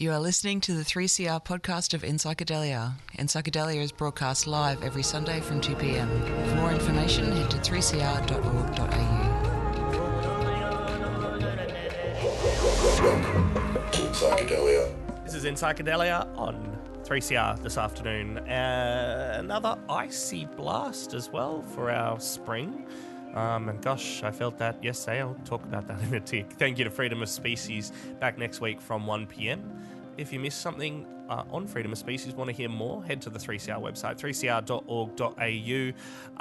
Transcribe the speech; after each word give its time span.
You 0.00 0.12
are 0.12 0.20
listening 0.20 0.60
to 0.60 0.74
the 0.74 0.84
3CR 0.84 1.44
podcast 1.44 1.92
of 1.92 2.04
In 2.04 2.18
Psychedelia. 2.18 2.92
In 3.14 3.26
Psychedelia 3.26 3.82
is 3.82 3.90
broadcast 3.90 4.46
live 4.46 4.80
every 4.84 5.02
Sunday 5.02 5.40
from 5.40 5.60
2 5.60 5.74
pm. 5.74 6.08
For 6.50 6.54
more 6.54 6.70
information, 6.70 7.32
head 7.32 7.50
to 7.50 7.56
3cr.org.au. 7.56 8.28
Psychedelia. 14.12 14.94
This 15.24 15.34
is 15.34 15.44
in 15.44 15.54
Psychedelia 15.54 16.28
on 16.38 16.78
3CR 17.02 17.60
this 17.60 17.76
afternoon. 17.76 18.38
Uh, 18.38 19.38
another 19.40 19.76
icy 19.88 20.44
blast 20.44 21.12
as 21.12 21.28
well 21.30 21.62
for 21.74 21.90
our 21.90 22.20
spring. 22.20 22.86
Um, 23.34 23.68
and 23.68 23.80
gosh, 23.82 24.22
I 24.22 24.30
felt 24.30 24.58
that 24.58 24.82
yesterday. 24.82 25.20
I'll 25.20 25.34
talk 25.44 25.62
about 25.64 25.86
that 25.88 26.00
in 26.02 26.14
a 26.14 26.20
tick. 26.20 26.52
Thank 26.52 26.78
you 26.78 26.84
to 26.84 26.90
Freedom 26.90 27.22
of 27.22 27.28
Species. 27.28 27.92
Back 28.20 28.38
next 28.38 28.60
week 28.60 28.80
from 28.80 29.06
1 29.06 29.26
pm. 29.26 29.82
If 30.16 30.32
you 30.32 30.40
missed 30.40 30.60
something 30.60 31.06
uh, 31.28 31.44
on 31.50 31.66
Freedom 31.66 31.92
of 31.92 31.98
Species, 31.98 32.34
want 32.34 32.50
to 32.50 32.56
hear 32.56 32.68
more, 32.68 33.04
head 33.04 33.22
to 33.22 33.30
the 33.30 33.38
3CR 33.38 33.80
website, 33.80 34.18
3cr.org.au, 34.18 35.92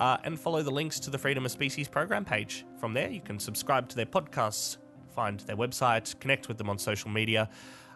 uh, 0.03 0.17
and 0.23 0.39
follow 0.39 0.63
the 0.63 0.71
links 0.71 0.99
to 1.01 1.09
the 1.09 1.17
Freedom 1.17 1.45
of 1.45 1.51
Species 1.51 1.87
program 1.87 2.25
page. 2.25 2.65
From 2.79 2.93
there, 2.93 3.09
you 3.09 3.21
can 3.21 3.37
subscribe 3.37 3.87
to 3.89 3.95
their 3.95 4.05
podcasts, 4.05 4.77
find 5.13 5.39
their 5.41 5.57
website, 5.57 6.19
connect 6.19 6.47
with 6.47 6.57
them 6.57 6.69
on 6.69 6.79
social 6.79 7.09
media. 7.09 7.49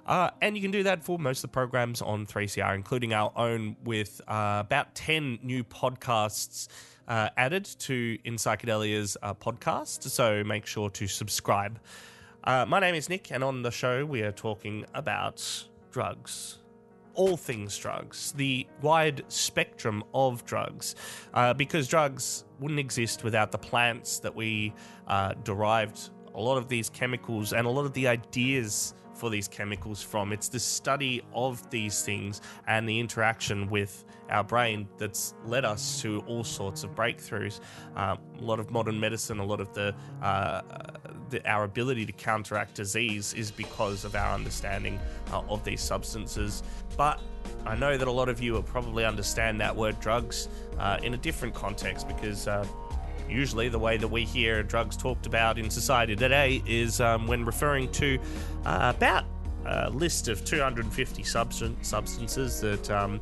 Uh, 0.06 0.30
and 0.42 0.56
you 0.56 0.62
can 0.62 0.72
do 0.72 0.84
that 0.84 1.04
for 1.04 1.18
most 1.20 1.40
of 1.40 1.44
the 1.44 1.48
programs 1.54 2.02
on 2.02 2.26
3CR, 2.26 2.76
including 2.76 3.14
our 3.14 3.32
own, 3.36 3.76
with 3.84 4.20
uh, 4.28 4.58
about 4.60 4.94
10 4.96 5.40
new 5.44 5.64
podcasts 5.64 6.68
uh, 7.12 7.30
added 7.36 7.66
to 7.66 8.18
In 8.24 8.36
Psychedelia's 8.36 9.18
uh, 9.22 9.34
podcast. 9.34 10.10
So 10.10 10.46
make 10.46 10.66
sure 10.66 10.90
to 10.92 11.08
subscribe. 11.08 11.78
Uh, 12.46 12.66
my 12.66 12.80
name 12.80 12.96
is 12.96 13.10
Nick, 13.10 13.32
and 13.32 13.44
on 13.44 13.64
the 13.64 13.70
show, 13.70 14.06
we 14.06 14.22
are 14.22 14.32
talking 14.32 14.86
about 14.94 15.68
drugs. 15.92 16.60
All 17.14 17.36
things 17.36 17.78
drugs, 17.78 18.32
the 18.32 18.66
wide 18.82 19.26
spectrum 19.28 20.06
of 20.14 20.46
drugs, 20.46 20.96
uh, 21.34 21.54
because 21.54 21.90
drugs 21.90 22.46
wouldn't 22.62 22.80
exist 22.80 23.26
without 23.26 23.52
the 23.52 23.58
plants 23.58 24.20
that 24.20 24.34
we 24.34 24.74
uh, 25.10 25.34
derived 25.44 26.12
a 26.34 26.40
lot 26.40 26.58
of 26.58 26.70
these 26.70 26.90
chemicals 26.90 27.52
and 27.52 27.68
a 27.68 27.70
lot 27.70 27.86
of 27.86 27.92
the 27.92 28.08
ideas 28.08 28.94
for 29.22 29.30
these 29.30 29.48
chemicals 29.48 30.02
from. 30.02 30.34
It's 30.34 30.50
the 30.50 30.60
study 30.60 31.22
of 31.32 31.70
these 31.70 32.02
things 32.02 32.42
and 32.68 32.90
the 32.90 33.00
interaction 33.00 33.70
with 33.70 34.04
our 34.32 34.44
brain 34.44 34.88
that's 34.98 35.36
led 35.46 35.64
us 35.64 36.02
to 36.02 36.24
all 36.26 36.44
sorts 36.44 36.84
of 36.84 36.96
breakthroughs. 36.96 37.60
Um, 37.96 38.18
a 38.40 38.42
lot 38.42 38.60
of 38.60 38.72
modern 38.72 39.00
medicine, 39.00 39.38
a 39.38 39.46
lot 39.46 39.62
of 39.62 39.72
the, 39.76 39.94
uh, 40.24 40.62
the, 41.30 41.48
our 41.48 41.66
ability 41.66 42.08
to 42.08 42.12
counteract 42.14 42.74
disease 42.74 43.36
is 43.36 43.52
because 43.52 44.06
of 44.06 44.16
our 44.16 44.34
understanding 44.34 45.00
uh, 45.32 45.44
of 45.50 45.64
these 45.64 45.82
substances. 45.82 46.64
But 46.98 47.22
I 47.68 47.76
know 47.76 47.98
that 47.98 48.08
a 48.08 48.12
lot 48.12 48.28
of 48.28 48.42
you 48.42 48.54
will 48.54 48.64
probably 48.64 49.06
understand 49.06 49.62
that 49.62 49.76
word 49.76 50.00
drugs 50.00 50.50
uh, 50.80 50.98
in 51.04 51.14
a 51.14 51.18
different 51.18 51.54
context 51.54 52.08
because 52.08 52.48
uh, 52.48 52.66
usually 53.32 53.70
the 53.70 53.80
way 53.80 53.98
that 53.98 54.08
we 54.08 54.26
hear 54.26 54.62
drugs 54.64 54.98
talked 54.98 55.26
about 55.26 55.58
in 55.58 55.70
society 55.70 56.16
today 56.16 56.62
is 56.66 57.00
um, 57.00 57.28
when 57.28 57.46
referring 57.46 57.92
to 57.94 58.20
uh, 58.66 58.94
about 58.96 59.26
a 59.66 59.90
list 59.90 60.28
of 60.28 60.44
250 60.44 61.24
substan- 61.24 61.84
substances 61.86 62.62
that 62.62 62.90
um, 62.92 63.22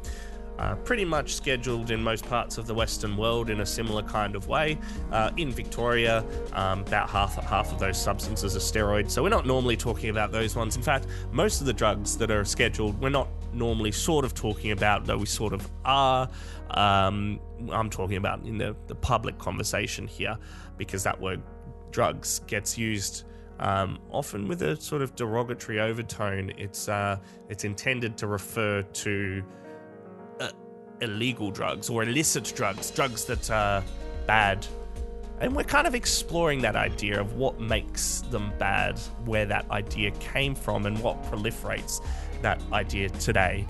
are 0.59 0.75
pretty 0.77 1.05
much 1.05 1.35
scheduled 1.35 1.89
in 1.89 2.03
most 2.03 2.25
parts 2.25 2.57
of 2.57 2.67
the 2.67 2.73
Western 2.73 3.15
world 3.15 3.49
in 3.49 3.61
a 3.61 3.65
similar 3.65 4.03
kind 4.03 4.35
of 4.35 4.47
way. 4.47 4.77
Uh, 5.11 5.31
in 5.37 5.51
Victoria, 5.51 6.23
um, 6.53 6.81
about 6.81 7.09
half 7.09 7.35
half 7.45 7.71
of 7.71 7.79
those 7.79 8.01
substances 8.01 8.55
are 8.55 8.59
steroids, 8.59 9.11
so 9.11 9.23
we're 9.23 9.29
not 9.29 9.45
normally 9.45 9.77
talking 9.77 10.09
about 10.09 10.31
those 10.31 10.55
ones. 10.55 10.75
In 10.75 10.83
fact, 10.83 11.07
most 11.31 11.61
of 11.61 11.67
the 11.67 11.73
drugs 11.73 12.17
that 12.17 12.29
are 12.29 12.43
scheduled, 12.43 12.99
we're 12.99 13.09
not 13.09 13.29
normally 13.53 13.91
sort 13.91 14.25
of 14.25 14.33
talking 14.33 14.71
about, 14.71 15.05
though 15.05 15.17
we 15.17 15.25
sort 15.25 15.53
of 15.53 15.69
are. 15.85 16.29
Um, 16.71 17.39
I'm 17.71 17.89
talking 17.89 18.17
about 18.17 18.45
in 18.45 18.57
the, 18.57 18.75
the 18.87 18.95
public 18.95 19.37
conversation 19.37 20.07
here 20.07 20.37
because 20.77 21.03
that 21.03 21.19
word 21.19 21.41
drugs 21.91 22.39
gets 22.47 22.77
used 22.77 23.23
um, 23.59 23.99
often 24.11 24.47
with 24.47 24.61
a 24.61 24.79
sort 24.79 25.01
of 25.01 25.15
derogatory 25.15 25.79
overtone. 25.79 26.51
It's 26.57 26.87
uh, 26.87 27.17
it's 27.49 27.63
intended 27.63 28.17
to 28.17 28.27
refer 28.27 28.81
to 28.81 29.43
uh, 30.39 30.49
illegal 31.01 31.51
drugs 31.51 31.89
or 31.89 32.03
illicit 32.03 32.53
drugs, 32.55 32.91
drugs 32.91 33.25
that 33.25 33.51
are 33.51 33.83
bad. 34.25 34.65
And 35.41 35.55
we're 35.55 35.63
kind 35.63 35.87
of 35.87 35.95
exploring 35.95 36.61
that 36.63 36.75
idea 36.75 37.19
of 37.19 37.35
what 37.35 37.61
makes 37.61 38.21
them 38.29 38.51
bad, 38.59 38.99
where 39.23 39.45
that 39.45 39.69
idea 39.71 40.11
came 40.11 40.53
from, 40.53 40.85
and 40.85 41.01
what 41.01 41.21
proliferates 41.23 42.01
that 42.41 42.61
idea 42.71 43.09
today. 43.09 43.65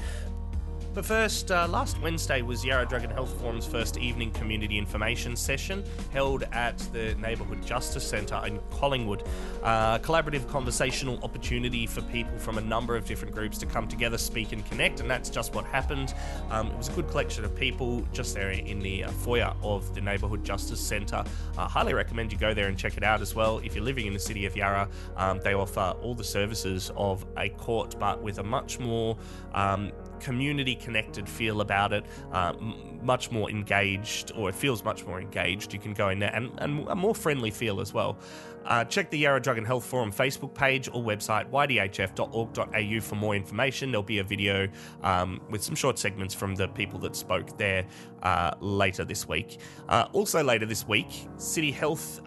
But 1.00 1.06
first, 1.06 1.50
uh, 1.50 1.66
last 1.70 1.98
Wednesday 2.02 2.42
was 2.42 2.66
Yarra 2.66 2.86
Drug 2.86 3.06
and 3.06 3.14
Health 3.14 3.34
Forum's 3.40 3.66
first 3.66 3.98
evening 3.98 4.32
community 4.32 4.78
information 4.78 5.34
session 5.38 5.82
held 6.12 6.44
at 6.52 6.78
the 6.92 7.16
Neighbourhood 7.16 7.66
Justice 7.66 8.06
Centre 8.06 8.42
in 8.46 8.60
Collingwood. 8.70 9.24
Uh, 9.64 10.00
collaborative 10.00 10.46
conversational 10.50 11.18
opportunity 11.24 11.88
for 11.88 12.02
people 12.02 12.38
from 12.38 12.58
a 12.58 12.62
number 12.62 12.98
of 12.98 13.06
different 13.06 13.34
groups 13.34 13.58
to 13.60 13.66
come 13.66 13.88
together, 13.88 14.18
speak, 14.18 14.52
and 14.52 14.66
connect, 14.66 15.00
and 15.00 15.10
that's 15.10 15.30
just 15.30 15.56
what 15.56 15.64
happened. 15.64 16.14
Um, 16.52 16.68
it 16.68 16.78
was 16.78 16.90
a 16.90 16.92
good 16.92 17.08
collection 17.08 17.46
of 17.46 17.56
people 17.56 18.06
just 18.12 18.36
there 18.36 18.50
in 18.50 18.80
the 18.80 19.06
uh, 19.06 19.12
foyer 19.12 19.54
of 19.64 19.96
the 19.96 20.02
Neighbourhood 20.02 20.44
Justice 20.44 20.82
Centre. 20.82 21.24
I 21.58 21.66
highly 21.66 21.94
recommend 21.94 22.34
you 22.34 22.38
go 22.38 22.54
there 22.54 22.68
and 22.68 22.78
check 22.78 22.98
it 22.98 23.04
out 23.04 23.22
as 23.22 23.34
well. 23.34 23.60
If 23.60 23.74
you're 23.74 23.86
living 23.86 24.06
in 24.06 24.12
the 24.12 24.20
city 24.20 24.46
of 24.46 24.58
Yarra, 24.58 24.90
um, 25.16 25.40
they 25.46 25.54
offer 25.54 25.96
all 26.02 26.14
the 26.14 26.26
services 26.26 26.92
of 26.98 27.26
a 27.38 27.48
court, 27.48 27.96
but 27.98 28.22
with 28.22 28.40
a 28.40 28.44
much 28.44 28.80
more 28.80 29.18
um, 29.54 29.94
community 30.20 30.76
connected 30.76 31.28
feel 31.28 31.62
about 31.62 31.94
it, 31.94 32.06
uh, 32.34 32.54
m- 32.60 33.00
much 33.02 33.32
more 33.32 33.50
engaged, 33.50 34.32
or 34.36 34.50
it 34.50 34.56
feels 34.56 34.84
much 34.84 35.06
more 35.06 35.20
engaged. 35.20 35.74
You 35.74 35.80
can 35.80 35.94
go 35.94 36.10
in 36.10 36.20
there 36.20 36.34
and, 36.34 36.52
and 36.60 36.88
a 36.88 36.96
more 36.96 37.16
friendly 37.16 37.52
feel 37.52 37.80
as 37.80 37.94
well. 37.94 38.18
Uh, 38.66 38.84
check 38.84 39.10
the 39.10 39.18
Yarra 39.18 39.42
Drug 39.42 39.58
and 39.58 39.66
Health 39.66 39.86
Forum 39.86 40.12
Facebook 40.12 40.54
page 40.54 40.90
or 40.90 41.02
website, 41.02 41.50
ydhf.org.au, 41.50 43.02
for 43.02 43.16
more 43.16 43.36
information. 43.36 43.92
There'll 43.92 44.04
be 44.04 44.20
a 44.20 44.24
video 44.24 44.68
um, 45.02 45.42
with 45.50 45.64
some 45.64 45.76
short 45.76 45.98
segments 45.98 46.34
from 46.34 46.56
the 46.56 46.68
people 46.68 47.00
that 47.00 47.16
spoke 47.16 47.58
there 47.58 47.86
uh, 48.22 48.52
later 48.60 49.06
this 49.06 49.28
week. 49.28 49.60
Uh, 49.88 50.08
also, 50.14 50.44
later 50.44 50.66
this 50.66 50.88
week, 50.88 51.28
City 51.38 51.72
Health 51.72 52.22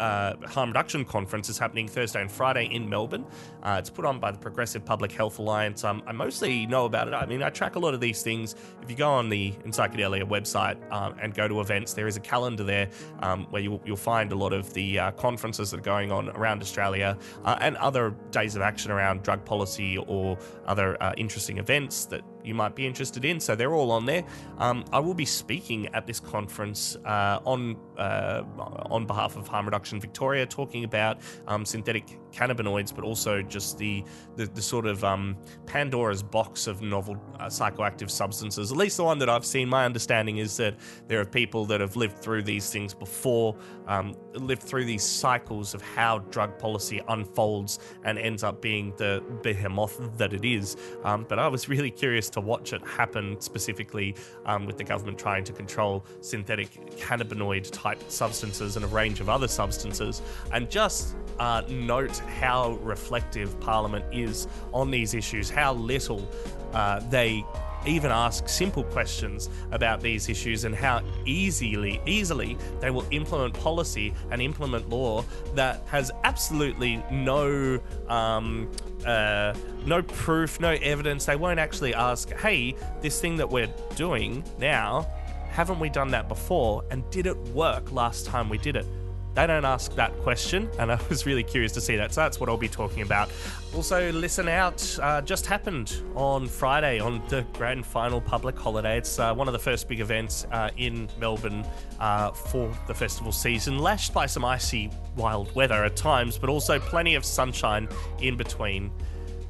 uh, 0.00 0.34
harm 0.48 0.70
reduction 0.70 1.04
conference 1.04 1.48
is 1.48 1.58
happening 1.58 1.86
Thursday 1.86 2.20
and 2.20 2.30
Friday 2.30 2.66
in 2.66 2.88
Melbourne. 2.88 3.26
Uh, 3.62 3.76
it's 3.78 3.90
put 3.90 4.04
on 4.04 4.18
by 4.18 4.30
the 4.30 4.38
Progressive 4.38 4.84
Public 4.84 5.12
Health 5.12 5.38
Alliance. 5.38 5.84
Um, 5.84 6.02
I 6.06 6.12
mostly 6.12 6.66
know 6.66 6.86
about 6.86 7.08
it. 7.08 7.14
I 7.14 7.26
mean, 7.26 7.42
I 7.42 7.50
track 7.50 7.76
a 7.76 7.78
lot 7.78 7.94
of 7.94 8.00
these 8.00 8.22
things. 8.22 8.56
If 8.82 8.90
you 8.90 8.96
go 8.96 9.10
on 9.10 9.28
the 9.28 9.52
Psychedelia 9.66 10.24
website 10.24 10.76
um, 10.90 11.14
and 11.20 11.34
go 11.34 11.46
to 11.46 11.60
events, 11.60 11.92
there 11.92 12.08
is 12.08 12.16
a 12.16 12.20
calendar 12.20 12.64
there 12.64 12.88
um, 13.20 13.46
where 13.50 13.62
you'll, 13.62 13.80
you'll, 13.84 14.00
find 14.00 14.32
a 14.32 14.34
lot 14.34 14.54
of 14.54 14.72
the 14.72 14.98
uh, 14.98 15.10
conferences 15.12 15.70
that 15.70 15.78
are 15.78 15.82
going 15.82 16.10
on 16.10 16.30
around 16.30 16.62
Australia 16.62 17.18
uh, 17.44 17.58
and 17.60 17.76
other 17.76 18.14
days 18.30 18.56
of 18.56 18.62
action 18.62 18.90
around 18.90 19.22
drug 19.22 19.44
policy 19.44 19.98
or 19.98 20.38
other 20.66 21.00
uh, 21.02 21.12
interesting 21.18 21.58
events 21.58 22.06
that 22.06 22.22
you 22.44 22.54
might 22.54 22.74
be 22.74 22.86
interested 22.86 23.24
in. 23.24 23.40
So 23.40 23.54
they're 23.54 23.74
all 23.74 23.90
on 23.90 24.06
there. 24.06 24.24
Um, 24.58 24.84
I 24.92 24.98
will 24.98 25.14
be 25.14 25.24
speaking 25.24 25.88
at 25.94 26.06
this 26.06 26.20
conference 26.20 26.96
uh, 27.04 27.40
on 27.44 27.76
uh, 27.98 28.42
on 28.90 29.06
behalf 29.06 29.36
of 29.36 29.46
Harm 29.46 29.66
Reduction 29.66 30.00
Victoria, 30.00 30.46
talking 30.46 30.84
about 30.84 31.20
um, 31.46 31.64
synthetic 31.64 32.18
cannabinoids, 32.32 32.94
but 32.94 33.04
also 33.04 33.42
just 33.42 33.78
the 33.78 34.04
the, 34.36 34.46
the 34.46 34.62
sort 34.62 34.86
of 34.86 35.04
um, 35.04 35.36
Pandora's 35.66 36.22
box 36.22 36.66
of 36.66 36.82
novel 36.82 37.16
uh, 37.38 37.46
psychoactive 37.46 38.10
substances. 38.10 38.70
At 38.70 38.78
least 38.78 38.96
the 38.96 39.04
one 39.04 39.18
that 39.18 39.28
I've 39.28 39.44
seen. 39.44 39.68
My 39.68 39.84
understanding 39.84 40.38
is 40.38 40.56
that 40.56 40.76
there 41.08 41.20
are 41.20 41.24
people 41.24 41.64
that 41.66 41.80
have 41.80 41.96
lived 41.96 42.18
through 42.18 42.42
these 42.42 42.70
things 42.70 42.94
before, 42.94 43.56
um, 43.86 44.14
lived 44.34 44.62
through 44.62 44.84
these 44.84 45.02
cycles 45.02 45.74
of 45.74 45.82
how 45.82 46.18
drug 46.30 46.58
policy 46.58 47.00
unfolds 47.08 47.78
and 48.04 48.18
ends 48.18 48.42
up 48.42 48.62
being 48.62 48.92
the 48.96 49.22
behemoth 49.42 50.16
that 50.16 50.32
it 50.32 50.44
is. 50.44 50.76
Um, 51.04 51.26
but 51.28 51.38
I 51.38 51.48
was 51.48 51.68
really 51.68 51.90
curious 51.90 52.30
to 52.30 52.39
watch 52.40 52.72
it 52.72 52.86
happen 52.86 53.40
specifically 53.40 54.14
um, 54.46 54.66
with 54.66 54.76
the 54.78 54.84
government 54.84 55.18
trying 55.18 55.44
to 55.44 55.52
control 55.52 56.04
synthetic 56.20 56.96
cannabinoid 56.96 57.70
type 57.70 58.02
substances 58.08 58.76
and 58.76 58.84
a 58.84 58.88
range 58.88 59.20
of 59.20 59.28
other 59.28 59.48
substances, 59.48 60.22
and 60.52 60.70
just 60.70 61.14
uh, 61.38 61.62
note 61.68 62.18
how 62.18 62.72
reflective 62.82 63.58
Parliament 63.60 64.04
is 64.12 64.48
on 64.72 64.90
these 64.90 65.14
issues, 65.14 65.50
how 65.50 65.72
little 65.74 66.28
uh, 66.72 67.00
they 67.10 67.44
even 67.86 68.10
ask 68.10 68.48
simple 68.48 68.84
questions 68.84 69.48
about 69.72 70.00
these 70.00 70.28
issues 70.28 70.64
and 70.64 70.74
how 70.74 71.02
easily 71.24 72.00
easily 72.06 72.56
they 72.80 72.90
will 72.90 73.06
implement 73.10 73.54
policy 73.54 74.12
and 74.30 74.42
implement 74.42 74.88
law 74.88 75.24
that 75.54 75.82
has 75.86 76.10
absolutely 76.24 77.02
no 77.10 77.80
um, 78.08 78.70
uh, 79.06 79.54
no 79.86 80.02
proof, 80.02 80.60
no 80.60 80.72
evidence. 80.82 81.24
They 81.24 81.36
won't 81.36 81.58
actually 81.58 81.94
ask, 81.94 82.30
"Hey, 82.34 82.74
this 83.00 83.20
thing 83.20 83.36
that 83.36 83.48
we're 83.48 83.72
doing 83.96 84.44
now, 84.58 85.06
haven't 85.50 85.78
we 85.78 85.88
done 85.88 86.10
that 86.10 86.28
before? 86.28 86.84
And 86.90 87.08
did 87.10 87.26
it 87.26 87.36
work 87.48 87.92
last 87.92 88.26
time 88.26 88.48
we 88.48 88.58
did 88.58 88.76
it?" 88.76 88.86
They 89.34 89.46
don't 89.46 89.64
ask 89.64 89.94
that 89.94 90.16
question, 90.20 90.68
and 90.78 90.90
I 90.90 90.98
was 91.08 91.26
really 91.26 91.44
curious 91.44 91.72
to 91.72 91.80
see 91.80 91.96
that. 91.96 92.12
So 92.12 92.22
that's 92.22 92.40
what 92.40 92.48
I'll 92.48 92.56
be 92.56 92.68
talking 92.68 93.02
about. 93.02 93.30
Also, 93.74 94.10
Listen 94.12 94.48
Out 94.48 94.98
uh, 95.00 95.22
just 95.22 95.46
happened 95.46 96.02
on 96.16 96.48
Friday 96.48 96.98
on 96.98 97.22
the 97.28 97.42
grand 97.52 97.86
final 97.86 98.20
public 98.20 98.58
holiday. 98.58 98.98
It's 98.98 99.18
uh, 99.18 99.32
one 99.32 99.46
of 99.46 99.52
the 99.52 99.58
first 99.58 99.88
big 99.88 100.00
events 100.00 100.46
uh, 100.50 100.70
in 100.76 101.08
Melbourne 101.18 101.64
uh, 102.00 102.32
for 102.32 102.72
the 102.88 102.94
festival 102.94 103.30
season, 103.30 103.78
lashed 103.78 104.12
by 104.12 104.26
some 104.26 104.44
icy, 104.44 104.90
wild 105.16 105.54
weather 105.54 105.84
at 105.84 105.94
times, 105.94 106.36
but 106.36 106.50
also 106.50 106.80
plenty 106.80 107.14
of 107.14 107.24
sunshine 107.24 107.88
in 108.20 108.36
between. 108.36 108.90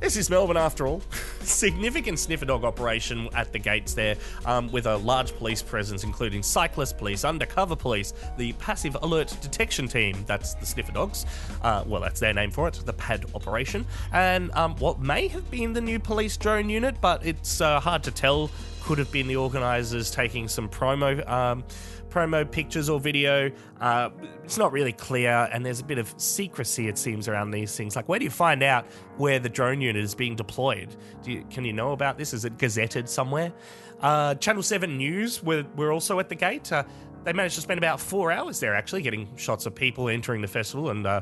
This 0.01 0.17
is 0.17 0.31
Melbourne 0.31 0.57
after 0.57 0.87
all. 0.87 1.03
Significant 1.43 2.19
sniffer 2.19 2.47
dog 2.47 2.65
operation 2.65 3.29
at 3.35 3.53
the 3.53 3.59
gates 3.59 3.93
there, 3.93 4.17
um, 4.47 4.73
with 4.73 4.87
a 4.87 4.97
large 4.97 5.37
police 5.37 5.61
presence, 5.61 6.05
including 6.05 6.43
cyclist 6.43 6.97
police, 6.97 7.23
undercover 7.23 7.77
police, 7.77 8.15
the 8.39 8.55
passive 8.55 8.97
alert 9.03 9.37
detection 9.43 9.89
team. 9.89 10.25
That's 10.27 10.55
the 10.55 10.65
sniffer 10.65 10.93
dogs. 10.93 11.27
Uh, 11.61 11.85
well, 11.87 12.01
that's 12.01 12.19
their 12.19 12.33
name 12.33 12.51
for 12.51 12.67
it, 12.67 12.81
the 12.87 12.95
PAD 12.95 13.27
operation. 13.35 13.85
And 14.11 14.51
um, 14.53 14.75
what 14.77 15.01
may 15.01 15.29
have 15.29 15.51
been 15.51 15.75
the 15.75 15.83
new 15.83 15.99
police 15.99 16.39
drone 16.39 16.71
unit, 16.71 16.99
but 17.03 17.25
it's 17.25 17.61
uh, 17.61 17.79
hard 17.79 18.03
to 18.05 18.11
tell. 18.11 18.51
Could 18.83 18.99
have 18.99 19.13
been 19.13 19.29
the 19.29 19.37
organisers 19.37 20.11
taking 20.11 20.49
some 20.49 20.69
promo. 20.69 21.29
Um, 21.29 21.65
promo 22.11 22.49
pictures 22.51 22.89
or 22.89 23.01
video. 23.01 23.51
Uh, 23.81 24.11
it's 24.45 24.59
not 24.59 24.73
really 24.73 24.93
clear, 24.93 25.49
and 25.53 25.65
there's 25.65 25.81
a 25.81 25.85
bit 25.85 25.99
of 25.99 26.13
secrecy, 26.17 26.89
it 26.89 26.99
seems, 26.99 27.29
around 27.29 27.53
these 27.53 27.77
things. 27.77 27.97
Like, 27.97 28.09
where 28.09 28.19
do 28.19 28.25
you 28.25 28.31
find 28.31 28.63
out 28.63 28.85
where 29.17 29.39
the 29.39 29.49
drone 29.49 29.81
unit 29.81 30.03
is 30.03 30.15
being 30.15 30.37
deployed? 30.37 30.95
You, 31.25 31.45
can 31.51 31.65
you 31.65 31.73
know 31.73 31.93
about 31.93 32.19
this? 32.19 32.35
Is 32.35 32.45
it 32.45 32.59
gazetted 32.59 33.09
somewhere? 33.09 33.53
Uh, 34.01 34.35
Channel 34.35 34.63
7 34.63 34.97
News 34.97 35.43
were, 35.43 35.65
were 35.77 35.93
also 35.93 36.19
at 36.19 36.29
the 36.29 36.35
gate. 36.35 36.73
Uh, 36.73 36.85
they 37.23 37.33
managed 37.33 37.55
to 37.57 37.61
spend 37.61 37.79
about 37.79 38.01
four 38.01 38.33
hours 38.33 38.61
there, 38.61 38.75
actually, 38.75 39.03
getting 39.03 39.29
shots 39.37 39.67
of 39.67 39.75
people 39.75 40.09
entering 40.09 40.41
the 40.41 40.49
festival 40.49 40.91
and 40.91 41.07
uh, 41.07 41.21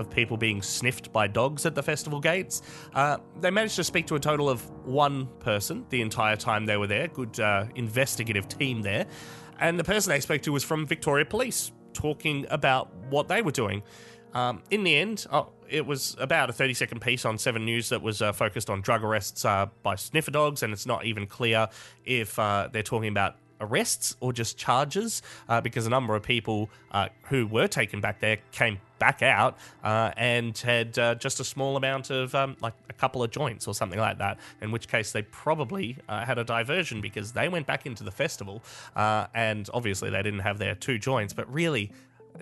of 0.00 0.10
people 0.10 0.36
being 0.36 0.62
sniffed 0.62 1.12
by 1.12 1.26
dogs 1.26 1.66
at 1.66 1.74
the 1.74 1.82
festival 1.82 2.20
gates. 2.20 2.62
Uh, 2.94 3.18
they 3.40 3.50
managed 3.50 3.76
to 3.76 3.84
speak 3.84 4.06
to 4.06 4.14
a 4.14 4.20
total 4.20 4.48
of 4.48 4.68
one 4.86 5.26
person 5.38 5.86
the 5.90 6.00
entire 6.00 6.36
time 6.36 6.66
they 6.66 6.76
were 6.76 6.86
there. 6.86 7.08
Good 7.08 7.38
uh, 7.38 7.66
investigative 7.74 8.48
team 8.48 8.82
there. 8.82 9.06
And 9.60 9.78
the 9.78 9.84
person 9.84 10.10
they 10.10 10.20
spoke 10.20 10.42
to 10.42 10.52
was 10.52 10.64
from 10.64 10.86
Victoria 10.86 11.26
Police, 11.26 11.72
talking 11.92 12.46
about 12.50 12.94
what 13.10 13.28
they 13.28 13.42
were 13.42 13.52
doing. 13.52 13.82
Um, 14.32 14.62
in 14.70 14.84
the 14.84 14.96
end, 14.96 15.26
oh, 15.30 15.50
it 15.68 15.84
was 15.84 16.16
about 16.18 16.50
a 16.50 16.52
30 16.52 16.74
second 16.74 17.00
piece 17.00 17.24
on 17.24 17.36
7 17.36 17.64
News 17.64 17.88
that 17.88 18.00
was 18.00 18.22
uh, 18.22 18.32
focused 18.32 18.70
on 18.70 18.80
drug 18.80 19.04
arrests 19.04 19.44
uh, 19.44 19.66
by 19.82 19.96
sniffer 19.96 20.30
dogs, 20.30 20.62
and 20.62 20.72
it's 20.72 20.86
not 20.86 21.04
even 21.04 21.26
clear 21.26 21.68
if 22.04 22.38
uh, 22.38 22.68
they're 22.72 22.82
talking 22.82 23.08
about 23.08 23.36
arrests 23.60 24.16
or 24.20 24.32
just 24.32 24.56
charges 24.56 25.22
uh, 25.48 25.60
because 25.60 25.86
a 25.86 25.90
number 25.90 26.14
of 26.14 26.22
people 26.22 26.70
uh, 26.92 27.08
who 27.24 27.46
were 27.46 27.68
taken 27.68 28.00
back 28.00 28.20
there 28.20 28.38
came 28.52 28.78
back 28.98 29.22
out 29.22 29.56
uh, 29.82 30.10
and 30.16 30.56
had 30.58 30.98
uh, 30.98 31.14
just 31.14 31.40
a 31.40 31.44
small 31.44 31.76
amount 31.76 32.10
of 32.10 32.34
um, 32.34 32.56
like 32.60 32.74
a 32.88 32.92
couple 32.92 33.22
of 33.22 33.30
joints 33.30 33.66
or 33.66 33.74
something 33.74 33.98
like 33.98 34.18
that 34.18 34.38
in 34.60 34.70
which 34.70 34.88
case 34.88 35.12
they 35.12 35.22
probably 35.22 35.96
uh, 36.08 36.24
had 36.24 36.38
a 36.38 36.44
diversion 36.44 37.00
because 37.00 37.32
they 37.32 37.48
went 37.48 37.66
back 37.66 37.86
into 37.86 38.04
the 38.04 38.10
festival 38.10 38.62
uh, 38.96 39.26
and 39.34 39.68
obviously 39.72 40.10
they 40.10 40.22
didn't 40.22 40.40
have 40.40 40.58
their 40.58 40.74
two 40.74 40.98
joints 40.98 41.32
but 41.32 41.50
really 41.52 41.90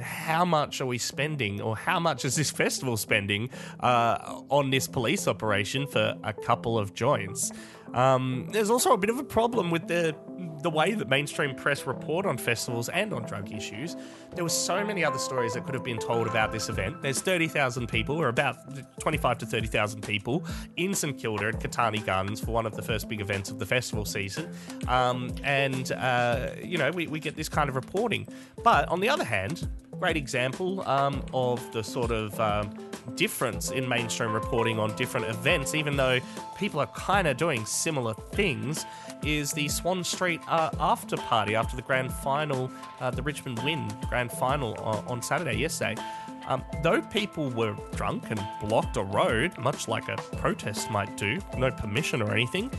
how 0.00 0.44
much 0.44 0.82
are 0.82 0.86
we 0.86 0.98
spending, 0.98 1.62
or 1.62 1.74
how 1.74 1.98
much 1.98 2.26
is 2.26 2.36
this 2.36 2.50
festival 2.64 2.96
spending 2.96 3.48
on 3.80 4.70
this 4.70 4.86
police 4.86 5.26
operation 5.26 5.86
for 5.86 6.14
a 6.22 6.32
couple 6.32 6.78
of 6.78 6.92
joints? 6.94 7.50
Um, 7.94 8.48
there's 8.52 8.70
also 8.70 8.92
a 8.92 8.98
bit 8.98 9.10
of 9.10 9.18
a 9.18 9.24
problem 9.24 9.70
with 9.70 9.88
the 9.88 10.14
the 10.62 10.70
way 10.70 10.92
that 10.92 11.08
mainstream 11.08 11.54
press 11.54 11.86
report 11.86 12.26
on 12.26 12.36
festivals 12.36 12.88
and 12.88 13.12
on 13.12 13.22
drug 13.22 13.52
issues. 13.52 13.96
There 14.34 14.44
were 14.44 14.50
so 14.50 14.84
many 14.84 15.04
other 15.04 15.18
stories 15.18 15.54
that 15.54 15.64
could 15.64 15.74
have 15.74 15.84
been 15.84 15.98
told 15.98 16.26
about 16.26 16.52
this 16.52 16.68
event. 16.68 17.00
There's 17.02 17.20
30,000 17.20 17.86
people, 17.86 18.16
or 18.16 18.28
about 18.28 18.56
25 19.00 19.38
to 19.38 19.46
30,000 19.46 20.02
people, 20.02 20.44
in 20.76 20.94
St 20.94 21.16
Kilda 21.18 21.48
at 21.48 21.60
Catani 21.60 22.04
Gardens 22.04 22.40
for 22.40 22.50
one 22.50 22.66
of 22.66 22.74
the 22.74 22.82
first 22.82 23.08
big 23.08 23.20
events 23.20 23.50
of 23.50 23.58
the 23.58 23.66
festival 23.66 24.04
season. 24.04 24.50
Um, 24.88 25.34
and, 25.44 25.92
uh, 25.92 26.50
you 26.62 26.78
know, 26.78 26.90
we, 26.90 27.06
we 27.06 27.20
get 27.20 27.36
this 27.36 27.48
kind 27.48 27.68
of 27.68 27.76
reporting. 27.76 28.26
But 28.62 28.88
on 28.88 29.00
the 29.00 29.08
other 29.08 29.24
hand, 29.24 29.68
great 29.98 30.16
example 30.16 30.86
um, 30.88 31.24
of 31.34 31.72
the 31.72 31.82
sort 31.82 32.10
of 32.10 32.38
um, 32.40 32.70
difference 33.16 33.70
in 33.70 33.88
mainstream 33.88 34.32
reporting 34.32 34.78
on 34.78 34.94
different 34.96 35.26
events, 35.26 35.74
even 35.74 35.96
though 35.96 36.20
people 36.56 36.80
are 36.80 36.86
kind 36.88 37.26
of 37.26 37.36
doing 37.36 37.64
similar 37.66 38.14
things, 38.14 38.84
is 39.24 39.52
the 39.52 39.66
Swan 39.68 40.04
Street 40.04 40.40
uh, 40.48 40.70
after 40.78 41.16
party 41.16 41.56
after 41.56 41.74
the 41.74 41.82
grand 41.82 42.12
final, 42.12 42.70
uh, 43.00 43.10
the 43.10 43.22
Richmond 43.22 43.58
Win 43.64 43.88
grand 44.08 44.30
final 44.30 44.74
on, 44.76 45.04
on 45.06 45.22
Saturday, 45.22 45.58
yesterday. 45.58 46.00
Um, 46.46 46.64
though 46.82 47.02
people 47.02 47.50
were 47.50 47.76
drunk 47.94 48.30
and 48.30 48.40
blocked 48.62 48.96
a 48.96 49.02
road, 49.02 49.58
much 49.58 49.88
like 49.88 50.08
a 50.08 50.16
protest 50.36 50.90
might 50.90 51.14
do, 51.16 51.40
no 51.58 51.70
permission 51.70 52.22
or 52.22 52.32
anything, 52.32 52.70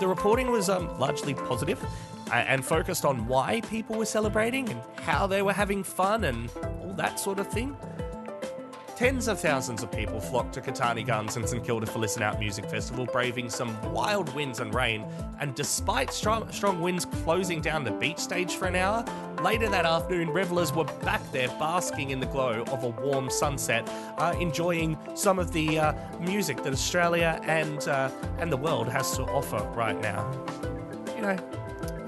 the 0.00 0.06
reporting 0.06 0.52
was 0.52 0.68
um, 0.68 0.96
largely 1.00 1.34
positive 1.34 1.84
and 2.32 2.64
focused 2.64 3.04
on 3.04 3.26
why 3.26 3.60
people 3.62 3.96
were 3.96 4.04
celebrating 4.04 4.68
and 4.68 4.80
how 5.00 5.26
they 5.26 5.42
were 5.42 5.52
having 5.52 5.82
fun 5.82 6.24
and 6.24 6.50
all 6.82 6.92
that 6.94 7.18
sort 7.18 7.38
of 7.38 7.48
thing. 7.48 7.76
Tens 8.98 9.28
of 9.28 9.38
thousands 9.38 9.84
of 9.84 9.92
people 9.92 10.18
flocked 10.18 10.54
to 10.54 10.60
Catani 10.60 11.06
Gardens 11.06 11.36
and 11.36 11.48
St 11.48 11.64
Kilda 11.64 11.86
for 11.86 12.00
Listen 12.00 12.20
Out 12.20 12.40
Music 12.40 12.68
Festival, 12.68 13.06
braving 13.06 13.48
some 13.48 13.80
wild 13.92 14.34
winds 14.34 14.58
and 14.58 14.74
rain. 14.74 15.06
And 15.38 15.54
despite 15.54 16.12
strong, 16.12 16.50
strong 16.50 16.80
winds 16.80 17.04
closing 17.04 17.60
down 17.60 17.84
the 17.84 17.92
beach 17.92 18.18
stage 18.18 18.56
for 18.56 18.66
an 18.66 18.74
hour, 18.74 19.04
later 19.40 19.68
that 19.68 19.84
afternoon, 19.84 20.30
revelers 20.30 20.72
were 20.72 20.82
back 20.82 21.22
there 21.30 21.46
basking 21.60 22.10
in 22.10 22.18
the 22.18 22.26
glow 22.26 22.64
of 22.72 22.82
a 22.82 22.88
warm 22.88 23.30
sunset, 23.30 23.88
uh, 24.18 24.34
enjoying 24.40 24.98
some 25.14 25.38
of 25.38 25.52
the 25.52 25.78
uh, 25.78 25.92
music 26.18 26.64
that 26.64 26.72
Australia 26.72 27.38
and 27.44 27.86
uh, 27.86 28.10
and 28.38 28.50
the 28.50 28.56
world 28.56 28.88
has 28.88 29.16
to 29.16 29.22
offer 29.26 29.62
right 29.76 30.00
now. 30.00 30.28
You 31.14 31.22
know, 31.22 31.57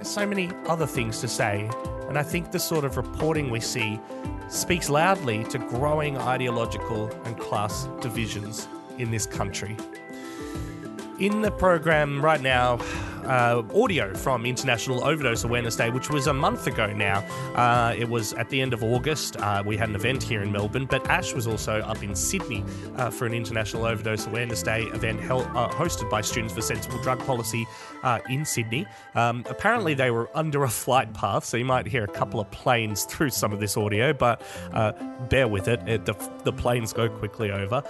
there's 0.01 0.09
so 0.09 0.27
many 0.27 0.51
other 0.67 0.87
things 0.87 1.21
to 1.21 1.29
say, 1.29 1.69
and 2.09 2.19
I 2.19 2.23
think 2.23 2.53
the 2.53 2.59
sort 2.59 2.87
of 2.87 2.97
reporting 2.97 3.51
we 3.51 3.61
see 3.61 4.01
speaks 4.49 4.89
loudly 4.89 5.45
to 5.45 5.59
growing 5.59 6.17
ideological 6.17 7.11
and 7.27 7.39
class 7.39 7.87
divisions 8.01 8.67
in 8.97 9.11
this 9.11 9.27
country. 9.27 9.77
In 11.19 11.43
the 11.43 11.51
program 11.51 12.25
right 12.25 12.41
now, 12.41 12.79
uh, 13.25 13.63
audio 13.75 14.15
from 14.15 14.47
International 14.47 15.05
Overdose 15.05 15.45
Awareness 15.45 15.77
Day, 15.77 15.91
which 15.91 16.11
was 16.11 16.27
a 16.27 16.33
month 16.33 16.67
ago 16.67 16.93
now. 16.93 17.21
Uh, 17.55 17.95
it 17.97 18.09
was 18.09 18.33
at 18.35 18.49
the 18.49 18.61
end 18.61 18.73
of 18.73 18.83
August. 18.83 19.37
Uh, 19.37 19.63
we 19.65 19.77
had 19.77 19.89
an 19.89 19.95
event 19.95 20.23
here 20.23 20.43
in 20.43 20.51
Melbourne, 20.51 20.87
but 20.87 21.07
Ash 21.09 21.35
was 21.35 21.47
also 21.47 21.81
up 21.81 22.03
in 22.03 22.15
Sydney 22.15 22.65
uh, 22.97 23.11
for 23.11 23.27
an 23.27 23.35
International 23.35 23.85
Overdose 23.85 24.27
Awareness 24.27 24.63
Day 24.63 24.83
event 24.85 25.21
held, 25.21 25.47
uh, 25.55 25.69
hosted 25.69 26.09
by 26.11 26.21
Students 26.21 26.55
for 26.55 26.63
Sensible 26.63 27.01
Drug 27.03 27.19
Policy 27.21 27.67
uh, 28.03 28.21
in 28.29 28.45
Sydney. 28.45 28.87
Um, 29.15 29.45
apparently, 29.49 29.95
they 29.95 30.11
were 30.11 30.31
under 30.35 30.65
a 30.65 30.69
flight 30.69 31.13
path, 31.13 31.45
so 31.45 31.57
you 31.57 31.65
might 31.65 31.87
hear 31.87 32.05
a 32.05 32.09
couple 32.09 32.41
of 32.41 32.51
planes 32.51 33.05
through 33.05 33.31
some 33.31 33.53
of 33.53 33.61
this 33.61 33.77
audio, 33.77 34.13
but 34.13 34.43
bear 35.29 35.49
with 35.49 35.69
it. 35.69 35.81
it 35.89 36.05
the, 36.07 36.15
the, 36.45 36.53
planes 36.53 36.93
go 36.93 37.09
quickly 37.09 37.51
over. 37.51 37.83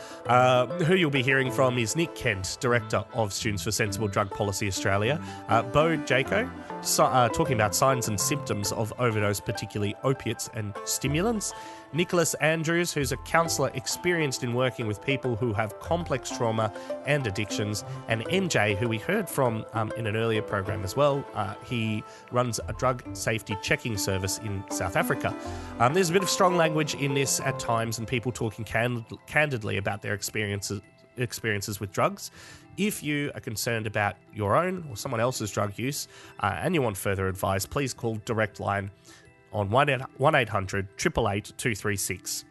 who 0.85 0.95
you'll 0.95 1.11
be 1.11 1.23
hearing 1.23 1.51
from 1.51 1.79
is 1.79 1.97
Nick 1.97 2.15
Kent, 2.15 2.59
Director 2.61 3.05
of 3.15 3.33
Students 3.33 3.63
for 3.63 3.71
Sensible 3.71 4.09
Drug 4.09 4.31
Policy 4.31 4.67
Australia. 4.69 5.20
Uh, 5.49 5.63
Bo 5.63 5.97
Jaco, 5.97 6.51
so, 6.83 7.05
uh, 7.05 7.29
talking 7.29 7.55
about 7.55 7.75
signs 7.75 8.09
and 8.09 8.19
symptoms 8.19 8.73
of 8.73 8.91
overdose, 8.99 9.39
particularly 9.39 9.95
opiates 10.03 10.49
and 10.55 10.75
stimulants. 10.85 11.53
Nicholas 11.93 12.33
Andrews, 12.35 12.91
who's 12.93 13.13
a 13.13 13.19
counsellor 13.19 13.71
experienced 13.75 14.45
in 14.45 14.55
working 14.55 14.87
with 14.87 15.05
people 15.05 15.37
who 15.37 15.53
have 15.53 15.79
complex 15.81 16.31
trauma 16.31 16.73
and 17.05 17.27
addictions, 17.27 17.85
and 18.09 18.25
MJ, 18.29 18.77
who 18.77 18.89
we 18.89 18.97
heard 18.97 19.29
from 19.29 19.67
um, 19.75 19.93
in 19.99 20.07
an 20.07 20.17
earlier 20.17 20.41
program 20.41 20.83
as 20.83 20.97
well. 20.97 21.23
Uh, 21.35 21.55
he 21.67 22.03
runs 22.33 22.61
a 22.67 22.73
drug 22.73 23.05
safety 23.15 23.57
checking 23.61 23.99
service 23.99 24.39
in 24.39 24.65
South 24.71 24.97
Africa. 24.97 25.37
Um, 25.81 25.93
there's 25.93 26.09
a 26.09 26.13
bit 26.15 26.23
of 26.23 26.31
strong 26.31 26.57
language 26.57 26.95
in 26.95 27.13
this 27.13 27.41
at 27.41 27.59
times, 27.59 27.99
and 27.99 28.09
people 28.09 28.33
talking 28.33 28.65
candid- 28.65 29.19
candidly 29.27 29.77
about 29.77 30.01
their 30.01 30.15
experiences 30.15 30.81
experiences 31.17 31.81
with 31.81 31.93
drugs. 31.93 32.31
If 32.77 33.03
you 33.03 33.31
are 33.35 33.41
concerned 33.41 33.87
about 33.87 34.17
your 34.35 34.57
own 34.57 34.87
or 34.89 34.97
someone 34.97 35.21
else's 35.21 35.51
drug 35.51 35.79
use 35.79 36.09
uh, 36.41 36.57
and 36.61 36.75
you 36.75 36.83
want 36.83 36.97
further 36.97 37.29
advice, 37.29 37.67
please 37.67 37.93
call 37.93 38.17
Direct 38.25 38.61
Line 38.61 38.91
on 39.53 39.71
1 39.71 39.89
800 39.91 40.89
888 40.99 41.53
236. 41.57 42.45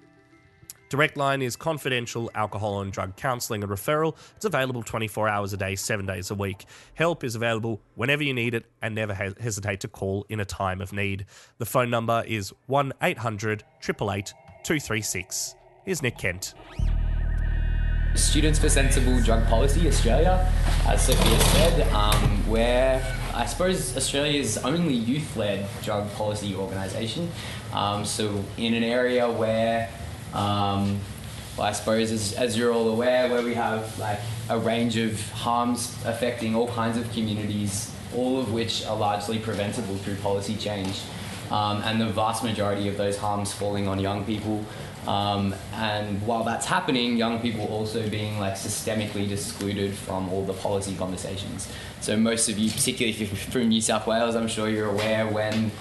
Direct 0.90 1.18
Line 1.18 1.44
is 1.44 1.56
confidential 1.56 2.32
alcohol 2.34 2.82
and 2.82 2.92
drug 2.92 3.16
counselling 3.16 3.64
and 3.64 3.72
referral. 3.72 4.16
It's 4.36 4.46
available 4.46 4.82
24 4.82 5.30
hours 5.30 5.54
a 5.54 5.58
day, 5.58 5.76
7 5.76 6.06
days 6.06 6.32
a 6.32 6.36
week. 6.36 6.66
Help 6.96 7.24
is 7.24 7.36
available 7.36 7.80
whenever 7.94 8.24
you 8.24 8.34
need 8.34 8.56
it 8.56 8.66
and 8.82 8.96
never 8.96 9.14
he- 9.14 9.34
hesitate 9.40 9.80
to 9.82 9.88
call 9.88 10.26
in 10.30 10.40
a 10.40 10.46
time 10.46 10.82
of 10.82 10.92
need. 10.92 11.26
The 11.60 11.66
phone 11.66 11.92
number 11.92 12.24
is 12.28 12.52
1 12.66 12.94
800 13.04 13.64
888 13.84 14.34
236. 14.64 15.56
Here's 15.86 16.02
Nick 16.02 16.18
Kent. 16.18 16.56
Students 18.16 18.60
for 18.60 18.70
Sensible 18.70 19.22
Drug 19.22 19.46
Policy 19.48 19.88
Australia, 19.88 20.52
as 20.88 21.06
Sophia 21.06 21.40
said, 21.40 21.94
um, 21.94 22.50
where 22.50 23.16
I 23.34 23.46
suppose 23.46 23.96
Australia's 23.96 24.58
only 24.58 24.94
youth 24.94 25.38
led 25.38 25.68
drug 25.84 26.12
policy 26.14 26.56
organisation. 26.56 27.32
Um, 27.72 28.04
so, 28.04 28.44
in 28.58 28.74
an 28.74 28.84
area 28.84 29.30
where, 29.30 29.90
um, 30.34 31.00
well, 31.56 31.68
I 31.68 31.72
suppose, 31.72 32.12
as, 32.12 32.34
as 32.34 32.58
you're 32.58 32.74
all 32.74 32.90
aware, 32.90 33.30
where 33.30 33.44
we 33.44 33.54
have 33.54 33.98
like 34.00 34.20
a 34.50 34.58
range 34.58 34.98
of 34.98 35.30
harms 35.32 35.96
affecting 36.04 36.56
all 36.56 36.68
kinds 36.68 36.98
of 36.98 37.10
communities, 37.14 37.94
all 38.16 38.40
of 38.40 38.52
which 38.52 38.86
are 38.86 38.98
largely 38.98 39.38
preventable 39.38 39.96
through 39.98 40.16
policy 40.16 40.56
change. 40.56 41.02
Um, 41.52 41.82
and 41.84 42.02
the 42.02 42.08
vast 42.08 42.44
majority 42.44 42.90
of 42.90 42.98
those 42.98 43.18
harms 43.18 43.54
falling 43.54 43.88
on 43.88 44.00
young 44.00 44.26
people. 44.26 44.66
Um, 45.10 45.56
and 45.74 46.22
while 46.22 46.44
that's 46.44 46.68
happening, 46.68 47.18
young 47.18 47.40
people 47.40 47.66
also 47.66 48.08
being 48.08 48.40
like 48.40 48.54
systemically 48.54 49.32
excluded 49.32 49.96
from 49.96 50.30
all 50.30 50.46
the 50.46 50.54
policy 50.54 50.96
conversations. 50.96 51.68
So 52.00 52.16
most 52.16 52.48
of 52.48 52.60
you, 52.60 52.70
particularly 52.70 53.10
if 53.10 53.20
you're 53.20 53.28
from 53.28 53.70
New 53.70 53.82
South 53.82 54.06
Wales, 54.06 54.36
I'm 54.36 54.48
sure 54.48 54.70
you're 54.70 54.92
aware 54.92 55.26
when 55.26 55.72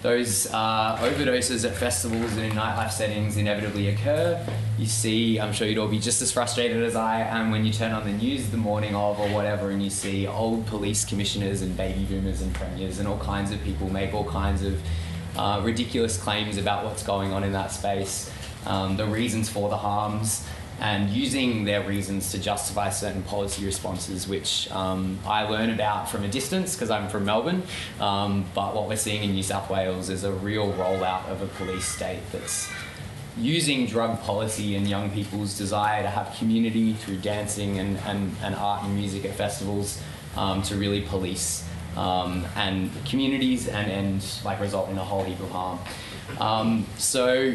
those 0.00 0.50
uh, 0.54 0.96
overdoses 0.96 1.68
at 1.68 1.76
festivals 1.76 2.32
and 2.32 2.46
in 2.46 2.52
nightlife 2.52 2.90
settings 2.90 3.36
inevitably 3.36 3.88
occur. 3.88 4.42
You 4.78 4.86
see, 4.86 5.38
I'm 5.38 5.52
sure 5.52 5.68
you'd 5.68 5.76
all 5.76 5.86
be 5.86 6.00
just 6.00 6.22
as 6.22 6.32
frustrated 6.32 6.82
as 6.82 6.96
I 6.96 7.20
am 7.20 7.50
when 7.50 7.66
you 7.66 7.74
turn 7.74 7.92
on 7.92 8.04
the 8.04 8.12
news 8.12 8.48
the 8.48 8.56
morning 8.56 8.94
of 8.96 9.20
or 9.20 9.28
whatever 9.28 9.70
and 9.70 9.82
you 9.82 9.90
see 9.90 10.26
old 10.26 10.64
police 10.66 11.04
commissioners 11.04 11.60
and 11.60 11.76
baby 11.76 12.04
boomers 12.04 12.40
and 12.40 12.54
premiers 12.54 12.98
and 13.00 13.06
all 13.06 13.18
kinds 13.18 13.52
of 13.52 13.62
people 13.62 13.90
make 13.90 14.14
all 14.14 14.24
kinds 14.24 14.62
of 14.62 14.80
uh, 15.36 15.60
ridiculous 15.62 16.16
claims 16.16 16.56
about 16.56 16.84
what's 16.84 17.02
going 17.02 17.32
on 17.32 17.44
in 17.44 17.52
that 17.52 17.70
space, 17.70 18.30
um, 18.66 18.96
the 18.96 19.06
reasons 19.06 19.48
for 19.48 19.68
the 19.68 19.76
harms, 19.76 20.46
and 20.80 21.10
using 21.10 21.64
their 21.64 21.82
reasons 21.82 22.32
to 22.32 22.38
justify 22.38 22.90
certain 22.90 23.22
policy 23.22 23.64
responses, 23.64 24.26
which 24.26 24.70
um, 24.72 25.18
I 25.24 25.44
learn 25.44 25.70
about 25.70 26.10
from 26.10 26.24
a 26.24 26.28
distance 26.28 26.74
because 26.74 26.90
I'm 26.90 27.08
from 27.08 27.24
Melbourne. 27.24 27.62
Um, 28.00 28.44
but 28.54 28.74
what 28.74 28.88
we're 28.88 28.96
seeing 28.96 29.22
in 29.22 29.32
New 29.32 29.44
South 29.44 29.70
Wales 29.70 30.10
is 30.10 30.24
a 30.24 30.32
real 30.32 30.72
rollout 30.72 31.28
of 31.28 31.40
a 31.40 31.46
police 31.46 31.84
state 31.84 32.20
that's 32.32 32.68
using 33.38 33.86
drug 33.86 34.20
policy 34.22 34.74
and 34.76 34.88
young 34.88 35.10
people's 35.10 35.56
desire 35.56 36.02
to 36.02 36.10
have 36.10 36.34
community 36.36 36.94
through 36.94 37.16
dancing 37.16 37.78
and, 37.78 37.96
and, 37.98 38.34
and 38.42 38.54
art 38.54 38.84
and 38.84 38.94
music 38.94 39.24
at 39.24 39.34
festivals 39.34 40.02
um, 40.36 40.62
to 40.62 40.74
really 40.76 41.00
police 41.02 41.66
um, 41.96 42.44
and 42.56 42.90
communities 43.04 43.68
and, 43.68 43.90
and 43.90 44.24
like 44.44 44.60
result 44.60 44.90
in 44.90 44.98
a 44.98 45.04
whole 45.04 45.22
heap 45.22 45.40
of 45.40 45.50
harm. 45.50 45.78
Um, 46.40 46.86
so 46.98 47.54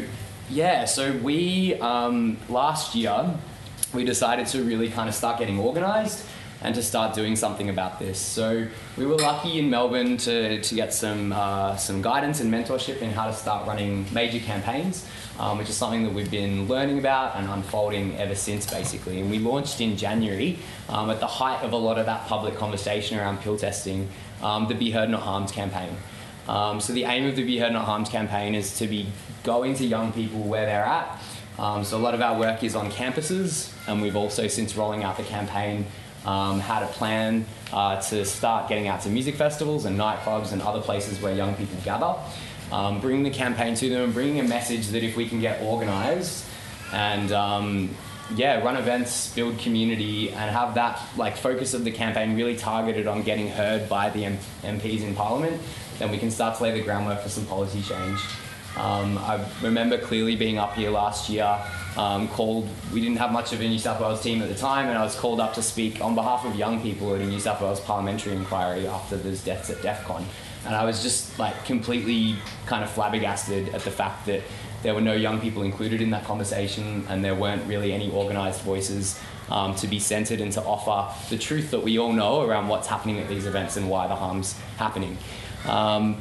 yeah, 0.50 0.84
so 0.84 1.12
we 1.12 1.74
um, 1.80 2.36
last 2.48 2.94
year 2.94 3.34
we 3.94 4.04
decided 4.04 4.46
to 4.48 4.62
really 4.62 4.88
kind 4.88 5.08
of 5.08 5.14
start 5.14 5.38
getting 5.38 5.58
organised 5.58 6.26
and 6.60 6.74
to 6.74 6.82
start 6.82 7.14
doing 7.14 7.36
something 7.36 7.68
about 7.68 7.98
this. 7.98 8.18
So 8.18 8.66
we 8.96 9.06
were 9.06 9.16
lucky 9.16 9.58
in 9.58 9.70
Melbourne 9.70 10.16
to, 10.18 10.60
to 10.60 10.74
get 10.74 10.92
some 10.92 11.32
uh, 11.32 11.76
some 11.76 12.02
guidance 12.02 12.40
and 12.40 12.52
mentorship 12.52 13.00
in 13.00 13.10
how 13.10 13.26
to 13.26 13.32
start 13.32 13.66
running 13.66 14.06
major 14.12 14.40
campaigns, 14.40 15.06
um, 15.38 15.58
which 15.58 15.68
is 15.68 15.76
something 15.76 16.02
that 16.02 16.12
we've 16.12 16.30
been 16.30 16.66
learning 16.66 16.98
about 16.98 17.36
and 17.36 17.48
unfolding 17.48 18.16
ever 18.16 18.34
since, 18.34 18.66
basically. 18.68 19.20
And 19.20 19.30
we 19.30 19.38
launched 19.38 19.80
in 19.80 19.96
January 19.96 20.58
um, 20.88 21.10
at 21.10 21.20
the 21.20 21.26
height 21.26 21.62
of 21.62 21.72
a 21.72 21.76
lot 21.76 21.98
of 21.98 22.06
that 22.06 22.26
public 22.26 22.56
conversation 22.56 23.18
around 23.18 23.40
pill 23.40 23.56
testing, 23.56 24.08
um, 24.42 24.66
the 24.66 24.74
Be 24.74 24.90
Heard 24.90 25.10
Not 25.10 25.22
Harmed 25.22 25.52
campaign. 25.52 25.96
Um, 26.48 26.80
so 26.80 26.94
the 26.94 27.04
aim 27.04 27.26
of 27.26 27.36
the 27.36 27.44
Be 27.44 27.58
Heard 27.58 27.74
Not 27.74 27.84
Harmed 27.84 28.08
campaign 28.08 28.54
is 28.54 28.78
to 28.78 28.88
be 28.88 29.06
going 29.48 29.74
to 29.74 29.86
young 29.86 30.12
people 30.12 30.40
where 30.40 30.66
they're 30.66 30.84
at. 30.84 31.18
Um, 31.58 31.82
so 31.82 31.96
a 31.96 32.02
lot 32.06 32.12
of 32.12 32.20
our 32.20 32.38
work 32.38 32.62
is 32.62 32.76
on 32.76 32.90
campuses, 32.90 33.72
and 33.88 34.02
we've 34.02 34.14
also 34.14 34.46
since 34.46 34.76
rolling 34.76 35.04
out 35.04 35.16
the 35.16 35.22
campaign 35.22 35.86
um, 36.26 36.60
had 36.60 36.82
a 36.82 36.86
plan 36.88 37.46
uh, 37.72 37.98
to 38.10 38.26
start 38.26 38.68
getting 38.68 38.88
out 38.88 39.00
to 39.02 39.08
music 39.08 39.36
festivals 39.36 39.86
and 39.86 39.98
nightclubs 39.98 40.52
and 40.52 40.60
other 40.60 40.82
places 40.82 41.18
where 41.22 41.34
young 41.34 41.54
people 41.54 41.78
gather. 41.82 42.14
Um, 42.70 43.00
bringing 43.00 43.22
the 43.22 43.30
campaign 43.30 43.74
to 43.76 43.88
them 43.88 44.12
bringing 44.12 44.38
a 44.40 44.42
message 44.42 44.88
that 44.88 45.02
if 45.02 45.16
we 45.16 45.26
can 45.26 45.40
get 45.40 45.62
organised 45.62 46.44
and 46.92 47.32
um, 47.32 47.96
yeah, 48.34 48.62
run 48.62 48.76
events, 48.76 49.32
build 49.34 49.58
community, 49.58 50.28
and 50.28 50.50
have 50.50 50.74
that 50.74 51.00
like 51.16 51.38
focus 51.38 51.72
of 51.72 51.84
the 51.84 51.90
campaign 51.90 52.36
really 52.36 52.56
targeted 52.56 53.06
on 53.06 53.22
getting 53.22 53.48
heard 53.48 53.88
by 53.88 54.10
the 54.10 54.26
M- 54.26 54.38
MPs 54.62 55.00
in 55.00 55.14
Parliament, 55.14 55.58
then 55.98 56.10
we 56.10 56.18
can 56.18 56.30
start 56.30 56.58
to 56.58 56.62
lay 56.64 56.72
the 56.78 56.82
groundwork 56.82 57.22
for 57.22 57.30
some 57.30 57.46
policy 57.46 57.80
change. 57.80 58.20
Um, 58.78 59.18
I 59.18 59.44
remember 59.60 59.98
clearly 59.98 60.36
being 60.36 60.58
up 60.58 60.74
here 60.74 60.90
last 60.90 61.28
year, 61.28 61.58
um, 61.96 62.28
called, 62.28 62.68
we 62.92 63.00
didn't 63.00 63.16
have 63.16 63.32
much 63.32 63.52
of 63.52 63.60
a 63.60 63.68
New 63.68 63.78
South 63.78 64.00
Wales 64.00 64.22
team 64.22 64.40
at 64.40 64.48
the 64.48 64.54
time, 64.54 64.88
and 64.88 64.96
I 64.96 65.02
was 65.02 65.16
called 65.16 65.40
up 65.40 65.54
to 65.54 65.62
speak 65.62 66.00
on 66.00 66.14
behalf 66.14 66.44
of 66.44 66.54
young 66.54 66.80
people 66.80 67.12
at 67.14 67.20
a 67.20 67.26
New 67.26 67.40
South 67.40 67.60
Wales 67.60 67.80
parliamentary 67.80 68.36
inquiry 68.36 68.86
after 68.86 69.16
those 69.16 69.42
deaths 69.42 69.68
at 69.68 69.78
Defqon. 69.78 70.22
And 70.64 70.76
I 70.76 70.84
was 70.84 71.02
just 71.02 71.38
like 71.38 71.64
completely 71.64 72.36
kind 72.66 72.84
of 72.84 72.90
flabbergasted 72.90 73.70
at 73.70 73.82
the 73.82 73.90
fact 73.90 74.26
that 74.26 74.42
there 74.84 74.94
were 74.94 75.00
no 75.00 75.14
young 75.14 75.40
people 75.40 75.62
included 75.64 76.00
in 76.00 76.10
that 76.10 76.24
conversation, 76.24 77.04
and 77.08 77.24
there 77.24 77.34
weren't 77.34 77.66
really 77.66 77.92
any 77.92 78.12
organised 78.12 78.62
voices 78.62 79.20
um, 79.50 79.74
to 79.76 79.88
be 79.88 79.98
centred 79.98 80.40
and 80.40 80.52
to 80.52 80.62
offer 80.62 81.12
the 81.30 81.38
truth 81.38 81.72
that 81.72 81.82
we 81.82 81.98
all 81.98 82.12
know 82.12 82.42
around 82.42 82.68
what's 82.68 82.86
happening 82.86 83.18
at 83.18 83.28
these 83.28 83.46
events 83.46 83.76
and 83.76 83.90
why 83.90 84.06
the 84.06 84.14
harm's 84.14 84.52
happening. 84.76 85.18
Um, 85.66 86.20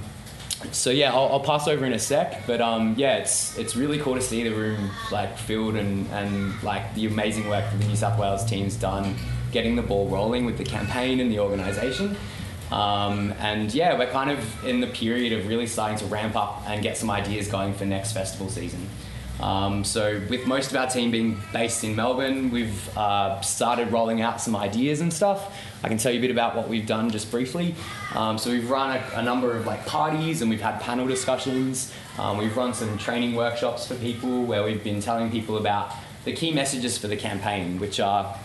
so 0.71 0.89
yeah, 0.89 1.13
I'll, 1.13 1.29
I'll, 1.33 1.39
pass 1.39 1.67
over 1.67 1.85
in 1.85 1.93
a 1.93 1.99
sec, 1.99 2.47
but 2.47 2.61
um, 2.61 2.95
yeah, 2.97 3.17
it's 3.17 3.57
it's 3.57 3.75
really 3.75 3.99
cool 3.99 4.15
to 4.15 4.21
see 4.21 4.43
the 4.43 4.51
room 4.53 4.89
like 5.11 5.37
filled 5.37 5.75
and 5.75 6.07
and 6.11 6.61
like 6.63 6.93
the 6.95 7.05
amazing 7.05 7.47
work 7.47 7.63
that 7.69 7.79
the 7.79 7.85
New 7.85 7.95
South 7.95 8.19
Wales 8.19 8.43
team's 8.45 8.75
done, 8.75 9.15
getting 9.51 9.75
the 9.75 9.81
ball 9.81 10.07
rolling 10.09 10.45
with 10.45 10.57
the 10.57 10.65
campaign 10.65 11.19
and 11.19 11.31
the 11.31 11.39
organisation. 11.39 12.17
Um, 12.71 13.33
and 13.39 13.73
yeah, 13.73 13.97
we're 13.97 14.11
kind 14.11 14.31
of 14.31 14.65
in 14.65 14.81
the 14.81 14.87
period 14.87 15.31
of 15.33 15.47
really 15.47 15.67
starting 15.67 15.97
to 15.99 16.05
ramp 16.05 16.35
up 16.35 16.63
and 16.67 16.81
get 16.81 16.97
some 16.97 17.09
ideas 17.09 17.47
going 17.47 17.73
for 17.73 17.85
next 17.85 18.11
festival 18.13 18.49
season. 18.49 18.89
Um, 19.39 19.83
so, 19.83 20.19
with 20.29 20.47
most 20.47 20.71
of 20.71 20.77
our 20.77 20.87
team 20.87 21.11
being 21.11 21.39
based 21.53 21.83
in 21.83 21.95
Melbourne, 21.95 22.49
we've 22.49 22.97
uh, 22.97 23.39
started 23.41 23.91
rolling 23.91 24.21
out 24.21 24.41
some 24.41 24.55
ideas 24.55 24.99
and 24.99 25.13
stuff. 25.13 25.55
I 25.83 25.89
can 25.89 25.97
tell 25.97 26.11
you 26.11 26.19
a 26.19 26.21
bit 26.21 26.31
about 26.31 26.55
what 26.55 26.67
we've 26.67 26.87
done 26.87 27.09
just 27.09 27.29
briefly. 27.29 27.75
Um, 28.15 28.37
so, 28.37 28.49
we've 28.49 28.69
run 28.69 28.97
a, 28.97 29.19
a, 29.19 29.21
number 29.21 29.55
of 29.55 29.65
like 29.65 29.85
parties 29.85 30.41
and 30.41 30.49
we've 30.49 30.61
had 30.61 30.81
panel 30.81 31.07
discussions. 31.07 31.93
Um, 32.17 32.37
we've 32.37 32.55
run 32.55 32.73
some 32.73 32.97
training 32.97 33.35
workshops 33.35 33.87
for 33.87 33.95
people 33.95 34.43
where 34.43 34.63
we've 34.63 34.83
been 34.83 35.01
telling 35.01 35.29
people 35.29 35.57
about 35.57 35.93
the 36.25 36.33
key 36.33 36.51
messages 36.51 36.97
for 36.97 37.07
the 37.07 37.15
campaign, 37.15 37.79
which 37.79 37.99
are 37.99 38.35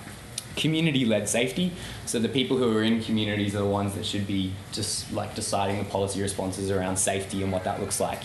community 0.57 1.05
led 1.05 1.29
safety. 1.29 1.73
So 2.07 2.19
the 2.19 2.29
people 2.29 2.57
who 2.57 2.77
are 2.77 2.83
in 2.83 3.03
communities 3.03 3.55
are 3.55 3.61
the 3.61 3.67
ones 3.67 3.95
that 3.95 4.05
should 4.05 4.27
be 4.27 4.53
just 4.73 5.13
like 5.13 5.35
deciding 5.35 5.79
the 5.79 5.85
policy 5.85 6.21
responses 6.21 6.71
around 6.71 6.97
safety 6.97 7.43
and 7.43 7.53
what 7.53 7.65
that 7.65 7.81
looks 7.81 8.01
like. 8.01 8.23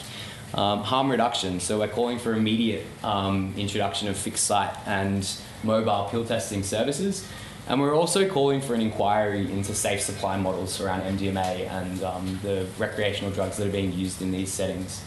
Um, 0.54 0.84
harm 0.84 1.12
reduction. 1.12 1.60
So 1.60 1.80
we're 1.80 1.88
calling 1.88 2.20
for 2.20 2.34
immediate 2.34 2.86
um, 3.04 3.54
introduction 3.58 4.08
of 4.08 4.18
fixed 4.18 4.46
site 4.46 4.76
and 4.86 5.30
mobile 5.64 6.08
pill 6.10 6.26
testing 6.26 6.64
services. 6.64 7.28
And 7.70 7.82
we're 7.82 7.96
also 7.96 8.30
calling 8.30 8.62
for 8.62 8.76
an 8.76 8.82
inquiry 8.82 9.52
into 9.52 9.76
safe 9.76 10.02
supply 10.02 10.38
models 10.38 10.80
around 10.80 11.02
MDMA 11.02 11.70
and 11.70 12.02
um, 12.04 12.40
the 12.42 12.66
recreational 12.78 13.32
drugs 13.32 13.58
that 13.58 13.68
are 13.68 13.72
being 13.72 13.92
used 13.92 14.22
in 14.22 14.32
these 14.32 14.52
settings. 14.52 15.04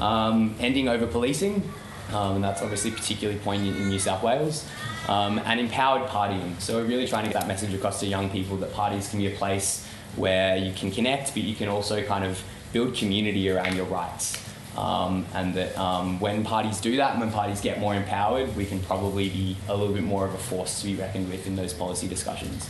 Um, 0.00 0.54
ending 0.60 0.88
over 0.88 1.06
policing, 1.06 1.62
um, 2.14 2.36
and 2.36 2.44
that's 2.44 2.62
obviously 2.62 2.90
particularly 2.90 3.38
poignant 3.40 3.76
in 3.76 3.90
New 3.90 3.98
South 3.98 4.22
Wales. 4.22 4.66
Um, 5.08 5.40
and 5.44 5.60
empowered 5.60 6.08
partying. 6.08 6.58
So 6.60 6.76
we're 6.76 6.86
really 6.86 7.06
trying 7.06 7.24
to 7.24 7.30
get 7.30 7.40
that 7.40 7.48
message 7.48 7.74
across 7.74 8.00
to 8.00 8.06
young 8.06 8.30
people 8.30 8.56
that 8.58 8.72
parties 8.72 9.08
can 9.08 9.18
be 9.18 9.26
a 9.26 9.36
place 9.36 9.86
where 10.16 10.56
you 10.56 10.72
can 10.72 10.90
connect, 10.90 11.34
but 11.34 11.42
you 11.42 11.54
can 11.54 11.68
also 11.68 12.02
kind 12.02 12.24
of 12.24 12.42
build 12.72 12.94
community 12.94 13.50
around 13.50 13.76
your 13.76 13.86
rights. 13.86 14.49
Um, 14.76 15.26
and 15.34 15.54
that 15.54 15.76
um, 15.76 16.20
when 16.20 16.44
parties 16.44 16.80
do 16.80 16.96
that 16.96 17.12
and 17.12 17.20
when 17.20 17.32
parties 17.32 17.60
get 17.60 17.80
more 17.80 17.94
empowered, 17.94 18.54
we 18.56 18.64
can 18.64 18.80
probably 18.80 19.28
be 19.28 19.56
a 19.68 19.76
little 19.76 19.92
bit 19.92 20.04
more 20.04 20.24
of 20.24 20.32
a 20.32 20.38
force 20.38 20.80
to 20.80 20.86
be 20.86 20.94
reckoned 20.94 21.28
with 21.28 21.46
in 21.46 21.56
those 21.56 21.74
policy 21.74 22.06
discussions. 22.06 22.68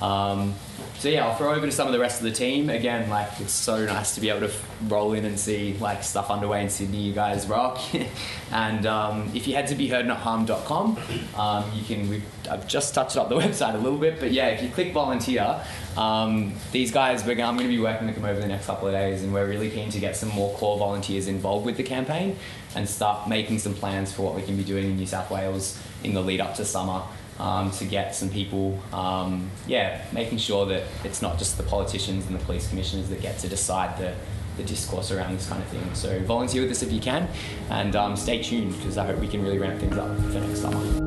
Um, 0.00 0.54
so 0.98 1.10
yeah, 1.10 1.26
I'll 1.26 1.34
throw 1.34 1.54
over 1.54 1.66
to 1.66 1.72
some 1.72 1.86
of 1.86 1.92
the 1.92 1.98
rest 1.98 2.20
of 2.20 2.24
the 2.24 2.32
team. 2.32 2.70
Again, 2.70 3.10
like 3.10 3.28
it's 3.38 3.52
so 3.52 3.84
nice 3.84 4.14
to 4.14 4.20
be 4.20 4.30
able 4.30 4.48
to 4.48 4.54
roll 4.88 5.12
in 5.12 5.24
and 5.24 5.38
see 5.38 5.76
like 5.78 6.02
stuff 6.02 6.30
underway 6.30 6.62
in 6.62 6.70
Sydney. 6.70 6.98
You 6.98 7.12
guys 7.12 7.46
rock. 7.46 7.78
and 8.50 8.86
um, 8.86 9.30
if 9.34 9.46
you 9.46 9.54
head 9.54 9.66
to 9.68 9.74
beheardnotharmed.com, 9.74 10.98
um, 11.36 11.70
you 11.74 11.84
can. 11.84 12.08
We've, 12.08 12.24
I've 12.50 12.66
just 12.66 12.94
touched 12.94 13.16
up 13.16 13.28
the 13.28 13.34
website 13.40 13.74
a 13.74 13.78
little 13.78 13.98
bit, 13.98 14.20
but 14.20 14.32
yeah, 14.32 14.48
if 14.48 14.62
you 14.62 14.70
click 14.70 14.92
volunteer, 14.92 15.60
um, 15.96 16.54
these 16.72 16.90
guys, 16.92 17.22
I'm 17.26 17.36
going 17.36 17.58
to 17.58 17.68
be 17.68 17.78
working 17.78 18.06
with 18.06 18.16
them 18.16 18.24
over 18.24 18.40
the 18.40 18.46
next 18.46 18.66
couple 18.66 18.88
of 18.88 18.94
days, 18.94 19.22
and 19.22 19.32
we're 19.34 19.46
really 19.46 19.70
keen 19.70 19.90
to 19.90 20.00
get 20.00 20.16
some 20.16 20.30
more 20.30 20.54
core 20.54 20.78
volunteers 20.78 21.26
involved 21.26 21.66
with 21.66 21.76
the 21.76 21.82
campaign 21.82 22.36
and 22.74 22.88
start 22.88 23.28
making 23.28 23.58
some 23.58 23.74
plans 23.74 24.12
for 24.12 24.22
what 24.22 24.34
we 24.34 24.42
can 24.42 24.56
be 24.56 24.64
doing 24.64 24.84
in 24.84 24.96
New 24.96 25.06
South 25.06 25.30
Wales 25.30 25.82
in 26.04 26.14
the 26.14 26.20
lead 26.20 26.40
up 26.40 26.54
to 26.54 26.64
summer 26.64 27.02
um, 27.38 27.70
to 27.72 27.84
get 27.84 28.14
some 28.14 28.28
people, 28.30 28.78
um, 28.92 29.50
yeah, 29.66 30.04
making 30.12 30.38
sure 30.38 30.66
that 30.66 30.84
it's 31.04 31.20
not 31.22 31.38
just 31.38 31.56
the 31.56 31.62
politicians 31.62 32.26
and 32.26 32.38
the 32.38 32.44
police 32.44 32.68
commissioners 32.68 33.08
that 33.08 33.20
get 33.20 33.38
to 33.40 33.48
decide 33.48 33.98
the, 33.98 34.14
the 34.56 34.62
discourse 34.62 35.10
around 35.10 35.36
this 35.36 35.48
kind 35.48 35.62
of 35.62 35.68
thing. 35.68 35.94
So 35.94 36.18
volunteer 36.20 36.62
with 36.62 36.70
us 36.70 36.82
if 36.82 36.92
you 36.92 37.00
can, 37.00 37.28
and 37.70 37.94
um, 37.94 38.16
stay 38.16 38.42
tuned 38.42 38.76
because 38.76 38.96
I 38.98 39.06
hope 39.06 39.18
we 39.18 39.28
can 39.28 39.42
really 39.42 39.58
ramp 39.58 39.80
things 39.80 39.96
up 39.96 40.16
for 40.16 40.40
next 40.40 40.60
summer. 40.60 41.02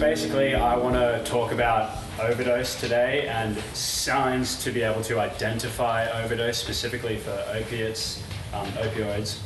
Basically, 0.00 0.54
I 0.54 0.76
want 0.76 0.96
to 0.96 1.22
talk 1.24 1.52
about 1.52 1.98
overdose 2.20 2.78
today 2.78 3.26
and 3.26 3.56
signs 3.74 4.62
to 4.62 4.70
be 4.70 4.82
able 4.82 5.02
to 5.02 5.18
identify 5.18 6.06
overdose 6.22 6.58
specifically 6.58 7.16
for 7.16 7.44
opiates, 7.52 8.22
um, 8.52 8.66
opioids. 8.72 9.38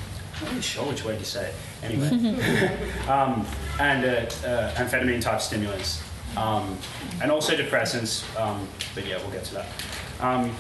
I'm 0.47 0.55
not 0.55 0.65
sure 0.65 0.87
which 0.87 1.05
way 1.05 1.17
to 1.17 1.25
say 1.25 1.49
it. 1.49 1.55
Anyway, 1.83 2.09
um, 3.09 3.47
and 3.81 4.05
uh, 4.05 4.47
uh, 4.47 4.75
amphetamine 4.75 5.21
type 5.21 5.41
stimulants, 5.41 6.03
um, 6.37 6.79
and 7.23 7.31
also 7.31 7.57
depressants. 7.57 8.25
Um, 8.39 8.69
but 8.95 9.07
yeah, 9.07 9.19
we'll 9.19 9.31
get 9.31 9.45
to 9.45 9.55
that. 9.55 9.67
Um, 10.21 10.55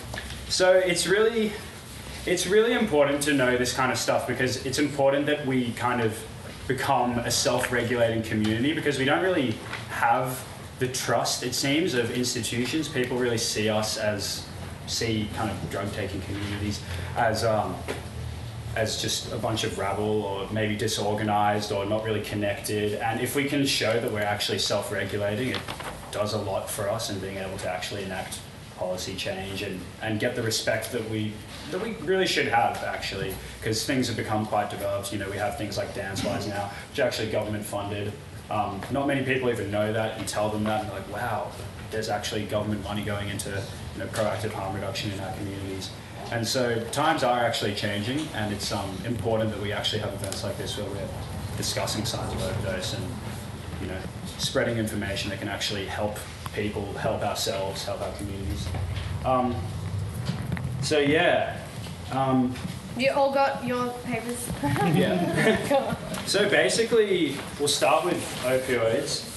so 0.48 0.72
it's 0.72 1.06
really 1.06 1.52
it's 2.26 2.46
really 2.46 2.72
important 2.72 3.22
to 3.22 3.32
know 3.32 3.56
this 3.56 3.72
kind 3.72 3.92
of 3.92 3.98
stuff 3.98 4.26
because 4.26 4.64
it's 4.66 4.78
important 4.78 5.26
that 5.26 5.46
we 5.46 5.72
kind 5.72 6.00
of 6.00 6.18
become 6.66 7.18
a 7.20 7.30
self-regulating 7.30 8.22
community 8.22 8.74
because 8.74 8.98
we 8.98 9.04
don't 9.04 9.22
really 9.22 9.54
have 9.88 10.44
the 10.78 10.88
trust 10.88 11.42
it 11.42 11.54
seems 11.54 11.94
of 11.94 12.10
institutions 12.10 12.88
people 12.88 13.16
really 13.16 13.38
see 13.38 13.70
us 13.70 13.96
as 13.96 14.46
see 14.86 15.28
kind 15.34 15.50
of 15.50 15.70
drug 15.70 15.90
taking 15.92 16.20
communities 16.22 16.82
as 17.16 17.44
um, 17.44 17.74
as 18.76 19.00
just 19.00 19.32
a 19.32 19.36
bunch 19.36 19.64
of 19.64 19.78
rabble 19.78 20.22
or 20.22 20.48
maybe 20.50 20.76
disorganized 20.76 21.72
or 21.72 21.84
not 21.86 22.04
really 22.04 22.22
connected. 22.22 22.94
And 22.94 23.20
if 23.20 23.34
we 23.34 23.44
can 23.44 23.66
show 23.66 23.98
that 23.98 24.12
we're 24.12 24.20
actually 24.20 24.58
self-regulating 24.58 25.48
it 25.48 25.60
does 26.10 26.32
a 26.32 26.38
lot 26.38 26.70
for 26.70 26.88
us 26.88 27.10
in 27.10 27.18
being 27.18 27.36
able 27.36 27.58
to 27.58 27.70
actually 27.70 28.04
enact 28.04 28.40
policy 28.76 29.14
change 29.16 29.62
and, 29.62 29.80
and 30.02 30.20
get 30.20 30.36
the 30.36 30.42
respect 30.42 30.92
that 30.92 31.10
we 31.10 31.32
that 31.72 31.82
we 31.82 31.92
really 32.06 32.26
should 32.26 32.46
have 32.46 32.82
actually. 32.84 33.34
Because 33.58 33.84
things 33.84 34.06
have 34.06 34.16
become 34.16 34.46
quite 34.46 34.70
developed. 34.70 35.12
You 35.12 35.18
know 35.18 35.28
we 35.28 35.36
have 35.36 35.58
things 35.58 35.76
like 35.76 35.94
DanceWize 35.94 36.48
now 36.48 36.70
which 36.90 37.00
are 37.00 37.06
actually 37.06 37.30
government 37.30 37.64
funded. 37.64 38.12
Um, 38.50 38.80
not 38.90 39.06
many 39.06 39.24
people 39.24 39.50
even 39.50 39.70
know 39.70 39.92
that 39.92 40.18
and 40.18 40.26
tell 40.26 40.48
them 40.48 40.64
that 40.64 40.82
and 40.82 40.90
they're 40.90 41.00
like 41.00 41.12
wow 41.12 41.50
there's 41.90 42.08
actually 42.08 42.44
government 42.44 42.82
money 42.84 43.02
going 43.02 43.28
into 43.28 43.50
you 43.50 43.98
know, 43.98 44.06
proactive 44.06 44.52
harm 44.52 44.74
reduction 44.74 45.10
in 45.10 45.20
our 45.20 45.32
communities 45.34 45.90
and 46.30 46.46
so 46.46 46.82
times 46.90 47.22
are 47.22 47.40
actually 47.40 47.74
changing 47.74 48.20
and 48.34 48.52
it's 48.52 48.72
um, 48.72 48.90
important 49.04 49.50
that 49.50 49.60
we 49.60 49.72
actually 49.72 50.00
have 50.00 50.12
events 50.14 50.44
like 50.44 50.56
this 50.58 50.76
where 50.76 50.88
we're 50.90 51.08
discussing 51.56 52.04
signs 52.04 52.32
of 52.32 52.42
overdose 52.42 52.94
and 52.94 53.04
you 53.80 53.86
know 53.88 53.98
spreading 54.38 54.78
information 54.78 55.30
that 55.30 55.38
can 55.38 55.48
actually 55.48 55.84
help 55.86 56.16
people, 56.54 56.92
help 56.94 57.22
ourselves, 57.22 57.84
help 57.84 58.00
our 58.00 58.12
communities. 58.12 58.68
Um, 59.24 59.54
so 60.82 60.98
yeah, 60.98 61.58
um, 62.12 62.54
You 62.96 63.12
all 63.12 63.32
got 63.32 63.64
your 63.64 63.90
papers. 64.04 64.48
yeah. 64.62 65.94
so 66.26 66.48
basically, 66.48 67.36
we'll 67.58 67.68
start 67.68 68.04
with 68.04 68.22
opioids. 68.44 69.27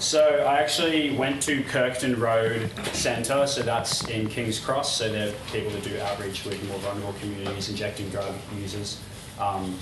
So 0.00 0.46
I 0.48 0.60
actually 0.60 1.10
went 1.10 1.42
to 1.42 1.62
Kirkton 1.64 2.18
Road 2.18 2.70
Centre, 2.94 3.46
so 3.46 3.60
that's 3.60 4.08
in 4.08 4.30
King's 4.30 4.58
Cross. 4.58 4.96
So 4.96 5.12
they're 5.12 5.34
people 5.52 5.70
that 5.72 5.84
do 5.84 6.00
outreach 6.00 6.46
with 6.46 6.66
more 6.68 6.78
vulnerable 6.78 7.12
communities, 7.20 7.68
injecting 7.68 8.08
drug 8.08 8.34
users. 8.56 8.98
Um, 9.38 9.76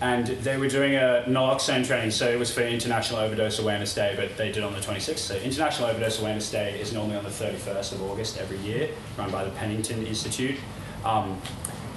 and 0.00 0.26
they 0.26 0.56
were 0.56 0.68
doing 0.68 0.94
a 0.94 1.24
naloxone 1.28 1.86
training, 1.86 2.12
so 2.12 2.30
it 2.30 2.38
was 2.38 2.52
for 2.52 2.62
International 2.62 3.20
Overdose 3.20 3.58
Awareness 3.58 3.94
Day, 3.94 4.14
but 4.16 4.38
they 4.38 4.50
did 4.50 4.64
on 4.64 4.72
the 4.72 4.80
26th. 4.80 5.18
So 5.18 5.36
International 5.36 5.90
Overdose 5.90 6.18
Awareness 6.18 6.50
Day 6.50 6.80
is 6.80 6.94
normally 6.94 7.16
on 7.16 7.24
the 7.24 7.30
31st 7.30 7.92
of 7.92 8.02
August 8.10 8.38
every 8.38 8.56
year, 8.58 8.88
run 9.18 9.30
by 9.30 9.44
the 9.44 9.50
Penington 9.50 10.06
Institute. 10.06 10.56
Um, 11.04 11.38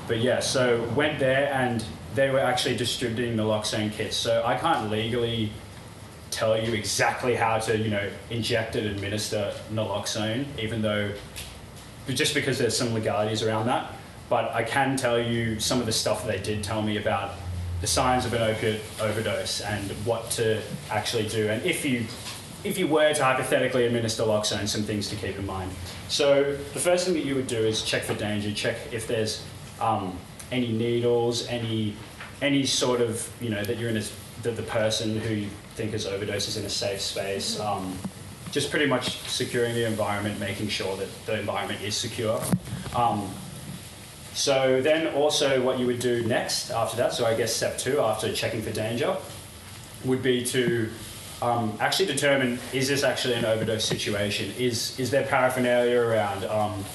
but 0.10 0.20
yeah, 0.20 0.42
so 0.42 0.84
went 0.94 1.20
there 1.20 1.52
and 1.54 1.86
they 2.16 2.30
were 2.32 2.40
actually 2.40 2.76
distributing 2.76 3.38
naloxone 3.38 3.94
kits. 3.94 4.18
So 4.18 4.44
I 4.46 4.58
can't 4.58 4.92
legally 4.92 5.52
tell 6.32 6.60
you 6.60 6.74
exactly 6.74 7.36
how 7.36 7.60
to, 7.60 7.78
you 7.78 7.90
know, 7.90 8.10
inject 8.30 8.76
and 8.76 8.88
administer 8.88 9.54
naloxone, 9.72 10.46
even 10.60 10.82
though 10.82 11.12
just 12.08 12.34
because 12.34 12.58
there's 12.58 12.78
some 12.78 12.94
legalities 12.94 13.42
around 13.42 13.68
that. 13.68 13.94
But 14.30 14.52
I 14.54 14.64
can 14.64 14.98
tell 14.98 15.20
you 15.20 15.60
some 15.60 15.80
of 15.80 15.86
the 15.86 15.92
stuff 15.92 16.26
they 16.26 16.40
did 16.40 16.64
tell 16.64 16.82
me 16.82 16.98
about 16.98 17.36
the 17.82 17.88
signs 17.88 18.26
of 18.26 18.34
an 18.34 18.42
opiate 18.42 18.82
overdose 19.00 19.62
and 19.62 19.92
what 20.06 20.30
to 20.32 20.62
actually 20.90 21.28
do. 21.28 21.50
And 21.50 21.64
if 21.64 21.86
you 21.86 22.06
if 22.64 22.80
you 22.80 22.88
were 22.88 23.14
to 23.14 23.24
hypothetically 23.24 23.86
administer 23.86 24.24
naloxone, 24.24 24.68
some 24.68 24.82
things 24.82 25.08
to 25.10 25.16
keep 25.16 25.38
in 25.38 25.46
mind. 25.46 25.72
So 26.08 26.56
the 26.74 26.80
first 26.80 27.06
thing 27.06 27.14
that 27.14 27.24
you 27.24 27.36
would 27.36 27.46
do 27.46 27.60
is 27.60 27.84
check 27.84 28.04
for 28.04 28.16
danger. 28.16 28.52
Check 28.52 28.78
if 28.92 29.08
there's 29.08 29.44
um, 29.80 30.18
any 30.52 30.72
needles, 30.72 31.48
any 31.48 31.96
any 32.42 32.66
sort 32.66 33.02
of 33.02 33.32
you 33.40 33.50
know 33.50 33.64
that 33.64 33.78
you're 33.78 33.90
in 33.90 33.98
a 33.98 34.04
the, 34.42 34.52
the 34.52 34.64
person 34.64 35.20
who 35.20 35.46
think 35.76 35.92
has 35.92 36.06
overdosed 36.06 36.48
is 36.48 36.58
in 36.58 36.66
a 36.66 36.70
safe 36.70 37.02
space. 37.02 37.60
Um, 37.60 37.98
just 38.52 38.70
pretty 38.70 38.86
much 38.86 39.18
securing 39.28 39.76
the 39.76 39.86
environment, 39.86 40.40
making 40.40 40.70
sure 40.70 40.96
that 40.96 41.26
the 41.26 41.38
environment 41.38 41.82
is 41.82 41.96
secure. 41.96 42.42
Um, 42.96 43.30
so 44.34 44.82
then 44.82 45.14
also 45.14 45.62
what 45.62 45.78
you 45.80 45.86
would 45.86 46.00
do 46.00 46.26
next 46.26 46.72
after 46.72 46.96
that, 46.98 47.14
so 47.14 47.26
I 47.26 47.36
guess 47.36 47.54
step 47.54 47.78
two 47.78 48.00
after 48.00 48.32
checking 48.34 48.62
for 48.62 48.72
danger, 48.72 49.18
would 50.06 50.24
be 50.24 50.46
to 50.46 50.90
um, 51.42 51.76
actually 51.82 52.06
determine 52.06 52.60
is 52.72 52.88
this 52.88 53.04
actually 53.04 53.34
an 53.34 53.46
overdose 53.46 53.84
situation? 53.84 54.54
Is, 54.58 54.98
is 55.00 55.12
there 55.12 55.26
paraphernalia 55.28 56.00
around? 56.00 56.46
Um, 56.46 56.86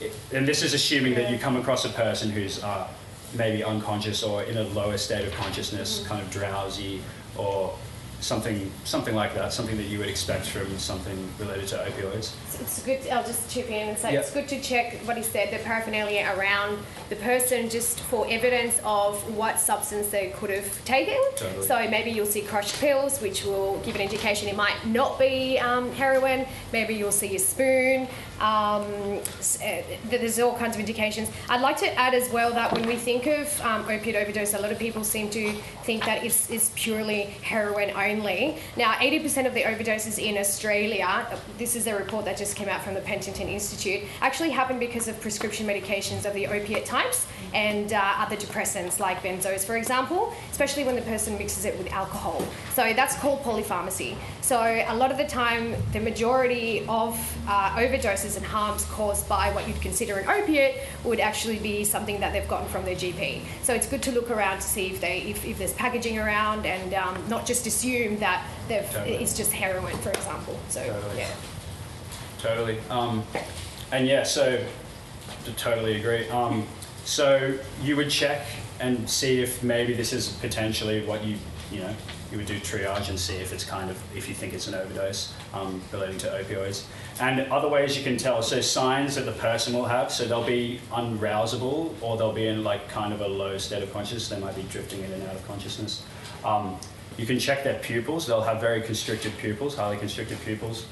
it- 0.00 0.14
and 0.32 0.46
this 0.46 0.62
is 0.62 0.74
assuming 0.74 1.14
that 1.14 1.30
you 1.30 1.38
come 1.38 1.56
across 1.56 1.84
a 1.84 1.90
person 1.90 2.30
who's 2.30 2.62
uh, 2.64 2.88
maybe 3.34 3.62
unconscious 3.62 4.22
or 4.24 4.42
in 4.44 4.56
a 4.56 4.62
lower 4.64 4.96
state 4.96 5.24
of 5.26 5.32
consciousness, 5.34 6.04
kind 6.08 6.20
of 6.20 6.30
drowsy 6.30 7.02
or 7.36 7.76
something, 8.20 8.70
something 8.84 9.14
like 9.14 9.34
that, 9.34 9.52
something 9.52 9.76
that 9.76 9.84
you 9.86 9.98
would 9.98 10.08
expect 10.08 10.46
from 10.46 10.76
something 10.78 11.16
related 11.38 11.68
to 11.68 11.76
opioids. 11.76 12.32
It's- 12.54 12.60
It's 12.60 12.82
good. 12.82 13.08
I'll 13.10 13.22
just 13.24 13.48
chip 13.50 13.70
in 13.70 13.90
and 13.90 13.98
say 13.98 14.12
Yeah. 14.14 14.20
it's 14.20 14.30
good 14.32 14.48
to 14.48 14.60
check 14.60 14.96
what 15.04 15.16
he 15.16 15.22
said, 15.22 15.50
the 15.52 15.58
paraphernalia 15.58 16.34
around 16.36 16.78
the 17.08 17.16
person, 17.16 17.70
just 17.70 18.00
for 18.00 18.26
evidence 18.28 18.80
of 18.84 19.16
what 19.36 19.60
substance 19.60 20.08
they 20.08 20.28
could 20.38 20.50
have 20.50 20.84
taken. 20.84 21.16
Totally. 21.36 21.66
So 21.66 21.88
maybe 21.88 22.10
you'll 22.10 22.26
see 22.26 22.42
crushed 22.42 22.78
pills, 22.80 23.20
which 23.20 23.44
will 23.44 23.78
give 23.84 23.94
an 23.94 24.00
indication 24.00 24.48
it 24.48 24.56
might 24.56 24.84
not 24.86 25.18
be 25.18 25.58
um, 25.60 25.92
heroin. 25.92 26.46
Maybe 26.72 26.94
you'll 26.94 27.12
see 27.12 27.34
a 27.36 27.38
spoon. 27.38 28.08
Um, 28.40 28.84
uh, 29.18 29.58
th- 29.58 30.00
there's 30.08 30.38
all 30.38 30.56
kinds 30.56 30.76
of 30.76 30.80
indications. 30.80 31.30
I'd 31.48 31.60
like 31.60 31.76
to 31.78 31.92
add 31.94 32.14
as 32.14 32.30
well 32.30 32.52
that 32.52 32.72
when 32.72 32.86
we 32.86 32.96
think 32.96 33.26
of 33.26 33.60
um, 33.62 33.82
opiate 33.88 34.14
overdose, 34.14 34.54
a 34.54 34.58
lot 34.60 34.70
of 34.70 34.78
people 34.78 35.02
seem 35.04 35.28
to 35.30 35.52
think 35.82 36.04
that 36.04 36.24
it's, 36.24 36.48
it's 36.50 36.70
purely 36.76 37.22
heroin 37.42 37.90
only. 37.96 38.58
Now, 38.76 38.92
80% 38.94 39.46
of 39.46 39.54
the 39.54 39.62
overdoses 39.62 40.22
in 40.22 40.38
Australia, 40.38 41.26
this 41.56 41.74
is 41.74 41.86
a 41.86 41.96
report 41.96 42.24
that 42.26 42.36
just 42.36 42.54
came 42.56 42.68
out 42.68 42.82
from 42.82 42.94
the 42.94 43.00
Penington 43.00 43.48
Institute, 43.48 44.02
actually 44.20 44.50
happen 44.50 44.78
because 44.78 45.08
of 45.08 45.20
prescription 45.20 45.66
medications 45.66 46.24
of 46.24 46.34
the 46.34 46.46
opiate 46.46 46.84
types 46.84 47.26
and 47.54 47.92
uh, 47.92 48.14
other 48.18 48.36
depressants 48.36 49.00
like 49.00 49.22
benzos, 49.22 49.64
for 49.64 49.76
example, 49.76 50.32
especially 50.50 50.84
when 50.84 50.94
the 50.94 51.02
person 51.02 51.36
mixes 51.38 51.64
it 51.64 51.76
with 51.78 51.90
alcohol. 51.92 52.46
So 52.74 52.92
that's 52.92 53.16
called 53.16 53.42
polypharmacy. 53.42 54.16
So 54.42 54.60
a 54.60 54.94
lot 54.94 55.10
of 55.10 55.18
the 55.18 55.26
time, 55.26 55.74
the 55.92 56.00
majority 56.00 56.84
of 56.88 57.18
uh, 57.48 57.74
overdoses 58.28 58.36
and 58.36 58.46
harms 58.46 58.84
caused 58.86 59.28
by 59.28 59.52
what 59.52 59.66
you'd 59.66 59.80
consider 59.80 60.18
an 60.18 60.28
opiate 60.28 60.82
would 61.04 61.20
actually 61.20 61.58
be 61.58 61.84
something 61.84 62.20
that 62.20 62.32
they've 62.32 62.48
gotten 62.48 62.68
from 62.68 62.84
their 62.84 62.94
GP. 62.94 63.42
So 63.62 63.74
it's 63.74 63.88
good 63.88 64.02
to 64.02 64.12
look 64.12 64.30
around 64.30 64.56
to 64.56 64.62
see 64.66 64.88
if 64.88 65.00
they 65.00 65.20
if, 65.22 65.44
if 65.44 65.58
there's 65.58 65.74
packaging 65.74 66.18
around 66.18 66.66
and 66.66 66.94
um, 66.94 67.16
not 67.28 67.46
just 67.46 67.66
assume 67.66 68.18
that 68.18 68.46
they've, 68.68 68.88
Totally. 68.90 69.16
it's 69.16 69.36
just 69.36 69.52
heroin, 69.52 69.96
for 69.98 70.10
example. 70.10 70.58
So 70.68 70.84
Totally. 70.84 71.18
yeah. 71.18 71.30
Totally. 72.38 72.78
Um, 72.90 73.24
and 73.92 74.06
yeah, 74.06 74.22
so 74.22 74.64
to 75.44 75.52
totally 75.52 75.98
agree. 75.98 76.28
Um, 76.28 76.66
so 77.04 77.58
you 77.82 77.96
would 77.96 78.10
check 78.10 78.46
and 78.80 79.08
see 79.08 79.42
if 79.42 79.62
maybe 79.62 79.92
this 79.94 80.12
is 80.12 80.28
potentially 80.40 81.04
what 81.04 81.24
you 81.24 81.36
you 81.72 81.80
know 81.80 81.94
you 82.30 82.36
would 82.36 82.46
do 82.46 82.58
triage 82.60 83.08
and 83.08 83.18
see 83.18 83.36
if 83.36 83.52
it's 83.52 83.64
kind 83.64 83.90
of 83.90 84.00
if 84.16 84.28
you 84.28 84.34
think 84.34 84.52
it's 84.52 84.68
an 84.68 84.74
overdose 84.74 85.32
um, 85.54 85.80
relating 85.92 86.18
to 86.18 86.26
opioids. 86.28 86.84
And 87.20 87.40
other 87.50 87.68
ways 87.68 87.96
you 87.96 88.04
can 88.04 88.16
tell. 88.16 88.42
So 88.42 88.60
signs 88.60 89.16
that 89.16 89.26
the 89.26 89.32
person 89.32 89.74
will 89.74 89.86
have. 89.86 90.12
So 90.12 90.24
they'll 90.24 90.44
be 90.44 90.80
unrousable 90.92 91.94
or 92.00 92.16
they'll 92.16 92.32
be 92.32 92.46
in 92.46 92.62
like 92.62 92.88
kind 92.88 93.12
of 93.12 93.20
a 93.20 93.28
low 93.28 93.58
state 93.58 93.82
of 93.82 93.92
consciousness. 93.92 94.28
They 94.28 94.38
might 94.38 94.54
be 94.54 94.62
drifting 94.64 95.02
in 95.02 95.12
and 95.12 95.22
out 95.24 95.34
of 95.34 95.46
consciousness. 95.46 96.04
Um, 96.44 96.78
you 97.16 97.26
can 97.26 97.38
check 97.38 97.64
their 97.64 97.78
pupils. 97.80 98.26
They'll 98.26 98.42
have 98.42 98.60
very 98.60 98.80
constricted 98.80 99.36
pupils, 99.38 99.74
highly 99.74 99.96
constricted 99.96 100.40
pupils. 100.42 100.86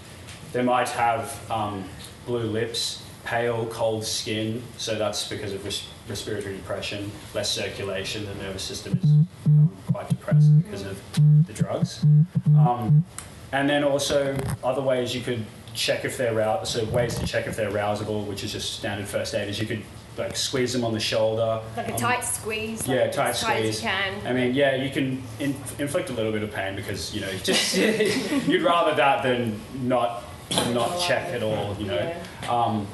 They 0.52 0.62
might 0.62 0.88
have 0.88 1.38
um, 1.50 1.84
blue 2.26 2.42
lips, 2.42 3.04
pale, 3.24 3.66
cold 3.66 4.04
skin, 4.04 4.62
so 4.76 4.96
that's 4.96 5.28
because 5.28 5.52
of 5.52 5.64
res- 5.64 5.86
respiratory 6.08 6.56
depression, 6.56 7.10
less 7.34 7.50
circulation, 7.50 8.24
the 8.24 8.34
nervous 8.36 8.62
system 8.62 8.98
is 9.02 9.10
um, 9.46 9.76
quite 9.92 10.08
depressed 10.08 10.56
because 10.62 10.82
of 10.82 11.00
the 11.46 11.52
drugs. 11.52 12.02
Um, 12.46 13.04
and 13.52 13.68
then 13.70 13.84
also 13.84 14.36
other 14.64 14.82
ways 14.82 15.14
you 15.14 15.20
could 15.20 15.44
check 15.76 16.04
if 16.04 16.16
they're 16.16 16.34
rou- 16.34 16.64
so 16.64 16.84
ways 16.86 17.14
to 17.16 17.26
check 17.26 17.46
if 17.46 17.54
they're 17.56 17.70
rousable, 17.70 18.26
which 18.26 18.42
is 18.42 18.52
just 18.52 18.74
standard 18.78 19.06
first 19.06 19.34
aid, 19.34 19.48
is 19.48 19.60
you 19.60 19.66
could 19.66 19.82
like 20.18 20.34
squeeze 20.34 20.72
them 20.72 20.82
on 20.84 20.92
the 20.94 21.00
shoulder. 21.00 21.60
Like 21.76 21.88
a 21.88 21.92
Um, 21.92 21.98
tight 21.98 22.24
squeeze. 22.24 22.86
yeah, 22.88 23.02
like 23.02 23.12
tight 23.12 23.28
as 23.30 23.40
tight 23.42 23.56
squeeze. 23.58 23.76
as 23.76 23.82
you 23.82 23.88
can. 23.88 24.26
I 24.26 24.32
mean, 24.32 24.54
yeah, 24.54 24.74
you 24.74 24.90
can 24.90 25.22
in, 25.38 25.54
inflict 25.78 26.08
a 26.10 26.14
little 26.14 26.32
bit 26.32 26.42
of 26.42 26.52
pain 26.52 26.74
because 26.74 27.14
you 27.14 27.20
know, 27.20 27.30
just 27.44 27.76
you'd 27.76 28.62
rather 28.62 28.94
that 28.96 29.22
than 29.22 29.60
not 29.82 30.24
not 30.72 30.98
check 31.00 31.28
at 31.34 31.42
all. 31.42 31.76
You 31.78 31.86
know. 31.86 32.14
Um, 32.48 32.86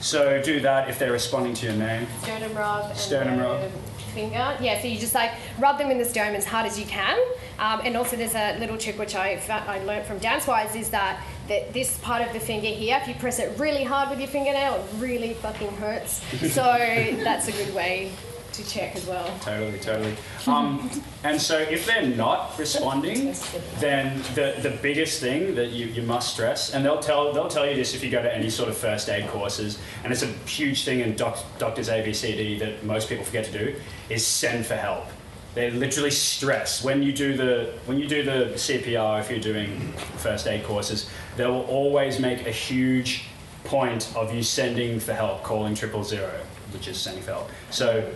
so 0.00 0.42
do 0.42 0.60
that 0.60 0.90
if 0.90 0.98
they're 0.98 1.12
responding 1.12 1.54
to 1.54 1.66
your 1.66 1.76
name. 1.76 2.06
Sternum 2.22 2.54
rub. 2.54 2.94
Sternum 2.96 3.38
rub. 3.38 3.70
Finger. 4.12 4.56
Yeah, 4.60 4.80
so 4.80 4.86
you 4.86 4.98
just 4.98 5.14
like 5.14 5.32
rub 5.58 5.76
them 5.78 5.90
in 5.90 5.98
the 5.98 6.04
sternum 6.04 6.34
as 6.36 6.44
hard 6.44 6.66
as 6.66 6.78
you 6.78 6.86
can. 6.86 7.18
Um, 7.58 7.80
and 7.84 7.96
also, 7.96 8.16
there's 8.16 8.34
a 8.34 8.56
little 8.58 8.76
trick 8.78 8.98
which 8.98 9.14
I 9.16 9.40
I 9.48 9.78
learned 9.84 10.06
from 10.06 10.20
DanceWize 10.20 10.76
is 10.76 10.90
that, 10.90 11.20
that 11.48 11.72
this 11.72 11.98
part 11.98 12.26
of 12.26 12.32
the 12.32 12.40
finger 12.40 12.68
here, 12.68 12.98
if 13.00 13.08
you 13.08 13.14
press 13.14 13.38
it 13.38 13.58
really 13.58 13.84
hard 13.84 14.10
with 14.10 14.18
your 14.18 14.28
fingernail, 14.28 14.74
it 14.74 14.84
really 14.98 15.34
fucking 15.34 15.70
hurts. 15.76 16.22
So 16.54 16.62
that's 16.62 17.48
a 17.48 17.52
good 17.52 17.74
way 17.74 18.12
to 18.54 18.68
check 18.68 18.94
as 18.94 19.06
well. 19.06 19.26
Totally, 19.40 19.78
totally. 19.78 20.14
Um, 20.46 20.90
and 21.24 21.40
so 21.40 21.58
if 21.58 21.86
they're 21.86 22.06
not 22.06 22.56
responding, 22.58 23.34
then 23.80 24.22
the, 24.34 24.54
the 24.62 24.78
biggest 24.82 25.20
thing 25.20 25.54
that 25.56 25.70
you, 25.70 25.86
you 25.86 26.02
must 26.02 26.32
stress, 26.32 26.72
and 26.72 26.84
they'll 26.84 27.00
tell 27.00 27.32
they'll 27.32 27.48
tell 27.48 27.68
you 27.68 27.74
this 27.74 27.94
if 27.94 28.04
you 28.04 28.10
go 28.10 28.22
to 28.22 28.34
any 28.34 28.50
sort 28.50 28.68
of 28.68 28.76
first 28.76 29.08
aid 29.08 29.28
courses, 29.28 29.78
and 30.04 30.12
it's 30.12 30.22
a 30.22 30.28
huge 30.46 30.84
thing 30.84 31.00
in 31.00 31.16
doc, 31.16 31.38
doctors 31.58 31.88
ABCD 31.88 32.58
that 32.60 32.84
most 32.84 33.08
people 33.08 33.24
forget 33.24 33.44
to 33.46 33.52
do, 33.52 33.74
is 34.08 34.24
send 34.24 34.64
for 34.64 34.76
help. 34.76 35.06
They 35.54 35.70
literally 35.70 36.10
stress 36.10 36.82
when 36.82 37.02
you 37.02 37.12
do 37.12 37.36
the 37.36 37.72
when 37.86 37.98
you 37.98 38.08
do 38.08 38.24
the 38.24 38.52
CPR 38.54 39.20
if 39.20 39.30
you're 39.30 39.38
doing 39.38 39.92
first 40.16 40.46
aid 40.46 40.64
courses, 40.64 41.08
they 41.36 41.46
will 41.46 41.62
always 41.62 42.18
make 42.18 42.46
a 42.46 42.50
huge 42.50 43.24
point 43.64 44.12
of 44.16 44.34
you 44.34 44.42
sending 44.42 44.98
for 44.98 45.14
help, 45.14 45.42
calling 45.42 45.74
triple 45.74 46.02
zero, 46.02 46.32
which 46.72 46.88
is 46.88 46.96
sending 46.96 47.22
for 47.22 47.32
help. 47.32 47.50
So 47.70 48.12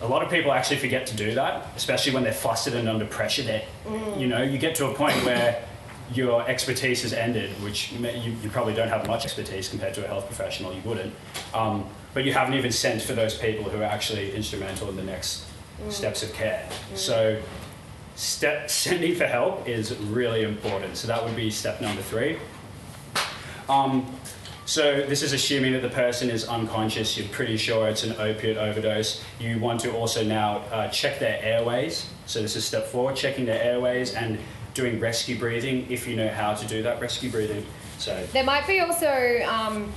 a 0.00 0.06
lot 0.06 0.22
of 0.22 0.30
people 0.30 0.52
actually 0.52 0.78
forget 0.78 1.06
to 1.08 1.16
do 1.16 1.34
that, 1.34 1.66
especially 1.76 2.14
when 2.14 2.22
they're 2.22 2.32
flustered 2.32 2.74
and 2.74 2.88
under 2.88 3.04
pressure. 3.04 3.42
That 3.42 3.64
you 4.16 4.28
know, 4.28 4.42
you 4.42 4.58
get 4.58 4.76
to 4.76 4.86
a 4.86 4.94
point 4.94 5.16
where 5.24 5.64
your 6.12 6.46
expertise 6.48 7.02
has 7.02 7.12
ended, 7.12 7.50
which 7.62 7.90
you, 7.92 8.06
you 8.42 8.48
probably 8.50 8.74
don't 8.74 8.88
have 8.88 9.06
much 9.08 9.24
expertise 9.24 9.68
compared 9.68 9.94
to 9.94 10.04
a 10.04 10.06
health 10.06 10.26
professional. 10.26 10.72
You 10.72 10.82
wouldn't, 10.84 11.12
um, 11.52 11.86
but 12.12 12.24
you 12.24 12.32
haven't 12.32 12.54
even 12.54 12.70
sent 12.70 13.02
for 13.02 13.14
those 13.14 13.36
people 13.36 13.64
who 13.64 13.80
are 13.80 13.84
actually 13.84 14.32
instrumental 14.34 14.88
in 14.88 14.96
the 14.96 15.02
next 15.02 15.46
steps 15.88 16.22
of 16.22 16.32
care. 16.32 16.68
So. 16.94 17.40
Step, 18.16 18.70
sending 18.84 19.16
for 19.16 19.26
help 19.26 19.68
is 19.68 19.96
really 19.96 20.44
important. 20.44 20.96
So 20.96 21.08
that 21.08 21.24
would 21.24 21.34
be 21.34 21.50
step 21.50 21.80
number 21.80 22.00
three. 22.00 22.38
Um, 23.68 24.06
so 24.66 25.04
this 25.06 25.22
is 25.22 25.34
assuming 25.34 25.72
that 25.74 25.82
the 25.82 25.90
person 25.90 26.30
is 26.30 26.48
unconscious. 26.48 27.18
You're 27.18 27.28
pretty 27.28 27.58
sure 27.58 27.88
it's 27.88 28.02
an 28.02 28.16
opiate 28.18 28.56
overdose. 28.56 29.22
You 29.38 29.58
want 29.58 29.80
to 29.80 29.92
also 29.92 30.24
now 30.24 30.58
uh, 30.70 30.88
check 30.88 31.18
their 31.18 31.38
airways. 31.42 32.08
So 32.26 32.40
this 32.40 32.56
is 32.56 32.64
step 32.64 32.86
four: 32.86 33.12
checking 33.12 33.44
their 33.44 33.62
airways 33.62 34.14
and 34.14 34.38
doing 34.72 35.00
rescue 35.00 35.38
breathing 35.38 35.86
if 35.90 36.08
you 36.08 36.16
know 36.16 36.28
how 36.28 36.54
to 36.54 36.66
do 36.66 36.82
that 36.82 37.00
rescue 37.00 37.30
breathing. 37.30 37.64
So 37.98 38.26
There 38.32 38.44
might 38.44 38.66
be 38.66 38.80
also 38.80 39.42
um, 39.46 39.92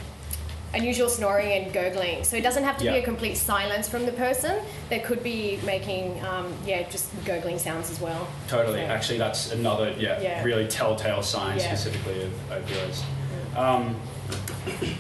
unusual 0.74 1.10
snoring 1.10 1.52
and 1.52 1.74
gurgling. 1.74 2.24
So 2.24 2.36
it 2.36 2.42
doesn't 2.42 2.64
have 2.64 2.78
to 2.78 2.84
be 2.84 2.98
a 2.98 3.02
complete 3.02 3.36
silence 3.38 3.88
from 3.88 4.06
the 4.06 4.12
person. 4.12 4.60
They 4.90 5.00
could 5.00 5.24
be 5.24 5.60
making, 5.66 6.24
um, 6.26 6.54
yeah, 6.66 6.88
just 6.90 7.10
gurgling 7.26 7.58
sounds 7.58 7.90
as 7.90 8.00
well. 8.02 8.28
totally, 8.48 8.82
So- 8.82 8.88
actually, 8.88 9.18
that's 9.18 9.52
another 9.54 9.94
yeah, 9.98 10.20
Yeah. 10.22 10.44
really 10.44 10.68
telltale 10.68 11.24
sign 11.24 11.58
Yeah. 11.58 11.68
specifically 11.74 12.24
of 12.24 12.32
opioids. 12.50 13.02
Um, 13.58 13.96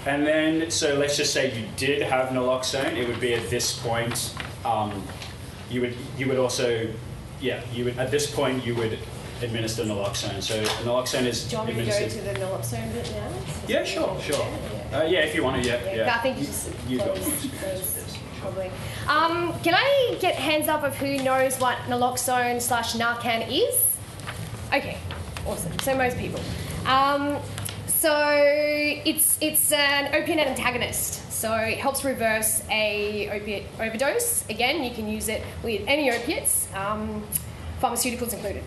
and 0.06 0.25
then, 0.25 0.71
so 0.71 0.95
let's 0.95 1.17
just 1.17 1.34
say 1.34 1.51
you 1.53 1.65
did 1.75 2.01
have 2.01 2.30
naloxone. 2.30 2.95
It 2.95 3.08
would 3.08 3.19
be 3.19 3.34
at 3.34 3.49
this 3.49 3.73
point, 3.73 4.32
um, 4.65 5.03
you 5.69 5.82
would 5.82 5.95
you 6.17 6.27
would 6.30 6.38
also, 6.39 6.88
yeah, 7.41 7.60
you 7.73 7.84
would 7.86 7.99
at 7.99 8.10
this 8.10 8.25
point 8.32 8.65
you 8.65 8.73
would 8.75 8.97
administer 9.41 9.84
naloxone. 9.84 10.41
So 10.41 10.63
naloxone 10.84 11.25
is 11.25 11.43
Do 11.43 11.51
you 11.51 11.58
want 11.58 11.75
me 11.75 11.86
to 11.86 11.91
go 11.91 12.08
to 12.08 12.21
the 12.21 12.34
naloxone 12.39 12.91
bit 12.93 13.12
now? 13.12 13.27
Yeah, 13.67 13.84
sure, 13.84 14.17
sure. 14.21 14.45
Yeah. 14.91 15.00
Uh, 15.00 15.04
yeah, 15.04 15.19
if 15.19 15.36
you 15.36 15.43
want 15.43 15.62
to, 15.62 15.67
yeah, 15.67 15.84
Yeah, 15.84 15.95
yeah. 15.95 16.15
I 16.15 16.19
think 16.19 16.38
you 16.39 16.45
just 16.45 16.69
you 16.88 16.97
got 16.97 17.08
close 17.15 17.26
more 17.26 17.34
experience 17.34 17.62
those, 17.62 17.95
with 17.95 17.95
this. 17.95 18.17
Probably. 18.39 18.71
Um, 19.08 19.60
can 19.62 19.73
I 19.73 20.17
get 20.21 20.36
hands 20.36 20.67
up 20.67 20.84
of 20.84 20.95
who 20.95 21.17
knows 21.23 21.60
what 21.60 21.78
naloxone 21.88 22.62
slash 22.62 22.93
Narcan 22.93 23.47
is? 23.50 23.97
Okay, 24.67 24.97
awesome. 25.45 25.78
So 25.80 25.95
most 25.95 26.17
people. 26.17 26.39
Um, 26.86 27.38
so 27.88 28.13
it's 29.06 29.38
it's 29.41 29.71
an 29.71 30.13
opiate 30.13 30.39
antagonist. 30.39 31.32
So 31.32 31.54
it 31.56 31.78
helps 31.78 32.04
reverse 32.04 32.63
a 32.69 33.30
opiate 33.30 33.65
overdose. 33.80 34.47
Again, 34.50 34.84
you 34.84 34.91
can 34.91 35.08
use 35.08 35.28
it 35.30 35.43
with 35.63 35.82
any 35.88 36.12
opiates, 36.12 36.67
um, 36.73 37.23
pharmaceuticals 37.82 38.34
included. 38.34 38.63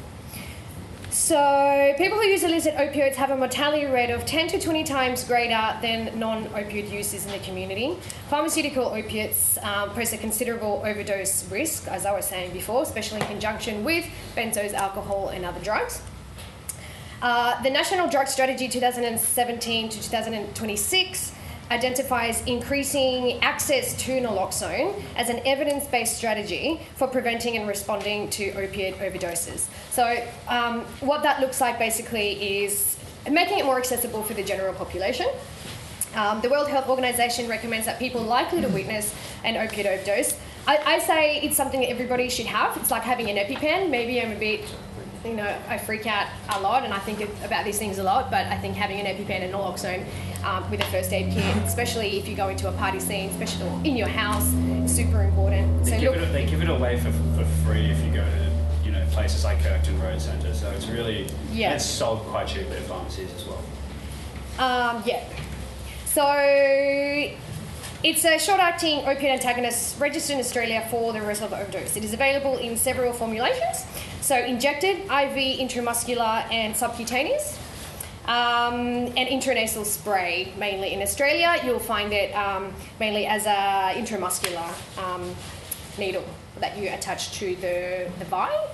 So, 1.20 1.94
people 1.98 2.16
who 2.16 2.24
use 2.24 2.44
illicit 2.44 2.76
opioids 2.76 3.14
have 3.16 3.30
a 3.30 3.36
mortality 3.36 3.84
rate 3.84 4.08
of 4.08 4.24
10 4.24 4.48
to 4.48 4.58
20 4.58 4.84
times 4.84 5.22
greater 5.22 5.76
than 5.82 6.18
non 6.18 6.46
opioid 6.46 6.90
users 6.90 7.26
in 7.26 7.32
the 7.32 7.38
community. 7.40 7.94
Pharmaceutical 8.30 8.86
opiates 8.86 9.58
um, 9.58 9.90
pose 9.90 10.14
a 10.14 10.16
considerable 10.16 10.82
overdose 10.82 11.46
risk, 11.50 11.86
as 11.88 12.06
I 12.06 12.12
was 12.12 12.24
saying 12.24 12.54
before, 12.54 12.82
especially 12.84 13.20
in 13.20 13.26
conjunction 13.26 13.84
with 13.84 14.06
benzos, 14.34 14.72
alcohol, 14.72 15.28
and 15.28 15.44
other 15.44 15.60
drugs. 15.60 16.00
Uh, 17.20 17.62
the 17.62 17.70
National 17.70 18.08
Drug 18.08 18.26
Strategy 18.26 18.66
2017 18.66 19.90
to 19.90 20.02
2026 20.02 21.32
identifies 21.70 22.42
increasing 22.46 23.40
access 23.42 23.94
to 24.04 24.20
naloxone 24.20 25.00
as 25.16 25.28
an 25.28 25.40
evidence 25.46 25.86
based 25.86 26.16
strategy 26.16 26.80
for 26.96 27.06
preventing 27.06 27.56
and 27.56 27.68
responding 27.68 28.28
to 28.30 28.50
opiate 28.52 28.96
overdoses. 28.98 29.66
So, 29.90 30.26
um, 30.48 30.80
what 31.00 31.22
that 31.22 31.40
looks 31.40 31.60
like 31.60 31.78
basically 31.78 32.62
is 32.62 32.96
making 33.30 33.58
it 33.58 33.64
more 33.64 33.78
accessible 33.78 34.22
for 34.22 34.34
the 34.34 34.42
general 34.42 34.74
population. 34.74 35.26
Um, 36.14 36.40
the 36.40 36.50
World 36.50 36.68
Health 36.68 36.88
Organization 36.88 37.48
recommends 37.48 37.86
that 37.86 37.98
people 37.98 38.20
likely 38.22 38.60
to 38.60 38.68
witness 38.68 39.14
an 39.44 39.56
opiate 39.56 39.86
overdose. 39.86 40.36
I, 40.66 40.78
I 40.84 40.98
say 40.98 41.40
it's 41.40 41.56
something 41.56 41.80
that 41.80 41.90
everybody 41.90 42.28
should 42.28 42.46
have. 42.46 42.76
It's 42.76 42.90
like 42.90 43.02
having 43.02 43.30
an 43.30 43.36
EpiPen. 43.36 43.90
Maybe 43.90 44.20
I'm 44.20 44.32
a 44.32 44.38
bit, 44.38 44.64
you 45.24 45.34
know, 45.34 45.56
I 45.68 45.76
freak 45.78 46.06
out 46.06 46.28
a 46.48 46.60
lot 46.60 46.84
and 46.84 46.94
I 46.94 46.98
think 46.98 47.20
about 47.44 47.64
these 47.64 47.78
things 47.78 47.98
a 47.98 48.02
lot, 48.02 48.30
but 48.30 48.46
I 48.46 48.56
think 48.56 48.74
having 48.76 49.00
an 49.00 49.06
EpiPen 49.06 49.42
and 49.42 49.52
naloxone 49.52 50.04
um, 50.44 50.68
with 50.70 50.80
a 50.80 50.84
first 50.86 51.12
aid 51.12 51.32
kit, 51.32 51.44
especially 51.58 52.18
if 52.18 52.26
you 52.26 52.34
go 52.34 52.48
into 52.48 52.68
a 52.68 52.72
party 52.72 53.00
scene, 53.00 53.28
especially 53.30 53.68
in 53.88 53.96
your 53.96 54.08
house, 54.08 54.50
is 54.84 54.94
super 54.94 55.22
important. 55.22 55.84
They, 55.84 55.90
So 55.92 56.00
give 56.00 56.14
look, 56.14 56.22
it, 56.22 56.32
they 56.32 56.46
give 56.46 56.62
it 56.62 56.70
away 56.70 56.98
for, 56.98 57.12
for 57.36 57.44
free 57.66 57.90
if 57.90 58.02
you 58.04 58.12
go 58.12 58.24
to 58.24 58.50
you 58.84 58.92
know 58.92 59.04
places 59.10 59.44
like 59.44 59.60
Kirkton 59.62 60.00
Road 60.00 60.20
Centre. 60.22 60.54
So 60.54 60.70
it's 60.70 60.86
really 60.88 61.26
Yeah. 61.52 61.74
it's 61.74 61.84
sold 61.84 62.20
quite 62.26 62.46
cheaply 62.48 62.76
at 62.76 62.82
pharmacies 62.84 63.30
as 63.34 63.44
well. 63.46 63.62
Um, 64.58 65.02
yeah. 65.06 65.22
So 66.06 66.24
it's 68.02 68.24
a 68.24 68.38
short-acting 68.38 69.00
opiate 69.00 69.32
antagonist 69.32 70.00
registered 70.00 70.34
in 70.34 70.40
Australia 70.40 70.86
for 70.90 71.12
the 71.12 71.20
reversal 71.20 71.46
of 71.46 71.52
overdose. 71.52 71.96
It 71.96 72.04
is 72.04 72.14
available 72.14 72.56
in 72.56 72.76
several 72.76 73.12
formulations, 73.12 73.84
so 74.20 74.36
injected, 74.36 74.98
IV, 75.04 75.58
intramuscular, 75.60 76.50
and 76.52 76.76
subcutaneous. 76.76 77.58
Um, 78.26 79.12
and 79.16 79.28
intranasal 79.28 79.84
spray 79.84 80.52
mainly 80.58 80.92
in 80.92 81.02
Australia. 81.02 81.56
You'll 81.64 81.78
find 81.78 82.12
it 82.12 82.32
um, 82.32 82.72
mainly 83.00 83.26
as 83.26 83.46
a 83.46 83.98
intramuscular 83.98 84.70
um, 84.98 85.34
needle 85.98 86.24
that 86.60 86.76
you 86.78 86.90
attach 86.90 87.32
to 87.38 87.56
the, 87.56 88.10
the 88.18 88.24
vial. 88.26 88.70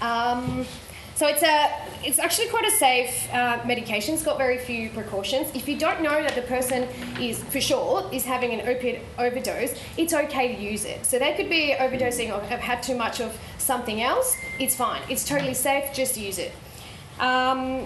Um, 0.00 0.64
so 1.16 1.26
it's 1.26 1.42
a, 1.42 1.70
it's 2.04 2.18
actually 2.18 2.48
quite 2.48 2.66
a 2.66 2.70
safe 2.70 3.32
uh, 3.32 3.60
medication. 3.66 4.12
It's 4.12 4.22
got 4.22 4.36
very 4.36 4.58
few 4.58 4.90
precautions. 4.90 5.48
If 5.54 5.66
you 5.66 5.78
don't 5.78 6.02
know 6.02 6.22
that 6.22 6.34
the 6.34 6.42
person 6.42 6.82
is 7.18 7.42
for 7.44 7.58
sure 7.58 8.06
is 8.12 8.26
having 8.26 8.52
an 8.52 8.68
opiate 8.68 9.02
overdose, 9.18 9.74
it's 9.96 10.12
okay 10.12 10.54
to 10.54 10.62
use 10.62 10.84
it. 10.84 11.06
So 11.06 11.18
they 11.18 11.32
could 11.32 11.48
be 11.48 11.74
overdosing 11.78 12.36
or 12.36 12.44
have 12.46 12.60
had 12.60 12.82
too 12.82 12.94
much 12.96 13.20
of 13.20 13.34
something 13.66 14.00
else. 14.00 14.36
It's 14.58 14.74
fine. 14.74 15.02
It's 15.10 15.28
totally 15.28 15.54
safe. 15.54 15.92
Just 15.92 16.16
use 16.16 16.38
it. 16.38 16.52
Um, 17.18 17.84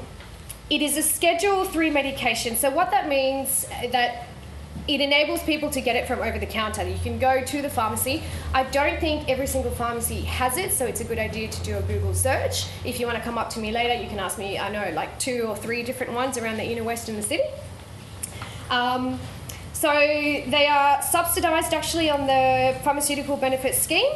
it 0.68 0.82
is 0.82 0.96
a 0.96 1.02
Schedule 1.02 1.64
Three 1.64 1.90
medication. 1.90 2.56
So 2.56 2.70
what 2.70 2.90
that 2.92 3.08
means 3.08 3.66
uh, 3.72 3.88
that 3.88 4.28
it 4.86 5.00
enables 5.00 5.42
people 5.42 5.70
to 5.70 5.80
get 5.80 5.96
it 5.96 6.06
from 6.06 6.20
over 6.20 6.38
the 6.38 6.46
counter. 6.46 6.86
You 6.86 6.98
can 7.02 7.18
go 7.18 7.42
to 7.42 7.62
the 7.62 7.70
pharmacy. 7.70 8.22
I 8.54 8.64
don't 8.64 8.98
think 9.00 9.28
every 9.28 9.46
single 9.46 9.72
pharmacy 9.72 10.22
has 10.22 10.56
it, 10.56 10.72
so 10.72 10.84
it's 10.86 11.00
a 11.00 11.04
good 11.04 11.18
idea 11.18 11.48
to 11.48 11.62
do 11.62 11.76
a 11.76 11.82
Google 11.82 12.14
search. 12.14 12.66
If 12.84 12.98
you 12.98 13.06
want 13.06 13.18
to 13.18 13.24
come 13.24 13.38
up 13.38 13.50
to 13.50 13.60
me 13.60 13.72
later, 13.72 14.00
you 14.00 14.08
can 14.08 14.18
ask 14.18 14.38
me, 14.38 14.58
I 14.58 14.70
know, 14.70 14.94
like 14.94 15.18
two 15.18 15.44
or 15.48 15.56
three 15.56 15.82
different 15.82 16.12
ones 16.12 16.38
around 16.38 16.56
the 16.56 16.64
inner 16.64 16.84
west 16.84 17.08
and 17.08 17.18
the 17.18 17.22
city. 17.22 17.44
Um, 18.70 19.18
so 19.72 19.90
they 19.92 20.66
are 20.66 21.02
subsidised 21.02 21.72
actually 21.72 22.10
on 22.10 22.26
the 22.26 22.76
pharmaceutical 22.82 23.36
benefit 23.36 23.74
scheme 23.74 24.12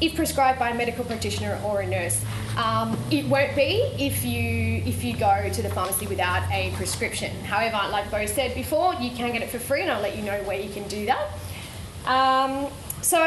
if 0.00 0.14
prescribed 0.14 0.58
by 0.58 0.70
a 0.70 0.74
medical 0.74 1.04
practitioner 1.04 1.58
or 1.64 1.80
a 1.80 1.86
nurse. 1.86 2.22
Um, 2.56 2.98
it 3.10 3.26
won't 3.26 3.54
be 3.56 3.82
if 3.98 4.24
you 4.24 4.82
if 4.86 5.04
you 5.04 5.16
go 5.16 5.48
to 5.52 5.62
the 5.62 5.70
pharmacy 5.70 6.06
without 6.06 6.50
a 6.50 6.72
prescription. 6.76 7.34
However, 7.44 7.78
like 7.90 8.10
Bo 8.10 8.26
said 8.26 8.54
before, 8.54 8.94
you 8.94 9.10
can 9.10 9.32
get 9.32 9.42
it 9.42 9.50
for 9.50 9.58
free, 9.58 9.82
and 9.82 9.90
I'll 9.90 10.02
let 10.02 10.16
you 10.16 10.22
know 10.22 10.38
where 10.42 10.60
you 10.60 10.70
can 10.70 10.86
do 10.88 11.06
that. 11.06 11.28
Um, 12.06 12.68
so, 13.02 13.18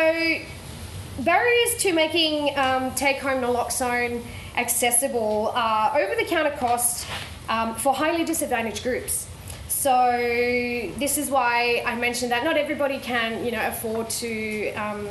barriers 1.20 1.76
to 1.80 1.94
making 1.94 2.58
um, 2.58 2.94
take-home 2.96 3.42
naloxone 3.42 4.24
accessible 4.56 5.52
are 5.56 6.00
over-the-counter 6.00 6.52
costs 6.58 7.06
um, 7.50 7.76
for 7.76 7.94
highly 7.94 8.24
disadvantaged 8.24 8.84
groups. 8.84 9.28
So 9.68 10.92
this 10.98 11.18
is 11.18 11.30
why 11.30 11.82
I 11.86 11.96
mentioned 11.96 12.32
that 12.34 12.44
not 12.44 12.58
everybody 12.58 13.00
can, 13.00 13.46
you 13.46 13.52
know, 13.52 13.66
afford 13.66 14.10
to 14.10 14.74
um, 14.74 15.08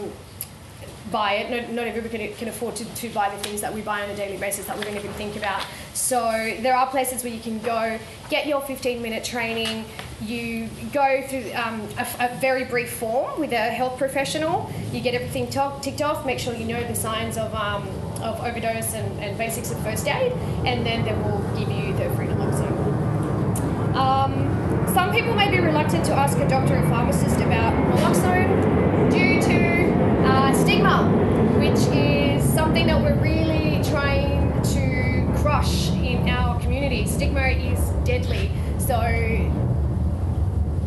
buy 1.11 1.35
it. 1.35 1.51
Not, 1.51 1.73
not 1.73 1.87
everybody 1.87 2.29
can, 2.29 2.49
afford 2.49 2.77
to, 2.77 2.85
to 2.85 3.09
buy 3.11 3.31
the 3.31 3.39
things 3.39 3.61
that 3.61 3.73
we 3.73 3.81
buy 3.81 4.03
on 4.03 4.11
a 4.11 4.17
daily 4.17 4.37
basis 4.37 4.67
that 4.67 4.77
we 4.79 4.85
don't 4.85 4.97
even 4.97 5.13
think 5.13 5.37
about. 5.37 5.65
So 5.95 6.21
there 6.61 6.77
are 6.77 6.87
places 6.87 7.25
where 7.25 7.33
you 7.33 7.41
can 7.41 7.59
go, 7.61 7.99
get 8.31 8.47
your 8.47 8.61
15 8.61 9.03
minute 9.03 9.25
training. 9.25 9.85
You 10.21 10.69
go 10.93 11.23
through 11.29 11.53
um, 11.55 11.87
a, 11.99 12.07
a 12.21 12.37
very 12.41 12.65
brief 12.65 12.91
form 12.91 13.39
with 13.39 13.53
a 13.53 13.57
health 13.57 13.99
professional. 13.99 14.71
You 14.93 15.01
get 15.01 15.15
everything 15.15 15.49
to- 15.51 15.75
ticked 15.81 16.03
off. 16.03 16.27
Make 16.27 16.39
sure 16.39 16.55
you 16.55 16.65
know 16.65 16.83
the 16.87 16.95
signs 16.95 17.39
of, 17.39 17.55
um, 17.55 17.87
of 18.23 18.41
overdose 18.41 18.95
and, 18.95 19.23
and 19.23 19.39
basics 19.39 19.71
of 19.71 19.79
first 19.83 20.07
aid, 20.09 20.33
and 20.65 20.85
then 20.85 21.05
they 21.05 21.13
will 21.13 21.41
give 21.59 21.71
you 21.71 21.93
the 21.95 22.15
free 22.17 22.27
naloxone. 22.27 22.99
Um, 23.95 24.49
some 24.95 25.13
people 25.13 25.35
may 25.35 25.51
be 25.51 25.61
reluctant 25.61 26.05
to 26.07 26.13
ask 26.13 26.39
a 26.39 26.49
doctor 26.49 26.77
or 26.77 26.89
pharmacist 26.89 27.37
about 27.37 27.73
naloxone 27.95 29.11
due 29.11 29.41
to 29.43 29.78
uh, 30.29 30.53
stigma, 30.53 31.09
which 31.59 31.81
is 31.97 32.43
something 32.53 32.87
that 32.87 33.01
we're 33.01 33.21
really 33.23 33.83
trying 33.85 34.63
to 34.63 35.27
crush 35.41 35.91
in 35.91 36.29
our 36.29 36.61
community. 36.61 37.07
Stigma 37.07 37.49
is 37.49 37.81
deadly. 38.05 38.51
So, 38.79 38.95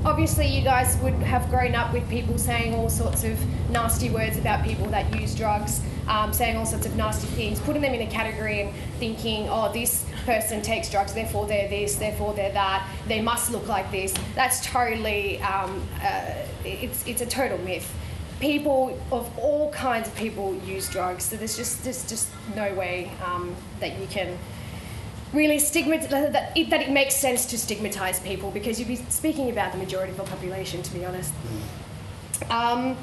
obviously, 0.06 0.45
you 0.45 0.63
guys 0.63 0.95
would 1.01 1.15
have 1.15 1.49
grown 1.49 1.73
up 1.73 1.91
with 1.91 2.08
people 2.08 2.38
saying 2.38 2.75
all 2.75 2.89
sorts 2.89 3.23
of 3.23 3.39
nasty 3.71 4.10
words 4.12 4.38
about 4.38 4.63
people 4.63 4.86
that 4.88 5.12
use 5.19 5.34
drugs, 5.34 5.82
um, 6.08 6.32
saying 6.34 6.56
all 6.56 6.65
sorts 6.65 6.86
of 6.86 6.95
nasty 6.95 7.27
things, 7.27 7.60
putting 7.60 7.82
them 7.82 7.93
in 7.95 8.08
a 8.08 8.12
category 8.12 8.62
and 8.62 8.73
thinking, 8.99 9.47
oh, 9.49 9.71
this 9.73 10.06
person 10.25 10.62
takes 10.62 10.89
drugs, 10.89 11.13
therefore 11.13 11.47
they're 11.47 11.67
this, 11.67 11.95
therefore 11.95 12.34
they're 12.36 12.54
that, 12.54 12.88
they 13.08 13.21
must 13.21 13.51
look 13.51 13.67
like 13.67 13.89
this. 13.91 14.13
That's 14.36 14.63
totally, 14.63 15.41
um, 15.41 15.82
uh, 16.04 16.34
it's, 16.63 17.08
it's 17.08 17.21
a 17.21 17.25
total 17.25 17.58
myth. 17.60 17.91
People 18.41 18.99
of 19.12 19.32
all 19.39 19.71
kinds 19.71 20.08
of 20.10 20.15
people 20.15 20.54
use 20.65 20.89
drugs, 20.89 21.23
so 21.23 21.38
there's 21.38 21.56
just 21.56 21.84
there's 21.84 22.08
just 22.10 22.27
no 22.56 22.73
way 22.73 23.12
um, 23.23 23.56
that 23.80 23.97
you 23.99 24.08
can 24.08 24.38
really 25.32 25.60
stigmatize 25.60 26.10
that 26.10 26.58
it, 26.58 26.69
that 26.71 26.82
it 26.82 26.91
makes 26.91 27.15
sense 27.15 27.45
to 27.45 27.58
stigmatize 27.58 28.19
people 28.19 28.51
because 28.51 28.80
you'd 28.80 28.89
be 28.89 28.97
speaking 28.97 29.49
about 29.49 29.71
the 29.71 29.77
majority 29.77 30.12
of 30.12 30.17
the 30.17 30.23
population, 30.23 30.82
to 30.84 30.93
be 30.93 31.06
honest. 31.06 31.34
Um, 32.49 32.97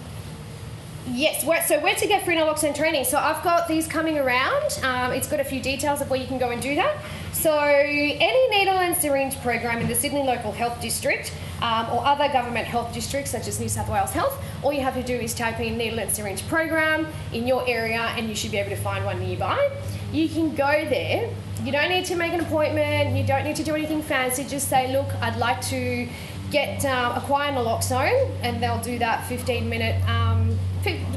Yes, 1.12 1.42
so 1.66 1.80
where 1.80 1.94
to 1.94 2.06
get 2.06 2.24
free 2.24 2.36
naloxone 2.36 2.74
training? 2.74 3.04
So 3.04 3.18
I've 3.18 3.42
got 3.42 3.66
these 3.66 3.86
coming 3.86 4.18
around. 4.18 4.78
Um, 4.82 5.12
it's 5.12 5.28
got 5.28 5.40
a 5.40 5.44
few 5.44 5.60
details 5.60 6.00
of 6.00 6.10
where 6.10 6.20
you 6.20 6.26
can 6.26 6.38
go 6.38 6.50
and 6.50 6.60
do 6.60 6.74
that. 6.74 6.98
So 7.32 7.56
any 7.58 8.48
needle 8.50 8.74
and 8.74 8.96
syringe 8.96 9.40
program 9.40 9.80
in 9.80 9.88
the 9.88 9.94
Sydney 9.94 10.22
Local 10.22 10.52
Health 10.52 10.80
District 10.80 11.32
um, 11.62 11.86
or 11.90 12.06
other 12.06 12.28
government 12.32 12.66
health 12.66 12.92
districts 12.92 13.30
such 13.30 13.48
as 13.48 13.58
New 13.60 13.68
South 13.68 13.88
Wales 13.88 14.12
Health, 14.12 14.42
all 14.62 14.72
you 14.72 14.80
have 14.82 14.94
to 14.94 15.02
do 15.02 15.14
is 15.14 15.34
type 15.34 15.60
in 15.60 15.76
needle 15.76 15.98
and 15.98 16.10
syringe 16.10 16.46
program 16.48 17.06
in 17.32 17.46
your 17.46 17.66
area 17.68 18.00
and 18.16 18.28
you 18.28 18.34
should 18.34 18.50
be 18.50 18.58
able 18.58 18.70
to 18.70 18.76
find 18.82 19.04
one 19.04 19.18
nearby. 19.18 19.70
You 20.12 20.28
can 20.28 20.54
go 20.54 20.84
there. 20.88 21.30
You 21.64 21.72
don't 21.72 21.90
need 21.90 22.06
to 22.06 22.16
make 22.16 22.32
an 22.32 22.40
appointment. 22.40 23.16
You 23.16 23.26
don't 23.26 23.44
need 23.44 23.56
to 23.56 23.64
do 23.64 23.74
anything 23.74 24.02
fancy. 24.02 24.44
Just 24.44 24.68
say, 24.68 24.92
look, 24.92 25.08
I'd 25.20 25.36
like 25.36 25.60
to 25.62 26.08
get 26.50 26.84
um, 26.84 27.16
acquire 27.16 27.52
naloxone, 27.52 28.30
and 28.42 28.62
they'll 28.62 28.80
do 28.80 28.98
that 28.98 29.26
15 29.26 29.68
minute 29.68 30.02
um, 30.08 30.58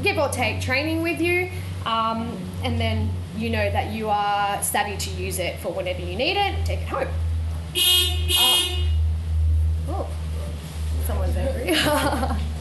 give 0.02 0.18
or 0.18 0.28
take 0.28 0.60
training 0.60 1.02
with 1.02 1.20
you, 1.20 1.50
um, 1.86 2.36
and 2.62 2.78
then 2.78 3.10
you 3.36 3.50
know 3.50 3.70
that 3.70 3.92
you 3.92 4.08
are 4.08 4.62
savvy 4.62 4.96
to 4.96 5.10
use 5.10 5.38
it 5.38 5.58
for 5.60 5.72
whenever 5.72 6.00
you 6.00 6.16
need 6.16 6.36
it. 6.36 6.66
Take 6.66 6.80
it 6.80 6.88
home. 6.88 7.08
Uh, 7.74 8.86
oh, 9.88 10.08
someone's 11.02 11.36
angry. 11.36 11.76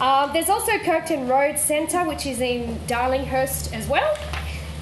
Um, 0.00 0.32
there's 0.32 0.48
also 0.48 0.76
Kirkton 0.78 1.28
Road 1.28 1.56
Centre, 1.58 2.04
which 2.04 2.26
is 2.26 2.40
in 2.40 2.78
Darlinghurst 2.88 3.72
as 3.72 3.86
well. 3.88 4.16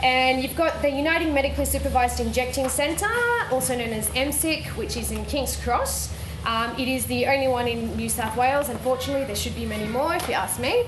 And 0.02 0.42
you've 0.42 0.56
got 0.56 0.82
the 0.82 0.88
Uniting 0.88 1.34
Medically 1.34 1.64
Supervised 1.64 2.18
Injecting 2.18 2.68
Centre, 2.68 3.06
also 3.50 3.76
known 3.76 3.90
as 3.90 4.08
MSIC, 4.10 4.68
which 4.76 4.96
is 4.96 5.12
in 5.12 5.24
King's 5.26 5.56
Cross. 5.62 6.12
Um, 6.44 6.72
it 6.76 6.88
is 6.88 7.06
the 7.06 7.26
only 7.26 7.46
one 7.46 7.68
in 7.68 7.94
New 7.96 8.08
South 8.08 8.36
Wales. 8.36 8.68
Unfortunately, 8.68 9.24
there 9.26 9.36
should 9.36 9.54
be 9.54 9.64
many 9.64 9.86
more, 9.86 10.14
if 10.14 10.26
you 10.26 10.34
ask 10.34 10.58
me. 10.58 10.86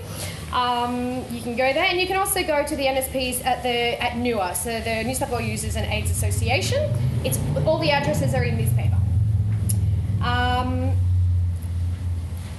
Um, 0.52 1.22
you 1.30 1.40
can 1.40 1.54
go 1.54 1.72
there, 1.72 1.84
and 1.84 2.00
you 2.00 2.06
can 2.06 2.16
also 2.16 2.42
go 2.42 2.64
to 2.64 2.74
the 2.74 2.86
NSPs 2.86 3.44
at 3.44 3.62
the 3.62 4.02
at 4.02 4.12
NUAA, 4.12 4.56
so 4.56 4.80
the 4.80 5.04
New 5.04 5.14
South 5.14 5.30
Wales 5.30 5.44
Users 5.44 5.76
and 5.76 5.86
AIDS 5.92 6.10
Association. 6.10 6.92
It's 7.24 7.38
all 7.66 7.78
the 7.78 7.90
addresses 7.90 8.34
are 8.34 8.44
in 8.44 8.56
this 8.56 8.72
paper. 8.72 8.96
Um, 10.22 10.96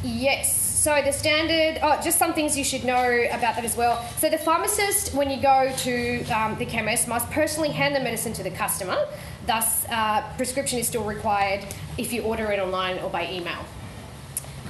yes. 0.06 0.62
So 0.62 1.02
the 1.02 1.12
standard, 1.12 1.80
oh, 1.82 2.00
just 2.04 2.20
some 2.20 2.34
things 2.34 2.56
you 2.56 2.64
should 2.64 2.84
know 2.84 3.26
about 3.30 3.56
that 3.56 3.66
as 3.66 3.76
well. 3.76 4.08
So 4.20 4.30
the 4.30 4.38
pharmacist, 4.38 5.16
when 5.16 5.32
you 5.32 5.42
go 5.42 5.74
to 5.78 6.24
um, 6.26 6.56
the 6.60 6.66
chemist, 6.66 7.08
must 7.08 7.30
personally 7.32 7.70
hand 7.70 7.96
the 7.96 8.00
medicine 8.00 8.34
to 8.34 8.44
the 8.44 8.52
customer. 8.52 9.08
Thus, 9.48 9.86
uh, 9.90 10.24
prescription 10.38 10.78
is 10.78 10.88
still 10.88 11.04
required 11.04 11.66
if 11.98 12.14
you 12.14 12.22
order 12.22 12.52
it 12.52 12.60
online 12.60 13.00
or 13.00 13.10
by 13.10 13.32
email. 13.32 13.66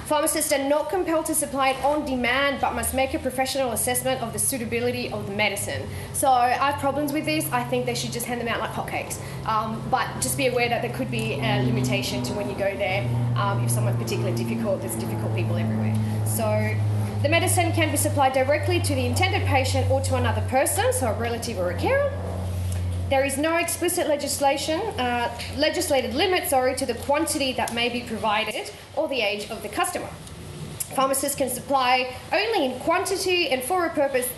Pharmacists 0.06 0.52
are 0.52 0.62
not 0.62 0.88
compelled 0.88 1.26
to 1.26 1.34
supply 1.34 1.70
it 1.70 1.84
on 1.84 2.06
demand, 2.06 2.60
but 2.60 2.76
must 2.76 2.94
make 2.94 3.12
a 3.14 3.18
professional 3.18 3.72
assessment 3.72 4.22
of 4.22 4.32
the 4.32 4.38
suitability 4.38 5.10
of 5.10 5.26
the 5.26 5.34
medicine. 5.34 5.82
So 6.12 6.30
I 6.30 6.50
have 6.50 6.78
problems 6.78 7.12
with 7.12 7.24
this. 7.24 7.50
I 7.50 7.64
think 7.64 7.86
they 7.86 7.94
should 7.96 8.12
just 8.12 8.24
hand 8.24 8.40
them 8.40 8.46
out 8.46 8.60
like 8.60 8.70
hotcakes. 8.70 9.18
Um, 9.46 9.82
but 9.90 10.08
just 10.20 10.36
be 10.36 10.46
aware 10.46 10.68
that 10.68 10.80
there 10.80 10.92
could 10.92 11.10
be 11.10 11.34
a 11.40 11.60
limitation 11.64 12.22
to 12.22 12.34
when 12.34 12.48
you 12.48 12.54
go 12.54 12.76
there. 12.76 13.02
Um, 13.34 13.64
if 13.64 13.70
someone's 13.72 14.00
particularly 14.00 14.36
difficult, 14.36 14.80
there's 14.80 14.94
difficult 14.94 15.34
people 15.34 15.56
everywhere. 15.56 15.96
So 16.24 16.76
the 17.22 17.28
medicine 17.28 17.72
can 17.72 17.90
be 17.90 17.96
supplied 17.96 18.32
directly 18.32 18.78
to 18.78 18.94
the 18.94 19.06
intended 19.06 19.42
patient 19.48 19.90
or 19.90 20.00
to 20.02 20.14
another 20.14 20.42
person, 20.42 20.92
so 20.92 21.08
a 21.08 21.14
relative 21.14 21.58
or 21.58 21.72
a 21.72 21.76
carer. 21.76 22.12
There 23.08 23.24
is 23.24 23.38
no 23.38 23.56
explicit 23.56 24.08
legislation, 24.08 24.80
uh, 24.98 25.30
legislated 25.56 26.12
limit, 26.14 26.48
sorry, 26.48 26.74
to 26.74 26.84
the 26.84 26.94
quantity 26.94 27.52
that 27.52 27.72
may 27.72 27.88
be 27.88 28.00
provided 28.00 28.72
or 28.96 29.06
the 29.06 29.20
age 29.20 29.48
of 29.48 29.62
the 29.62 29.68
customer. 29.68 30.08
Pharmacists 30.96 31.36
can 31.36 31.48
supply 31.48 32.12
only 32.32 32.64
in 32.66 32.80
quantity 32.80 33.50
and 33.50 33.62
for 33.62 33.86
a 33.86 33.90
purpose 33.90 34.28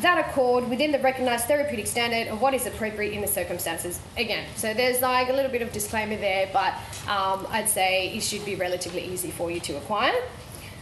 that 0.00 0.26
accord 0.26 0.68
within 0.70 0.90
the 0.90 0.98
recognised 1.00 1.44
therapeutic 1.44 1.86
standard 1.86 2.28
of 2.28 2.40
what 2.40 2.54
is 2.54 2.66
appropriate 2.66 3.12
in 3.12 3.20
the 3.20 3.26
circumstances. 3.26 4.00
Again, 4.16 4.46
so 4.56 4.72
there's 4.72 5.02
like 5.02 5.28
a 5.28 5.32
little 5.32 5.50
bit 5.50 5.60
of 5.60 5.70
disclaimer 5.70 6.16
there, 6.16 6.48
but 6.50 6.72
um, 7.06 7.46
I'd 7.50 7.68
say 7.68 8.08
it 8.08 8.22
should 8.22 8.44
be 8.46 8.54
relatively 8.54 9.04
easy 9.04 9.30
for 9.30 9.50
you 9.50 9.60
to 9.60 9.76
acquire. 9.76 10.14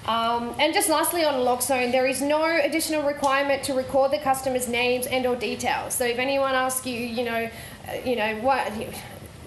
Um, 0.06 0.54
and 0.58 0.74
just 0.74 0.88
lastly 0.88 1.24
on 1.24 1.34
naloxone, 1.34 1.92
there 1.92 2.06
is 2.06 2.20
no 2.20 2.44
additional 2.44 3.02
requirement 3.02 3.62
to 3.64 3.74
record 3.74 4.10
the 4.10 4.18
customer's 4.18 4.68
names 4.68 5.06
and 5.06 5.24
or 5.26 5.36
details. 5.36 5.94
So 5.94 6.04
if 6.04 6.18
anyone 6.18 6.54
asks 6.54 6.86
you, 6.86 6.98
you 6.98 7.24
know, 7.24 7.48
uh, 7.88 7.92
you 8.04 8.16
know 8.16 8.36
what, 8.40 8.72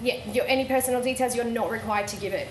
yeah, 0.02 0.30
your, 0.30 0.46
any 0.46 0.64
personal 0.64 1.02
details, 1.02 1.36
you're 1.36 1.44
not 1.44 1.70
required 1.70 2.08
to 2.08 2.16
give 2.16 2.32
it. 2.32 2.48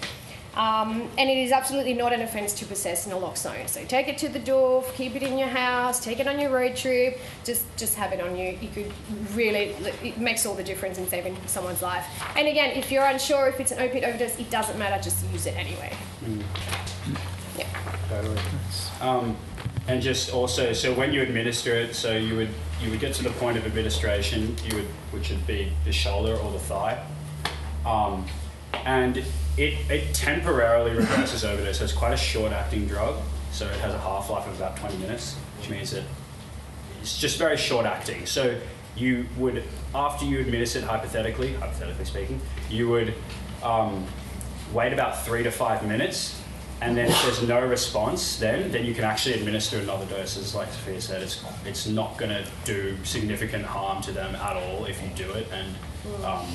Um, 0.56 1.10
and 1.18 1.30
it 1.30 1.38
is 1.38 1.52
absolutely 1.52 1.94
not 1.94 2.14
an 2.14 2.22
offence 2.22 2.54
to 2.60 2.66
possess 2.66 3.08
naloxone. 3.08 3.68
So 3.68 3.84
take 3.84 4.08
it 4.08 4.18
to 4.20 4.30
the 4.30 4.40
door, 4.40 4.86
keep 4.94 5.16
it 5.16 5.24
in 5.24 5.38
your 5.38 5.50
house, 5.50 6.00
take 6.00 6.22
it 6.22 6.28
on 6.28 6.40
your 6.40 6.50
road 6.50 6.78
trip, 6.78 7.20
just 7.44 7.66
just 7.76 7.96
have 7.96 8.14
it 8.14 8.22
on 8.22 8.38
you. 8.38 8.58
You 8.62 8.70
could 8.70 8.94
really, 9.34 9.76
it 10.02 10.18
makes 10.18 10.46
all 10.46 10.56
the 10.56 10.64
difference 10.64 10.98
in 10.98 11.10
saving 11.10 11.36
someone's 11.46 11.82
life. 11.82 12.06
And 12.38 12.48
again, 12.48 12.72
if 12.78 12.90
you're 12.90 13.04
unsure 13.04 13.48
if 13.48 13.60
it's 13.60 13.72
an 13.72 13.80
opiate 13.80 14.06
overdose, 14.06 14.40
it 14.40 14.50
doesn't 14.50 14.80
matter, 14.80 15.02
just 15.04 15.30
use 15.34 15.46
it 15.46 15.58
anyway. 15.58 15.92
Yeah. 16.26 17.18
Totally. 18.16 18.40
Um, 19.02 19.36
and 19.88 20.02
just 20.02 20.34
also, 20.34 20.72
so 20.72 20.94
when 20.94 21.12
you 21.12 21.22
administer 21.22 21.74
it, 21.74 21.96
so 21.96 22.16
you 22.16 22.36
would 22.38 22.50
you 22.82 22.90
would 22.92 23.00
get 23.00 23.14
to 23.16 23.24
the 23.24 23.30
point 23.32 23.58
of 23.58 23.66
administration, 23.66 24.56
you 24.66 24.78
would 24.78 24.86
which 25.12 25.30
would 25.30 25.46
be 25.46 25.74
the 25.84 25.92
shoulder 25.92 26.36
or 26.36 26.52
the 26.52 26.60
thigh, 26.60 27.04
um, 27.86 28.26
and 28.86 29.18
it 29.58 29.74
it 29.90 30.14
temporarily 30.14 30.92
reverses 30.92 31.44
overdose. 31.44 31.80
So 31.80 31.84
it's 31.84 31.94
quite 31.94 32.14
a 32.14 32.18
short-acting 32.18 32.88
drug. 32.88 33.18
So 33.52 33.68
it 33.68 33.80
has 33.80 33.94
a 33.94 34.00
half-life 34.00 34.48
of 34.48 34.56
about 34.56 34.78
20 34.78 34.98
minutes, 34.98 35.36
which 35.58 35.70
means 35.70 35.92
that 35.92 36.04
it's 37.02 37.18
just 37.18 37.38
very 37.38 37.58
short-acting. 37.58 38.26
So 38.26 38.60
you 38.96 39.28
would, 39.38 39.64
after 39.94 40.26
you 40.26 40.40
administer 40.40 40.80
it, 40.80 40.86
hypothetically, 40.86 41.54
hypothetically 41.54 42.06
speaking, 42.06 42.42
you 42.70 42.90
would 42.90 43.14
um, 43.64 44.06
wait 44.74 44.92
about 44.92 45.24
three 45.26 45.44
to 45.44 45.52
five 45.52 45.86
minutes 45.88 46.42
and 46.82 46.98
then 46.98 47.08
if 47.10 47.24
there's 47.24 47.42
no 47.48 47.66
response, 47.66 48.38
then 48.38 48.72
then 48.72 48.86
you 48.86 48.94
can 48.94 49.04
actually 49.04 49.36
administer 49.36 49.80
another 49.80 50.06
dose. 50.06 50.38
As 50.38 50.54
like 50.54 50.72
Sophia 50.72 51.02
said, 51.02 51.22
it's 51.22 51.44
it's 51.66 51.88
not 51.88 52.18
going 52.18 52.32
to 52.32 52.46
do 52.66 52.98
significant 53.04 53.66
harm 53.66 54.02
to 54.04 54.12
them 54.12 54.36
at 54.36 54.58
all 54.58 54.86
if 54.86 55.02
you 55.02 55.10
do 55.16 55.32
it, 55.32 55.48
and 55.52 56.26
um, 56.26 56.46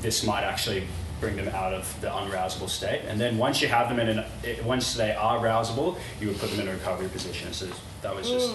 this 0.00 0.24
might 0.24 0.44
actually 0.44 0.84
bring 1.20 1.36
them 1.36 1.48
out 1.48 1.72
of 1.72 2.00
the 2.00 2.08
unrousable 2.08 2.68
state. 2.68 3.02
And 3.06 3.20
then 3.20 3.38
once 3.38 3.62
you 3.62 3.68
have 3.68 3.88
them 3.88 3.98
in 4.00 4.18
an, 4.18 4.24
it, 4.42 4.64
once 4.64 4.94
they 4.94 5.12
are 5.12 5.38
rousable, 5.38 5.98
you 6.20 6.28
would 6.28 6.38
put 6.38 6.50
them 6.50 6.60
in 6.60 6.68
a 6.68 6.72
recovery 6.72 7.08
position. 7.08 7.52
So 7.52 7.68
that 8.02 8.14
was 8.14 8.28
just 8.28 8.52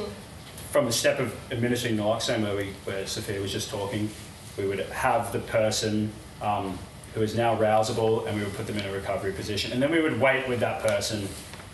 from 0.71 0.85
the 0.85 0.91
step 0.91 1.19
of 1.19 1.35
administering 1.51 1.97
naloxone, 1.97 2.43
where 2.43 2.55
we, 2.55 2.73
where 2.85 3.07
Sophia 3.07 3.41
was 3.41 3.51
just 3.51 3.69
talking, 3.69 4.09
we 4.57 4.67
would 4.67 4.79
have 4.79 5.31
the 5.31 5.39
person 5.39 6.11
um, 6.41 6.77
who 7.13 7.21
is 7.21 7.35
now 7.35 7.55
rousable, 7.57 8.27
and 8.27 8.37
we 8.37 8.43
would 8.43 8.53
put 8.53 8.67
them 8.67 8.77
in 8.77 8.85
a 8.85 8.91
recovery 8.91 9.31
position, 9.31 9.71
and 9.71 9.81
then 9.81 9.91
we 9.91 10.01
would 10.01 10.19
wait 10.19 10.47
with 10.47 10.59
that 10.59 10.81
person 10.81 11.27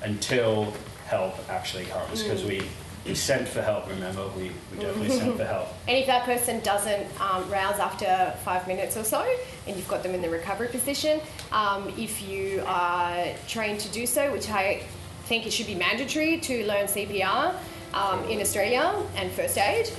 until 0.04 0.74
help 1.08 1.36
actually 1.50 1.86
comes, 1.86 2.24
because 2.24 2.43
we, 2.43 2.62
we 3.06 3.13
sent 3.13 3.48
for 3.48 3.62
help. 3.62 3.88
Remember, 3.89 4.28
we, 4.30 4.52
we 4.71 4.80
definitely 4.80 5.10
sent 5.10 5.38
for 5.38 5.45
help. 5.45 5.67
And 5.88 5.98
if 5.98 6.08
that 6.08 6.24
person 6.26 6.60
doesn't 6.62 7.08
um, 7.21 7.50
rouse 7.50 7.80
after 7.80 8.34
five 8.43 8.67
minutes 8.67 8.98
or 8.98 9.04
so, 9.04 9.21
and 9.67 9.76
you've 9.76 9.88
got 9.88 10.04
them 10.04 10.13
in 10.13 10.21
the 10.21 10.30
recovery 10.30 10.67
position, 10.69 11.19
um, 11.52 11.93
if 11.98 12.28
you 12.28 12.63
are 12.65 13.26
trained 13.48 13.80
to 13.82 13.89
do 13.89 14.06
so, 14.06 14.32
which 14.32 14.50
I 14.50 14.84
think 15.26 15.45
it 15.45 15.54
should 15.54 15.67
be 15.67 15.76
mandatory 15.76 16.39
to 16.39 16.65
learn 16.67 16.86
CPR 16.86 17.56
um, 17.93 18.24
in 18.26 18.41
Australia 18.41 18.93
and 19.15 19.32
first 19.32 19.58
aid, 19.58 19.89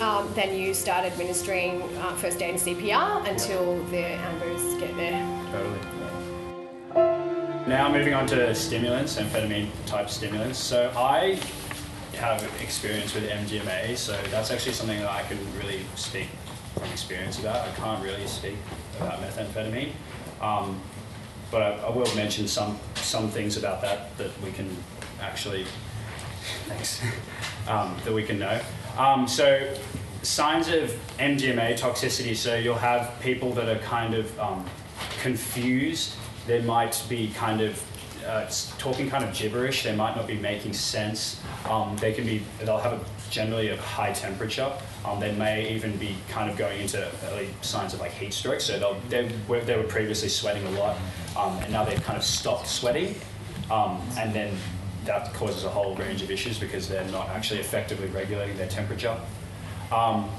um, 0.00 0.32
then 0.34 0.58
you 0.58 0.74
start 0.74 1.04
administering 1.04 1.82
uh, 1.98 2.14
first 2.16 2.42
aid 2.42 2.50
and 2.50 2.58
CPR 2.58 3.28
until 3.28 3.82
the 3.84 4.02
ambos 4.02 4.80
get 4.80 4.96
there. 4.96 5.48
Totally. 5.52 5.94
Now 7.66 7.90
moving 7.90 8.12
on 8.12 8.26
to 8.26 8.54
stimulants, 8.54 9.16
amphetamine 9.16 9.68
type 9.86 10.10
stimulants. 10.10 10.58
So 10.58 10.92
I 10.96 11.40
have 12.16 12.42
experience 12.60 13.14
with 13.14 13.28
MDMA, 13.28 13.96
so 13.96 14.12
that's 14.30 14.50
actually 14.50 14.72
something 14.72 14.98
that 15.00 15.10
I 15.10 15.22
can 15.22 15.38
really 15.58 15.80
speak 15.94 16.28
from 16.74 16.84
experience 16.90 17.38
about. 17.38 17.66
I 17.66 17.72
can't 17.72 18.02
really 18.02 18.26
speak 18.26 18.56
about 19.00 19.20
methamphetamine, 19.20 19.92
um, 20.40 20.80
but 21.50 21.62
I, 21.62 21.70
I 21.86 21.90
will 21.90 22.14
mention 22.14 22.46
some 22.48 22.78
some 22.96 23.28
things 23.28 23.56
about 23.56 23.80
that 23.80 24.16
that 24.18 24.30
we 24.42 24.52
can 24.52 24.68
actually 25.20 25.64
thanks 26.66 27.00
um, 27.68 27.96
that 28.04 28.12
we 28.12 28.24
can 28.24 28.38
know. 28.38 28.60
Um, 28.96 29.26
so 29.26 29.74
signs 30.22 30.68
of 30.68 30.90
MDMA 31.18 31.78
toxicity. 31.78 32.36
So 32.36 32.56
you'll 32.56 32.74
have 32.76 33.18
people 33.20 33.52
that 33.54 33.68
are 33.68 33.80
kind 33.80 34.14
of 34.14 34.38
um, 34.38 34.64
confused. 35.20 36.14
They 36.46 36.62
might 36.62 37.02
be 37.08 37.30
kind 37.34 37.60
of 37.60 37.82
uh, 38.26 38.48
talking 38.78 39.08
kind 39.10 39.24
of 39.24 39.34
gibberish. 39.34 39.82
They 39.82 39.94
might 39.94 40.16
not 40.16 40.26
be 40.26 40.36
making 40.36 40.72
sense. 40.72 41.40
Um, 41.68 41.96
they 41.96 42.12
can 42.12 42.24
be. 42.24 42.42
They'll 42.60 42.78
have 42.78 42.94
a, 42.94 43.04
generally 43.30 43.68
a 43.68 43.76
high 43.76 44.12
temperature. 44.12 44.72
Um, 45.04 45.20
they 45.20 45.32
may 45.32 45.74
even 45.74 45.96
be 45.98 46.16
kind 46.30 46.50
of 46.50 46.56
going 46.56 46.80
into 46.80 47.10
early 47.26 47.48
signs 47.60 47.92
of 47.92 48.00
like 48.00 48.12
heat 48.12 48.32
stroke. 48.32 48.60
So 48.60 48.98
they 49.08 49.30
were 49.48 49.60
they 49.60 49.76
were 49.76 49.82
previously 49.82 50.28
sweating 50.28 50.64
a 50.66 50.70
lot, 50.70 50.96
um, 51.36 51.58
and 51.58 51.72
now 51.72 51.84
they've 51.84 52.02
kind 52.02 52.16
of 52.16 52.24
stopped 52.24 52.66
sweating, 52.66 53.14
um, 53.70 54.00
and 54.16 54.34
then 54.34 54.56
that 55.04 55.32
causes 55.34 55.64
a 55.64 55.68
whole 55.68 55.94
range 55.96 56.22
of 56.22 56.30
issues 56.30 56.58
because 56.58 56.88
they're 56.88 57.04
not 57.06 57.28
actually 57.28 57.60
effectively 57.60 58.08
regulating 58.08 58.56
their 58.56 58.68
temperature. 58.68 59.16
Um, 59.92 60.30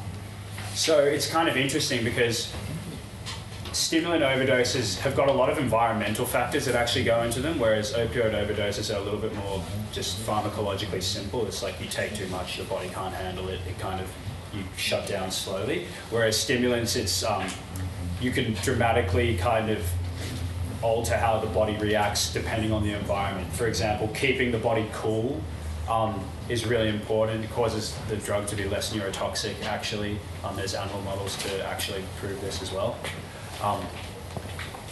so 0.73 1.03
it's 1.03 1.29
kind 1.29 1.47
of 1.47 1.55
interesting 1.55 2.03
because 2.03 2.53
stimulant 3.71 4.23
overdoses 4.23 4.97
have 4.99 5.15
got 5.15 5.27
a 5.29 5.33
lot 5.33 5.49
of 5.49 5.57
environmental 5.57 6.25
factors 6.25 6.65
that 6.65 6.75
actually 6.75 7.03
go 7.03 7.23
into 7.23 7.41
them, 7.41 7.59
whereas 7.59 7.93
opioid 7.93 8.33
overdoses 8.33 8.93
are 8.93 8.99
a 8.99 9.03
little 9.03 9.19
bit 9.19 9.33
more 9.35 9.63
just 9.91 10.17
pharmacologically 10.25 11.01
simple. 11.01 11.45
It's 11.45 11.61
like 11.61 11.79
you 11.81 11.87
take 11.87 12.15
too 12.15 12.27
much, 12.27 12.57
your 12.57 12.65
body 12.67 12.89
can't 12.89 13.13
handle 13.13 13.49
it, 13.49 13.59
it 13.67 13.77
kind 13.79 13.99
of 14.01 14.07
you 14.53 14.63
shut 14.77 15.07
down 15.07 15.29
slowly. 15.31 15.87
Whereas 16.09 16.37
stimulants, 16.37 16.95
it's 16.95 17.23
um, 17.23 17.45
you 18.21 18.31
can 18.31 18.53
dramatically 18.55 19.37
kind 19.37 19.69
of 19.69 19.85
alter 20.85 21.17
how 21.17 21.39
the 21.39 21.47
body 21.47 21.75
reacts 21.77 22.31
depending 22.31 22.71
on 22.71 22.83
the 22.83 22.93
environment. 22.93 23.51
For 23.53 23.67
example, 23.67 24.07
keeping 24.09 24.51
the 24.51 24.59
body 24.59 24.87
cool 24.93 25.41
um, 25.89 26.23
is 26.47 26.65
really 26.65 26.89
important. 26.89 27.43
It 27.43 27.51
causes 27.51 27.97
the 28.07 28.17
drug 28.17 28.47
to 28.47 28.55
be 28.55 28.65
less 28.65 28.93
neurotoxic, 28.93 29.65
actually. 29.65 30.19
Um, 30.43 30.55
there's 30.55 30.75
animal 30.75 31.01
models 31.01 31.35
to 31.37 31.65
actually 31.65 32.03
prove 32.19 32.39
this 32.41 32.61
as 32.61 32.71
well. 32.71 32.97
Um, 33.63 33.83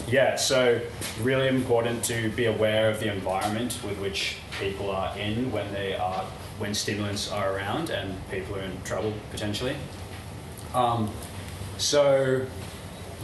yeah, 0.08 0.36
so 0.36 0.82
really 1.21 1.47
important 1.47 2.03
to 2.06 2.29
be 2.32 2.45
aware 2.45 2.89
of 2.89 2.99
the 2.99 3.12
environment 3.12 3.79
with 3.84 3.97
which 3.99 4.38
people 4.60 4.89
are 4.89 5.15
in 5.17 5.51
when 5.51 5.71
they 5.73 5.95
are 5.95 6.25
when 6.58 6.73
stimulants 6.73 7.32
are 7.32 7.56
around 7.56 7.89
and 7.89 8.15
people 8.29 8.56
are 8.56 8.62
in 8.62 8.82
trouble 8.84 9.13
potentially. 9.32 9.75
Um, 10.73 11.10
so 11.77 12.45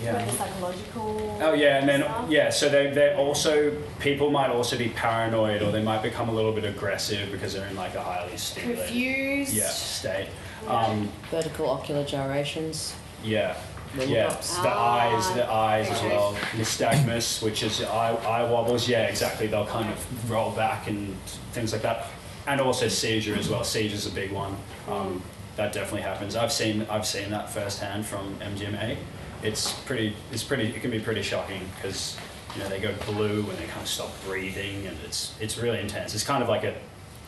yeah. 0.04 0.14
Like 0.14 0.26
the 0.28 0.32
psychological. 0.34 1.38
Oh 1.42 1.54
yeah, 1.54 1.80
and 1.80 1.88
then 1.90 2.02
stuff. 2.02 2.30
yeah, 2.30 2.50
so 2.50 2.70
they 2.70 2.90
they 2.92 3.14
also 3.16 3.72
people 4.00 4.30
might 4.32 4.50
also 4.50 4.78
be 4.78 4.90
paranoid 4.90 5.62
or 5.62 5.72
they 5.72 5.82
might 5.84 6.02
become 6.04 6.30
a 6.30 6.34
little 6.34 6.52
bit 6.54 6.64
aggressive 6.66 7.32
because 7.32 7.54
they're 7.54 7.68
in 7.68 7.76
like 7.76 7.96
a 7.96 8.02
highly 8.04 8.38
stimulated 8.38 8.86
Confused. 8.86 9.54
yeah 9.54 9.70
state. 9.70 10.28
Um, 10.68 11.10
Vertical 11.32 11.70
ocular 11.70 12.04
gyrations. 12.06 12.96
yeah. 13.24 13.56
The 13.96 14.06
Yeah, 14.06 14.28
looks. 14.28 14.54
the 14.58 14.70
eyes, 14.70 15.34
the 15.34 15.50
eyes 15.52 15.90
as 15.90 15.98
okay. 15.98 16.10
well. 16.10 16.36
Nystagmus, 16.56 17.42
which 17.42 17.64
is 17.64 17.82
eye, 17.82 18.14
eye 18.24 18.44
wobbles. 18.44 18.88
Yeah, 18.88 19.06
exactly. 19.08 19.48
They'll 19.48 19.66
kind 19.66 19.90
of 19.92 20.30
roll 20.30 20.52
back 20.52 20.88
and 20.88 21.16
things 21.54 21.74
like 21.74 21.82
that, 21.82 22.06
and 22.46 22.62
also 22.62 22.88
seizure 22.88 23.36
as 23.36 23.50
well. 23.50 23.64
Seizure's 23.64 24.06
a 24.06 24.12
big 24.12 24.32
one. 24.32 24.56
Um, 24.88 25.24
that 25.56 25.74
definitely 25.74 26.04
happens. 26.04 26.36
I've 26.36 26.52
seen 26.52 26.86
I've 26.88 27.08
seen 27.08 27.32
that 27.32 27.50
firsthand 27.52 28.06
from 28.06 28.36
MDMA. 28.36 28.96
It's 29.44 29.74
pretty. 29.82 30.16
It's 30.32 30.44
pretty. 30.44 30.68
It 30.68 30.82
can 30.82 30.92
be 30.92 31.00
pretty 31.00 31.22
shocking 31.22 31.62
because 31.76 32.18
you 32.56 32.62
know 32.62 32.70
they 32.70 32.80
go 32.80 32.94
blue 33.06 33.42
and 33.50 33.58
they 33.58 33.66
kind 33.68 33.82
of 33.82 33.88
stop 33.88 34.12
breathing, 34.26 34.86
and 34.86 34.98
it's 35.06 35.36
it's 35.40 35.58
really 35.58 35.80
intense. 35.80 36.14
It's 36.14 36.24
kind 36.26 36.44
of 36.44 36.50
like 36.50 36.64
a 36.64 36.76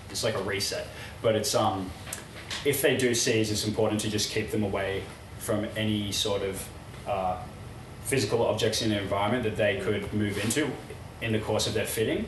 it's 0.10 0.24
like 0.24 0.36
a 0.36 0.44
reset, 0.44 0.88
but 1.22 1.36
it's 1.36 1.56
um 1.56 1.90
if 2.66 2.82
they 2.82 2.98
do 2.98 3.16
seize, 3.16 3.52
it's 3.52 3.66
important 3.66 4.02
to 4.02 4.10
just 4.10 4.32
keep 4.32 4.52
them 4.52 4.64
away 4.64 5.04
from 5.40 5.66
any 5.76 6.12
sort 6.12 6.44
of 6.44 6.68
uh, 7.08 7.42
physical 8.04 8.46
objects 8.46 8.82
in 8.82 8.90
their 8.90 9.02
environment 9.02 9.44
that 9.44 9.56
they 9.56 9.80
could 9.80 10.14
move 10.14 10.38
into 10.44 10.70
in 11.22 11.32
the 11.32 11.40
course 11.40 11.68
of 11.68 11.74
their 11.74 11.86
fitting. 11.86 12.26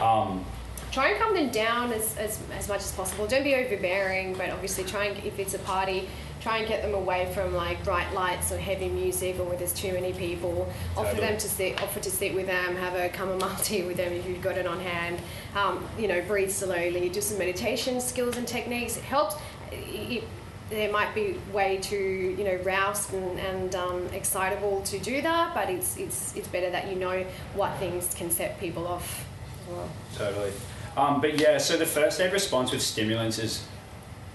Um, 0.00 0.44
Try 0.92 1.10
and 1.10 1.20
calm 1.20 1.34
them 1.34 1.50
down 1.50 1.92
as, 1.92 2.16
as, 2.18 2.40
as 2.52 2.68
much 2.68 2.80
as 2.80 2.92
possible. 2.92 3.26
Don't 3.26 3.44
be 3.44 3.54
overbearing, 3.54 4.34
but 4.34 4.50
obviously 4.50 4.82
try 4.84 5.04
and, 5.04 5.24
if 5.24 5.38
it's 5.38 5.54
a 5.54 5.58
party, 5.60 6.08
try 6.40 6.58
and 6.58 6.68
get 6.68 6.82
them 6.82 6.94
away 6.94 7.30
from 7.34 7.54
like 7.54 7.82
bright 7.84 8.12
lights 8.14 8.50
or 8.50 8.58
heavy 8.58 8.88
music 8.88 9.38
or 9.38 9.44
where 9.44 9.56
there's 9.56 9.72
too 9.72 9.92
many 9.92 10.12
people. 10.12 10.72
Offer 10.96 11.20
them 11.20 11.38
to 11.38 11.48
sit, 11.48 11.82
offer 11.82 12.00
to 12.00 12.10
sit 12.10 12.34
with 12.34 12.46
them, 12.46 12.76
have 12.76 12.94
a 12.94 13.14
chamomile 13.14 13.56
tea 13.62 13.82
with 13.82 13.96
them 13.96 14.12
if 14.12 14.26
you've 14.26 14.42
got 14.42 14.56
it 14.56 14.66
on 14.66 14.80
hand. 14.80 15.20
Um, 15.54 15.86
you 15.98 16.08
know, 16.08 16.22
breathe 16.22 16.50
slowly, 16.50 17.08
do 17.08 17.20
some 17.20 17.38
meditation 17.38 18.00
skills 18.00 18.36
and 18.36 18.46
techniques. 18.46 18.96
It 18.96 19.04
helps. 19.04 19.36
It, 19.70 20.24
there 20.70 20.92
might 20.92 21.12
be 21.16 21.36
way 21.52 21.78
too 21.78 21.96
you 22.38 22.44
know 22.44 22.54
roused 22.62 23.12
and, 23.12 23.40
and 23.40 23.74
um, 23.74 24.06
excitable 24.12 24.80
to 24.82 25.00
do 25.00 25.20
that, 25.20 25.52
but 25.52 25.68
it's 25.68 25.96
it's 25.96 26.36
it's 26.36 26.46
better 26.46 26.70
that 26.70 26.88
you 26.88 26.94
know 26.96 27.26
what 27.54 27.76
things 27.78 28.14
can 28.14 28.30
set 28.30 28.58
people 28.60 28.86
off 28.86 29.26
well. 29.70 29.88
Totally. 30.16 30.52
Um, 30.96 31.20
but 31.20 31.38
yeah, 31.38 31.58
so 31.58 31.76
the 31.76 31.86
first 31.86 32.20
aid 32.20 32.32
response 32.32 32.72
with 32.72 32.82
stimulants 32.82 33.38
is 33.38 33.64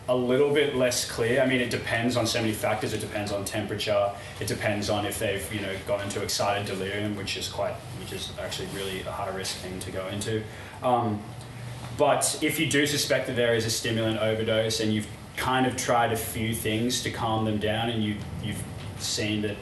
a 0.08 0.16
little 0.16 0.54
bit 0.54 0.76
less 0.76 1.10
clear. 1.10 1.42
I 1.42 1.48
mean, 1.48 1.62
it 1.62 1.70
depends 1.70 2.16
on 2.16 2.28
so 2.28 2.40
many 2.40 2.54
factors. 2.54 2.94
It 2.94 3.02
depends 3.02 3.32
on 3.32 3.44
temperature. 3.44 4.12
It 4.40 4.48
depends 4.48 4.90
on 4.90 5.06
if 5.06 5.20
they've 5.20 5.54
you 5.54 5.62
know 5.62 5.76
gone 5.88 6.02
into 6.02 6.22
excited 6.22 6.68
delirium, 6.68 7.16
which 7.16 7.38
is 7.38 7.48
quite, 7.48 7.74
which 8.00 8.14
is 8.14 8.32
actually 8.40 8.68
really 8.76 9.02
a 9.02 9.12
high 9.12 9.30
risk 9.36 9.58
thing 9.58 9.80
to 9.80 9.92
go 9.92 10.08
into. 10.08 10.44
Um, 10.84 11.22
but 11.98 12.38
if 12.42 12.60
you 12.60 12.70
do 12.70 12.86
suspect 12.86 13.28
that 13.28 13.36
there 13.36 13.56
is 13.56 13.66
a 13.66 13.70
stimulant 13.70 14.20
overdose 14.20 14.80
and 14.80 14.94
you've 14.94 15.08
kind 15.38 15.66
of 15.66 15.76
tried 15.78 16.12
a 16.12 16.18
few 16.18 16.54
things 16.54 17.04
to 17.04 17.12
calm 17.12 17.46
them 17.46 17.58
down 17.58 17.90
and 17.90 18.04
you, 18.04 18.16
you've 18.44 18.62
seen 19.00 19.42
that 19.42 19.56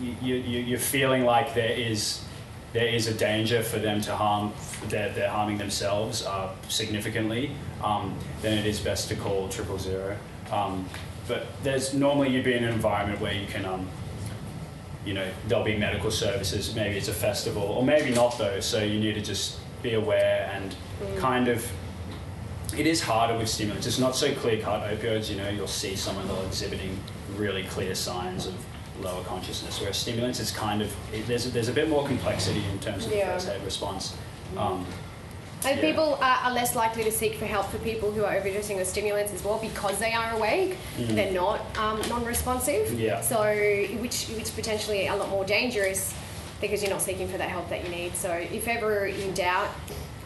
you, 0.00 0.36
you, 0.36 0.60
you're 0.60 0.78
feeling 0.78 1.24
like 1.24 1.54
there 1.54 1.70
is 1.70 2.24
there 2.72 2.86
is 2.86 3.06
a 3.06 3.14
danger 3.14 3.62
for 3.62 3.78
them 3.78 4.00
to 4.00 4.16
harm, 4.16 4.52
they're, 4.88 5.12
they're 5.12 5.30
harming 5.30 5.58
themselves 5.58 6.24
uh, 6.24 6.50
significantly, 6.68 7.54
um, 7.82 8.16
then 8.40 8.56
it 8.58 8.66
is 8.66 8.80
best 8.80 9.08
to 9.08 9.14
call 9.14 9.48
triple 9.48 9.78
zero. 9.78 10.16
Um, 10.50 10.88
but 11.28 11.46
there's 11.62 11.94
normally 11.94 12.30
you'd 12.30 12.44
be 12.44 12.54
in 12.54 12.64
an 12.64 12.72
environment 12.72 13.20
where 13.20 13.34
you 13.34 13.46
can, 13.46 13.64
um, 13.64 13.88
you 15.04 15.14
know, 15.14 15.28
there'll 15.48 15.64
be 15.64 15.76
medical 15.76 16.10
services, 16.10 16.74
maybe 16.74 16.96
it's 16.96 17.08
a 17.08 17.12
festival, 17.12 17.62
or 17.62 17.84
maybe 17.84 18.10
not 18.10 18.38
though, 18.38 18.60
so 18.60 18.82
you 18.82 19.00
need 19.00 19.14
to 19.14 19.20
just 19.20 19.58
be 19.82 19.94
aware 19.94 20.50
and 20.54 20.74
kind 21.18 21.48
of. 21.48 21.70
It 22.76 22.86
is 22.86 23.02
harder 23.02 23.36
with 23.36 23.50
stimulants. 23.50 23.86
It's 23.86 23.98
not 23.98 24.16
so 24.16 24.32
clear 24.34 24.58
cut 24.58 24.82
opioids, 24.82 25.28
you 25.28 25.36
know, 25.36 25.50
you'll 25.50 25.66
see 25.66 25.94
someone 25.94 26.26
that 26.28 26.42
exhibiting 26.46 26.98
really 27.36 27.64
clear 27.64 27.94
signs 27.94 28.46
of 28.46 28.54
lower 29.02 29.22
consciousness, 29.24 29.80
whereas 29.80 29.96
stimulants 29.96 30.40
is 30.40 30.50
kind 30.50 30.80
of, 30.82 30.94
it, 31.12 31.26
there's, 31.26 31.46
a, 31.46 31.50
there's 31.50 31.68
a 31.68 31.72
bit 31.72 31.88
more 31.88 32.06
complexity 32.06 32.62
in 32.72 32.78
terms 32.78 33.06
of 33.06 33.12
Yeah. 33.12 33.32
first 33.34 33.48
aid 33.48 33.62
response. 33.64 34.14
Um, 34.56 34.86
And 35.64 35.78
Yeah. 35.78 35.90
people 35.92 36.18
are, 36.20 36.50
less 36.52 36.74
likely 36.74 37.04
to 37.04 37.12
seek 37.12 37.36
for 37.36 37.46
help 37.46 37.70
for 37.70 37.78
people 37.78 38.10
who 38.10 38.24
are 38.24 38.34
overdosing 38.34 38.76
with 38.76 38.88
stimulants 38.88 39.32
as 39.32 39.44
well 39.44 39.58
because 39.58 39.96
they 39.98 40.12
are 40.12 40.32
awake. 40.34 40.76
They're 40.98 41.30
not 41.32 41.60
um, 41.78 42.00
non-responsive. 42.08 42.88
Mm. 42.88 42.98
Yeah. 42.98 43.20
So, 43.20 43.38
which 44.00 44.26
which 44.36 44.52
potentially 44.56 45.06
a 45.06 45.14
lot 45.14 45.28
more 45.30 45.44
dangerous 45.44 46.12
because 46.60 46.82
you're 46.82 46.90
not 46.90 47.00
seeking 47.02 47.28
for 47.28 47.38
that 47.38 47.48
help 47.48 47.68
that 47.68 47.84
you 47.84 47.90
need. 47.90 48.16
So 48.16 48.30
if 48.32 48.66
ever 48.66 49.06
in 49.06 49.34
doubt, 49.34 49.68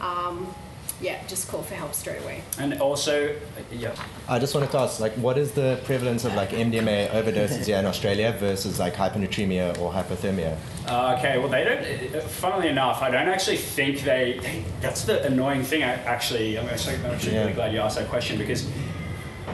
um, 0.01 0.53
yeah, 1.01 1.23
just 1.27 1.47
call 1.47 1.61
for 1.61 1.75
help 1.75 1.93
straight 1.93 2.21
away. 2.23 2.41
And 2.59 2.79
also, 2.81 3.35
yeah, 3.71 3.95
I 4.27 4.39
just 4.39 4.53
wanted 4.55 4.71
to 4.71 4.79
ask, 4.79 4.99
like, 4.99 5.13
what 5.13 5.37
is 5.37 5.51
the 5.51 5.79
prevalence 5.85 6.25
of 6.25 6.33
like 6.33 6.49
MDMA 6.49 7.09
overdoses 7.11 7.65
here 7.65 7.77
in 7.77 7.85
Australia 7.85 8.35
versus 8.39 8.79
like 8.79 8.95
hyponatremia 8.95 9.77
or 9.79 9.91
hypothermia? 9.91 10.57
Uh, 10.87 11.15
okay, 11.17 11.37
well, 11.37 11.49
they 11.49 11.63
don't. 11.63 12.15
uh, 12.15 12.27
Funnily 12.27 12.69
enough, 12.69 13.01
I 13.01 13.11
don't 13.11 13.27
actually 13.27 13.57
think 13.57 14.01
they. 14.01 14.39
they 14.41 14.63
that's 14.81 15.03
the 15.05 15.23
annoying 15.25 15.63
thing. 15.63 15.83
I, 15.83 15.93
actually, 16.03 16.57
I'm 16.57 16.67
actually, 16.67 16.95
I'm 16.95 17.05
actually 17.07 17.33
Yeah. 17.33 17.41
really 17.41 17.53
glad 17.53 17.73
you 17.73 17.79
asked 17.79 17.97
that 17.97 18.09
question 18.09 18.37
because 18.37 18.67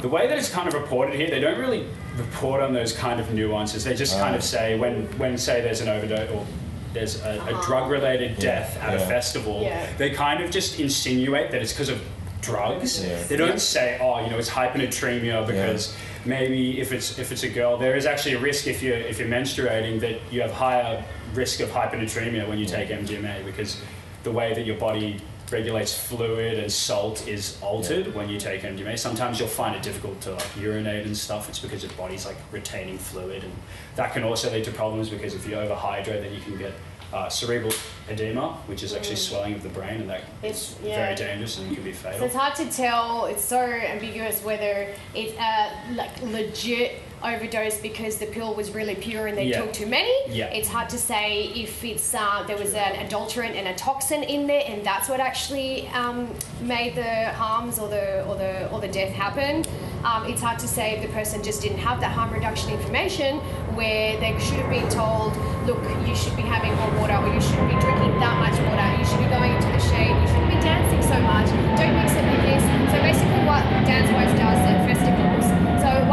the 0.01 0.09
way 0.09 0.27
that 0.27 0.37
it's 0.37 0.49
kind 0.49 0.67
of 0.67 0.73
reported 0.73 1.15
here, 1.15 1.29
they 1.29 1.39
don't 1.39 1.59
really 1.59 1.85
report 2.17 2.61
on 2.61 2.73
those 2.73 2.93
kind 2.93 3.19
of 3.19 3.33
nuances. 3.33 3.83
They 3.83 3.95
just 3.95 4.17
kind 4.17 4.33
Ah. 4.33 4.37
of 4.37 4.43
say 4.43 4.77
when 4.77 5.07
when 5.17 5.37
say 5.37 5.59
there's 5.61 5.81
an 5.81 5.89
overdose 5.89 6.29
or 6.31 6.45
there's 6.93 7.21
a, 7.21 7.29
a 7.29 7.37
uh-huh. 7.37 7.65
drug-related 7.65 8.37
death 8.39 8.77
at 8.77 8.95
a 8.95 8.99
festival, 8.99 9.61
Yeah. 9.61 9.91
they 9.97 10.11
kind 10.11 10.43
of 10.43 10.51
just 10.51 10.79
insinuate 10.79 11.51
that 11.51 11.61
it's 11.61 11.73
because 11.73 11.89
of 11.89 12.01
drugs. 12.41 13.03
Yeah. 13.03 13.23
They 13.23 13.37
don't 13.37 13.59
say, 13.59 13.97
oh, 14.01 14.23
you 14.23 14.29
know, 14.29 14.37
it's 14.37 14.49
hyponatremia 14.49 15.47
because 15.47 15.95
maybe 16.25 16.79
if 16.79 16.91
it's 16.91 17.17
if 17.17 17.31
it's 17.31 17.43
a 17.43 17.49
girl, 17.49 17.77
there 17.77 17.95
is 17.95 18.05
actually 18.05 18.35
a 18.35 18.39
risk 18.39 18.67
if 18.67 18.83
you're 18.83 18.97
if 18.97 19.17
you're 19.19 19.27
menstruating 19.27 19.99
that 20.01 20.19
you 20.31 20.41
have 20.41 20.51
higher 20.51 21.03
risk 21.33 21.59
of 21.61 21.69
hyponatremia 21.69 22.47
when 22.47 22.59
you 22.59 22.65
take 22.65 22.89
MDMA 22.89 23.45
because 23.45 23.81
the 24.23 24.31
way 24.31 24.53
that 24.53 24.65
your 24.65 24.77
body 24.77 25.19
regulates 25.51 25.93
fluid 25.97 26.57
and 26.59 26.71
salt 26.71 27.27
is 27.27 27.57
altered 27.61 28.13
when 28.15 28.29
you 28.29 28.39
take 28.39 28.61
MDMA. 28.61 28.97
Sometimes 28.97 29.39
you'll 29.39 29.47
find 29.49 29.75
it 29.75 29.81
difficult 29.83 30.19
to 30.21 30.31
like 30.33 30.57
urinate 30.59 31.05
and 31.05 31.15
stuff. 31.15 31.49
It's 31.49 31.59
because 31.59 31.83
your 31.83 31.91
body's 31.93 32.25
like 32.25 32.37
retaining 32.51 32.97
fluid, 32.97 33.43
and 33.43 33.53
that 33.95 34.13
can 34.13 34.23
also 34.23 34.51
lead 34.51 34.63
to 34.65 34.71
problems 34.71 35.09
because 35.09 35.33
if 35.35 35.47
you 35.47 35.55
overhydrate, 35.55 36.21
then 36.21 36.33
you 36.33 36.41
can 36.41 36.57
get 36.57 36.73
uh, 37.13 37.29
cerebral 37.29 37.71
edema, 38.09 38.53
which 38.65 38.81
is 38.81 38.95
actually 38.95 39.15
swelling 39.17 39.53
of 39.53 39.61
the 39.61 39.69
brain, 39.69 40.01
and 40.01 40.09
that 40.09 40.21
Mm. 40.21 40.45
It's- 40.45 40.71
is 40.71 40.75
yeah. 40.83 40.95
very 41.05 41.15
dangerous 41.15 41.59
and 41.59 41.71
can 41.75 41.83
be 41.83 41.91
fatal. 41.91 42.19
So 42.19 42.25
it's 42.25 42.35
hard 42.35 42.55
to 42.55 42.65
tell. 42.71 43.25
It's 43.27 43.45
so 43.45 43.59
ambiguous 43.61 44.43
whether 44.43 44.87
it's 45.13 45.33
a 45.37 45.71
like 45.93 46.19
legit 46.23 47.02
overdose 47.23 47.77
because 47.77 48.17
the 48.17 48.25
pill 48.27 48.53
was 48.53 48.71
really 48.71 48.95
pure 48.95 49.27
and 49.27 49.37
they 49.37 49.45
Yeah. 49.45 49.61
took 49.61 49.73
too 49.73 49.85
many. 49.85 50.13
Yeah. 50.29 50.45
It's 50.47 50.69
hard 50.69 50.89
to 50.89 50.97
say 50.97 51.45
if 51.55 51.83
it's 51.83 52.13
uh, 52.13 52.43
there 52.47 52.57
was 52.57 52.73
an 52.73 52.95
adulterant 53.05 53.55
and 53.55 53.67
a 53.67 53.75
toxin 53.75 54.23
in 54.23 54.47
there, 54.47 54.63
and 54.67 54.83
that's 54.85 55.07
what 55.09 55.19
actually 55.19 55.87
um, 55.89 56.27
made 56.61 56.95
the 56.95 57.29
harms 57.41 57.79
or 57.79 57.87
the 57.87 58.25
or 58.27 58.35
the 58.35 58.69
or 58.71 58.79
the 58.81 58.87
death 58.87 59.13
happen. 59.13 59.63
Um, 60.03 60.25
it's 60.27 60.41
hard 60.41 60.59
to 60.59 60.67
say 60.67 60.95
if 60.95 61.01
the 61.01 61.13
person 61.13 61.41
just 61.41 61.61
didn't 61.61 61.77
have 61.77 62.01
that 62.01 62.11
harm 62.11 62.33
reduction 62.33 62.69
information, 62.71 63.37
where 63.79 64.19
they 64.19 64.37
should 64.37 64.59
have 64.59 64.69
been 64.69 64.89
told, 64.89 65.31
look, 65.65 65.79
you 66.05 66.13
should 66.13 66.35
be 66.35 66.43
having 66.43 66.75
more 66.75 66.91
water, 66.99 67.15
or 67.23 67.33
you 67.33 67.39
shouldn't 67.39 67.71
be 67.71 67.79
drinking 67.79 68.19
that 68.19 68.35
much 68.35 68.57
water. 68.67 68.87
You 68.99 69.05
should 69.07 69.23
be 69.23 69.31
going 69.31 69.55
into 69.55 69.67
the 69.71 69.79
shade. 69.79 70.11
You 70.11 70.27
shouldn't 70.27 70.51
be 70.51 70.59
dancing 70.59 71.01
so 71.01 71.15
much. 71.23 71.47
Don't 71.79 71.95
mix 71.95 72.11
it 72.19 72.25
with 72.27 72.43
this. 72.43 72.63
So 72.91 72.97
basically, 72.99 73.41
what 73.47 73.63
DanceWize 73.87 74.35
does 74.35 74.59
at. 74.67 74.83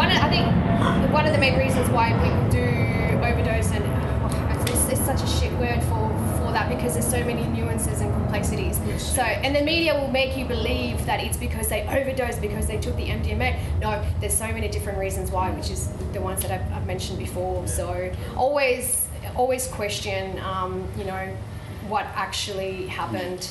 So 0.01 0.07
one, 0.07 0.17
of, 0.17 0.23
I 0.23 0.31
think, 0.31 1.13
one 1.13 1.27
of 1.27 1.33
the 1.33 1.39
main 1.39 1.59
reasons 1.59 1.87
why 1.91 2.13
people 2.13 2.49
do 2.49 2.65
overdose 3.23 3.71
and 3.71 3.85
oh, 3.85 4.73
it's, 4.73 4.89
it's 4.89 5.05
such 5.05 5.21
a 5.21 5.27
shit 5.27 5.53
word 5.59 5.83
for 5.83 6.09
for 6.39 6.53
that 6.53 6.71
because 6.75 6.95
there's 6.95 7.07
so 7.07 7.23
many 7.23 7.45
nuances 7.49 8.01
and 8.01 8.11
complexities. 8.15 8.81
So 8.97 9.21
and 9.21 9.55
the 9.55 9.61
media 9.61 9.93
will 10.01 10.11
make 10.11 10.39
you 10.39 10.47
believe 10.47 11.05
that 11.05 11.23
it's 11.23 11.37
because 11.37 11.69
they 11.69 11.83
overdosed 11.83 12.41
because 12.41 12.67
they 12.67 12.79
took 12.79 12.97
the 12.97 13.09
MDMA. 13.09 13.59
No, 13.81 14.03
there's 14.21 14.33
so 14.33 14.47
many 14.47 14.69
different 14.69 14.97
reasons 14.99 15.31
why, 15.31 15.51
which 15.51 15.69
is 15.69 15.89
the 16.15 16.21
ones 16.23 16.41
that 16.41 16.51
I've, 16.51 16.73
I've 16.73 16.87
mentioned 16.87 17.19
before. 17.19 17.69
So 17.69 18.11
always 18.39 19.07
always 19.37 19.67
question, 19.67 20.39
um, 20.39 20.89
you 20.97 21.05
know, 21.05 21.37
what 21.89 22.07
actually 22.15 22.87
happened. 22.87 23.51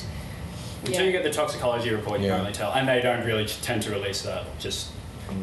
Until 0.84 1.06
you 1.06 1.12
get 1.12 1.22
the 1.22 1.30
toxicology 1.30 1.90
report, 1.90 2.18
you 2.18 2.26
Yeah. 2.26 2.32
can 2.32 2.40
only 2.40 2.52
tell, 2.52 2.72
and 2.72 2.88
they 2.88 3.00
don't 3.00 3.24
really 3.24 3.46
tend 3.46 3.82
to 3.84 3.90
release 3.90 4.22
that. 4.22 4.46
Just 4.58 4.90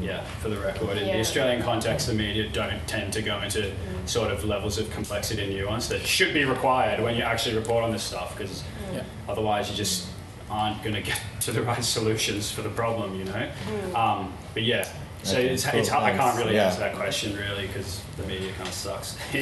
yeah, 0.02 0.24
for 0.42 0.50
the 0.50 0.58
record, 0.58 0.98
in 0.98 1.06
the 1.06 1.20
Australian 1.20 1.62
context, 1.62 2.08
the 2.08 2.14
media 2.14 2.50
don't 2.50 2.86
tend 2.88 3.14
to 3.14 3.22
go 3.22 3.42
into 3.42 3.60
mm. 3.60 3.74
sort 4.08 4.32
of 4.32 4.44
levels 4.44 4.78
of 4.78 4.90
complexity 4.92 5.44
and 5.44 5.54
nuance 5.54 5.88
that 5.88 6.02
should 6.02 6.34
be 6.34 6.46
required 6.46 7.02
when 7.02 7.16
you 7.16 7.24
actually 7.24 7.56
report 7.56 7.84
on 7.84 7.92
this 7.92 8.04
stuff, 8.04 8.38
because 8.38 8.64
mm. 8.92 9.04
otherwise 9.28 9.70
you 9.70 9.76
just 9.76 10.08
aren't 10.50 10.82
going 10.84 10.96
to 10.96 11.02
get 11.02 11.20
to 11.42 11.52
the 11.52 11.62
right 11.62 11.84
solutions 11.84 12.52
for 12.52 12.62
the 12.62 12.70
problem, 12.70 13.16
you 13.18 13.26
know. 13.26 13.52
Mm. 13.70 13.96
Um, 13.96 14.34
but 14.54 14.64
yeah. 14.64 14.88
So 15.24 15.36
Okay, 15.36 15.50
it's, 15.50 15.66
cool, 15.66 15.80
it's 15.80 15.90
hard, 15.90 16.04
I 16.04 16.10
can't 16.12 16.22
thanks. 16.22 16.38
really 16.38 16.56
Yeah. 16.56 16.68
answer 16.68 16.80
that 16.82 16.96
question 16.96 17.36
really 17.36 17.68
because 17.68 18.02
the 18.18 18.24
media 18.24 18.54
kind 18.54 18.68
of 18.70 18.74
sucks. 18.74 19.18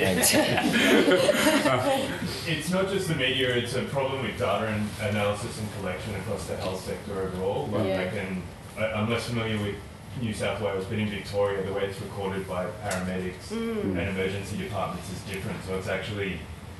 It's 2.47 2.69
not 2.71 2.89
just 2.89 3.07
the 3.07 3.15
media, 3.15 3.55
it's 3.55 3.75
a 3.75 3.83
problem 3.83 4.23
with 4.23 4.37
data 4.39 4.67
and 4.67 4.89
analysis 5.01 5.59
and 5.59 5.67
collection 5.77 6.15
across 6.15 6.45
the 6.45 6.55
health 6.57 6.83
sector 6.85 7.21
overall. 7.21 7.67
Like 7.71 7.87
Yeah. 7.87 8.01
I 8.01 8.07
can, 8.07 8.43
I, 8.79 8.85
I'm 8.93 9.09
less 9.09 9.27
familiar 9.27 9.57
with 9.61 9.75
New 10.21 10.33
South 10.33 10.61
Wales, 10.61 10.85
but 10.85 10.97
in 10.97 11.09
Victoria, 11.09 11.61
the 11.63 11.73
way 11.73 11.83
it's 11.83 11.99
recorded 12.01 12.47
by 12.47 12.65
paramedics 12.83 13.49
mm. 13.49 13.81
and 13.81 13.99
emergency 13.99 14.57
departments 14.57 15.11
is 15.11 15.19
different. 15.21 15.57
So 15.65 15.77
it's 15.77 15.87
actually, 15.87 16.39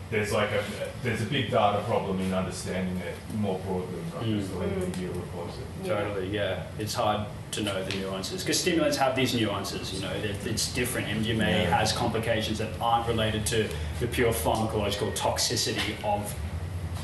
there's 0.10 0.32
like 0.32 0.52
a, 0.52 0.64
there's 1.04 1.22
a 1.22 1.26
big 1.26 1.52
data 1.52 1.84
problem 1.84 2.20
in 2.22 2.34
understanding 2.34 2.98
it 2.98 3.16
more 3.36 3.60
broadly, 3.60 4.00
not 4.14 4.24
mm. 4.24 4.40
just 4.40 4.54
the 4.54 4.60
way 4.60 4.68
the 4.68 4.86
mm. 4.86 4.88
media 4.88 5.10
reports 5.10 5.58
it. 5.58 5.88
Totally, 5.88 6.30
yeah. 6.30 6.64
It's 6.80 6.94
hard 6.94 7.28
to 7.52 7.64
know 7.64 7.84
the 7.84 7.98
nuances 7.98 8.44
because 8.44 8.60
stimulants 8.60 8.98
have 8.98 9.16
these 9.16 9.34
nuances. 9.34 9.94
You 9.94 10.02
know, 10.02 10.12
it's 10.46 10.74
different. 10.74 11.08
MDMA 11.08 11.64
Yeah. 11.64 11.78
has 11.78 11.92
complications 11.92 12.58
that 12.60 12.70
aren't 12.80 13.08
related 13.08 13.46
to 13.48 13.68
the 14.00 14.08
pure 14.08 14.32
pharmacological 14.32 15.16
toxicity 15.16 15.96
of, 16.04 16.34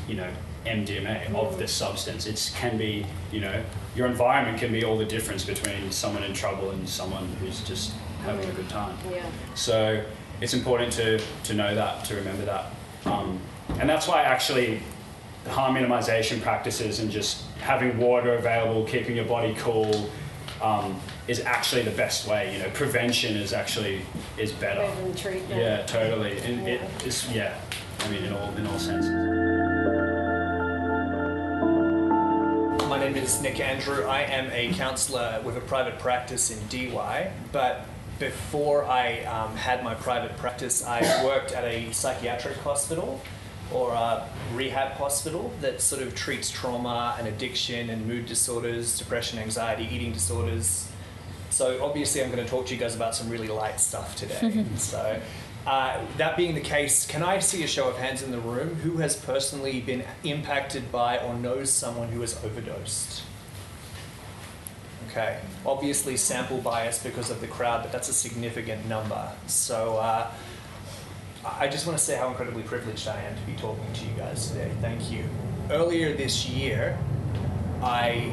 you 0.08 0.16
know, 0.16 0.30
MDMA 0.66 1.34
of 1.34 1.58
the 1.58 1.68
substance. 1.68 2.26
It 2.26 2.52
can 2.54 2.76
be, 2.76 3.06
you 3.30 3.40
know, 3.40 3.62
your 3.94 4.06
environment 4.06 4.58
can 4.58 4.72
be 4.72 4.84
all 4.84 4.96
the 4.96 5.04
difference 5.04 5.44
between 5.44 5.90
someone 5.90 6.22
in 6.22 6.32
trouble 6.32 6.70
and 6.70 6.88
someone 6.88 7.26
who's 7.40 7.60
just 7.62 7.92
having 8.24 8.48
a 8.48 8.52
good 8.52 8.68
time. 8.68 8.96
Yeah. 9.10 9.24
So 9.54 10.04
it's 10.40 10.54
important 10.54 10.92
to, 10.94 11.20
to 11.44 11.54
know 11.54 11.74
that, 11.74 12.04
to 12.06 12.16
remember 12.16 12.44
that. 12.44 12.66
Um, 13.04 13.38
and 13.78 13.88
that's 13.88 14.06
why 14.06 14.22
actually 14.22 14.80
the 15.44 15.50
harm 15.50 15.74
minimization 15.74 16.40
practices 16.40 17.00
and 17.00 17.10
just 17.10 17.44
having 17.60 17.98
water 17.98 18.34
available, 18.34 18.84
keeping 18.84 19.16
your 19.16 19.24
body 19.24 19.54
cool, 19.58 20.08
um, 20.60 21.00
is 21.28 21.40
actually 21.40 21.82
the 21.82 21.90
best 21.92 22.28
way. 22.28 22.54
You 22.54 22.62
know, 22.62 22.70
prevention 22.70 23.36
is 23.36 23.52
actually 23.52 24.02
is 24.38 24.52
better. 24.52 24.80
Better 24.80 25.02
than 25.02 25.14
treatment. 25.14 25.60
Yeah, 25.60 25.82
totally. 25.86 26.38
And 26.40 26.68
it, 26.68 26.80
it's 27.04 27.28
yeah. 27.30 27.58
I 28.00 28.08
mean, 28.08 28.24
in 28.24 28.32
all 28.32 28.52
in 28.54 28.66
all 28.66 28.78
senses. 28.78 29.51
Name 33.12 33.24
is 33.24 33.42
Nick 33.42 33.60
Andrew. 33.60 34.06
I 34.06 34.22
am 34.22 34.50
a 34.52 34.72
counsellor 34.72 35.42
with 35.44 35.58
a 35.58 35.60
private 35.60 35.98
practice 35.98 36.50
in 36.50 36.66
Dee 36.68 36.90
Why, 36.90 37.30
but 37.52 37.84
before 38.18 38.86
I 38.86 39.24
um, 39.24 39.54
had 39.54 39.84
my 39.84 39.92
private 39.92 40.34
practice, 40.38 40.82
I 40.82 41.22
worked 41.22 41.52
at 41.52 41.62
a 41.62 41.92
psychiatric 41.92 42.56
hospital 42.58 43.20
or 43.70 43.92
a 43.92 44.26
rehab 44.54 44.92
hospital 44.92 45.52
that 45.60 45.82
sort 45.82 46.00
of 46.00 46.14
treats 46.14 46.50
trauma 46.50 47.14
and 47.18 47.28
addiction 47.28 47.90
and 47.90 48.08
mood 48.08 48.24
disorders, 48.24 48.96
depression, 48.96 49.38
anxiety, 49.38 49.86
eating 49.92 50.12
disorders. 50.12 50.88
So 51.50 51.84
obviously, 51.84 52.22
I'm 52.22 52.30
going 52.30 52.42
to 52.42 52.50
talk 52.50 52.64
to 52.68 52.74
you 52.74 52.80
guys 52.80 52.96
about 52.96 53.14
some 53.14 53.28
really 53.28 53.48
light 53.48 53.78
stuff 53.78 54.16
today. 54.16 54.64
so, 54.78 55.20
uh, 55.66 56.00
that 56.16 56.36
being 56.36 56.54
the 56.54 56.60
case, 56.60 57.06
can 57.06 57.22
I 57.22 57.38
see 57.38 57.62
a 57.62 57.66
show 57.66 57.88
of 57.88 57.96
hands 57.96 58.22
in 58.22 58.30
the 58.30 58.38
room 58.38 58.76
who 58.76 58.98
has 58.98 59.16
personally 59.16 59.80
been 59.80 60.04
impacted 60.24 60.90
by 60.90 61.18
or 61.18 61.34
knows 61.34 61.72
someone 61.72 62.08
who 62.08 62.20
has 62.20 62.42
overdosed? 62.44 63.22
Okay, 65.08 65.40
obviously 65.66 66.16
sample 66.16 66.58
bias 66.58 67.02
because 67.02 67.30
of 67.30 67.40
the 67.40 67.46
crowd, 67.46 67.82
but 67.82 67.92
that's 67.92 68.08
a 68.08 68.14
significant 68.14 68.86
number. 68.88 69.30
So. 69.46 69.98
Uh, 69.98 70.30
I 71.44 71.66
just 71.66 71.86
want 71.88 71.98
to 71.98 72.04
say 72.04 72.16
how 72.16 72.28
incredibly 72.28 72.62
privileged 72.62 73.08
I 73.08 73.20
am 73.20 73.34
to 73.34 73.42
be 73.42 73.54
talking 73.54 73.92
to 73.92 74.04
you 74.04 74.12
guys 74.16 74.48
today. 74.48 74.70
Thank 74.80 75.10
you. 75.10 75.24
Earlier 75.70 76.14
this 76.14 76.46
year, 76.46 76.96
I 77.82 78.32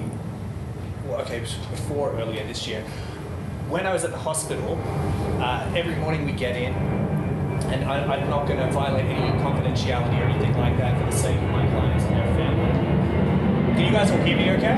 well, 1.09 1.21
okay, 1.21 1.39
before 1.39 2.11
earlier 2.19 2.45
this 2.45 2.67
year, 2.67 2.81
when 3.67 3.87
I 3.87 3.93
was 3.93 4.03
at 4.03 4.11
the 4.11 4.17
hospital, 4.17 4.79
uh, 5.41 5.71
every 5.75 5.95
morning 5.95 6.23
we 6.25 6.33
get 6.33 6.55
in, 6.55 6.73
and 7.71 7.83
I, 7.85 8.03
I'm 8.03 8.29
not 8.29 8.47
going 8.47 8.59
to 8.59 8.71
violate 8.71 9.05
any 9.05 9.37
confidentiality 9.39 10.19
or 10.19 10.23
anything 10.23 10.57
like 10.57 10.77
that 10.77 10.99
for 10.99 11.05
the 11.11 11.17
sake 11.17 11.37
of 11.37 11.49
my 11.49 11.67
clients 11.67 12.03
and 12.05 12.15
their 12.15 12.35
family. 12.35 12.71
Can 13.75 13.85
you 13.85 13.91
guys 13.91 14.11
all 14.11 14.17
hear 14.17 14.37
me 14.37 14.51
okay? 14.51 14.77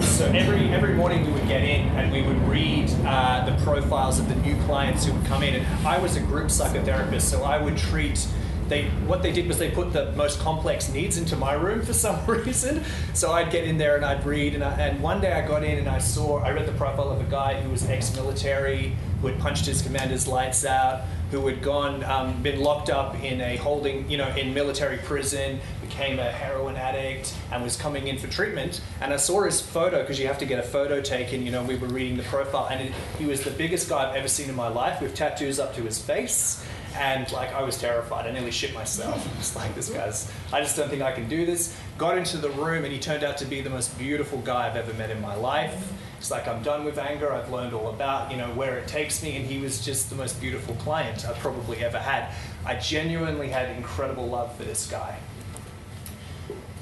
So 0.00 0.26
every 0.26 0.68
every 0.70 0.94
morning 0.94 1.26
we 1.26 1.32
would 1.32 1.48
get 1.48 1.62
in 1.62 1.88
and 1.96 2.12
we 2.12 2.22
would 2.22 2.40
read 2.48 2.90
uh, 3.04 3.44
the 3.48 3.64
profiles 3.64 4.18
of 4.18 4.28
the 4.28 4.36
new 4.36 4.56
clients 4.62 5.04
who 5.04 5.12
would 5.12 5.26
come 5.26 5.42
in. 5.42 5.54
And 5.54 5.86
I 5.86 5.98
was 5.98 6.16
a 6.16 6.20
group 6.20 6.48
psychotherapist, 6.48 7.22
so 7.22 7.44
I 7.44 7.58
would 7.58 7.76
treat 7.76 8.26
they 8.72 8.84
what 9.06 9.22
they 9.22 9.32
did 9.32 9.46
was 9.46 9.58
they 9.58 9.70
put 9.70 9.92
the 9.92 10.10
most 10.12 10.40
complex 10.40 10.88
needs 10.88 11.18
into 11.18 11.36
my 11.36 11.52
room 11.52 11.82
for 11.82 11.92
some 11.92 12.24
reason. 12.26 12.82
So 13.12 13.32
I'd 13.32 13.52
get 13.52 13.64
in 13.64 13.76
there 13.76 13.96
and 13.96 14.04
I'd 14.04 14.24
read, 14.24 14.54
and, 14.54 14.64
I, 14.64 14.72
and 14.80 15.02
one 15.02 15.20
day 15.20 15.32
I 15.32 15.46
got 15.46 15.62
in 15.62 15.78
and 15.78 15.88
I 15.88 15.98
saw 15.98 16.38
I 16.38 16.50
read 16.52 16.66
the 16.66 16.72
profile 16.72 17.10
of 17.10 17.20
a 17.20 17.30
guy 17.30 17.60
who 17.60 17.70
was 17.70 17.88
ex-military, 17.88 18.96
who 19.20 19.26
had 19.26 19.38
punched 19.38 19.66
his 19.66 19.82
commander's 19.82 20.26
lights 20.26 20.64
out, 20.64 21.02
who 21.30 21.46
had 21.46 21.62
gone 21.62 22.02
um, 22.04 22.42
been 22.42 22.60
locked 22.60 22.88
up 22.88 23.22
in 23.22 23.40
a 23.42 23.56
holding 23.56 24.10
you 24.10 24.16
know 24.16 24.28
in 24.36 24.54
military 24.54 24.98
prison, 24.98 25.60
became 25.82 26.18
a 26.18 26.32
heroin 26.32 26.76
addict, 26.76 27.34
and 27.52 27.62
was 27.62 27.76
coming 27.76 28.08
in 28.08 28.16
for 28.16 28.26
treatment. 28.28 28.80
And 29.02 29.12
I 29.12 29.18
saw 29.18 29.42
his 29.42 29.60
photo 29.60 30.00
because 30.00 30.18
you 30.18 30.26
have 30.28 30.38
to 30.38 30.46
get 30.46 30.58
a 30.58 30.62
photo 30.62 31.02
taken. 31.02 31.44
You 31.44 31.52
know, 31.52 31.62
we 31.62 31.76
were 31.76 31.88
reading 31.88 32.16
the 32.16 32.24
profile, 32.24 32.68
and 32.70 32.88
it, 32.88 32.92
he 33.18 33.26
was 33.26 33.42
the 33.42 33.50
biggest 33.50 33.90
guy 33.90 34.08
I've 34.08 34.16
ever 34.16 34.28
seen 34.28 34.48
in 34.48 34.56
my 34.56 34.68
life, 34.68 35.02
with 35.02 35.14
tattoos 35.14 35.60
up 35.60 35.74
to 35.76 35.82
his 35.82 36.00
face 36.00 36.64
and 36.96 37.30
like 37.32 37.52
I 37.54 37.62
was 37.62 37.78
terrified. 37.78 38.26
I 38.26 38.32
nearly 38.32 38.50
shit 38.50 38.74
myself. 38.74 39.34
I 39.34 39.38
was 39.38 39.56
like, 39.56 39.74
this 39.74 39.90
guy's. 39.90 40.30
I 40.52 40.60
just 40.60 40.76
don't 40.76 40.88
think 40.88 41.02
I 41.02 41.12
can 41.12 41.28
do 41.28 41.46
this. 41.46 41.76
Got 41.98 42.18
into 42.18 42.38
the 42.38 42.50
room, 42.50 42.84
and 42.84 42.92
he 42.92 42.98
turned 42.98 43.24
out 43.24 43.36
to 43.38 43.44
be 43.44 43.60
the 43.60 43.70
most 43.70 43.98
beautiful 43.98 44.38
guy 44.40 44.68
I've 44.68 44.76
ever 44.76 44.92
met 44.94 45.10
in 45.10 45.20
my 45.20 45.34
life. 45.34 45.92
It's 46.18 46.30
like 46.30 46.46
I'm 46.46 46.62
done 46.62 46.84
with 46.84 46.98
anger. 46.98 47.32
I've 47.32 47.50
learned 47.50 47.74
all 47.74 47.88
about 47.88 48.30
you 48.30 48.36
know 48.36 48.50
where 48.52 48.78
it 48.78 48.86
takes 48.86 49.22
me, 49.22 49.36
and 49.36 49.44
he 49.44 49.58
was 49.58 49.84
just 49.84 50.10
the 50.10 50.16
most 50.16 50.40
beautiful 50.40 50.74
client 50.76 51.26
I've 51.26 51.38
probably 51.38 51.84
ever 51.84 51.98
had. 51.98 52.34
I 52.64 52.76
genuinely 52.76 53.48
had 53.48 53.74
incredible 53.76 54.26
love 54.26 54.56
for 54.56 54.64
this 54.64 54.88
guy. 54.88 55.18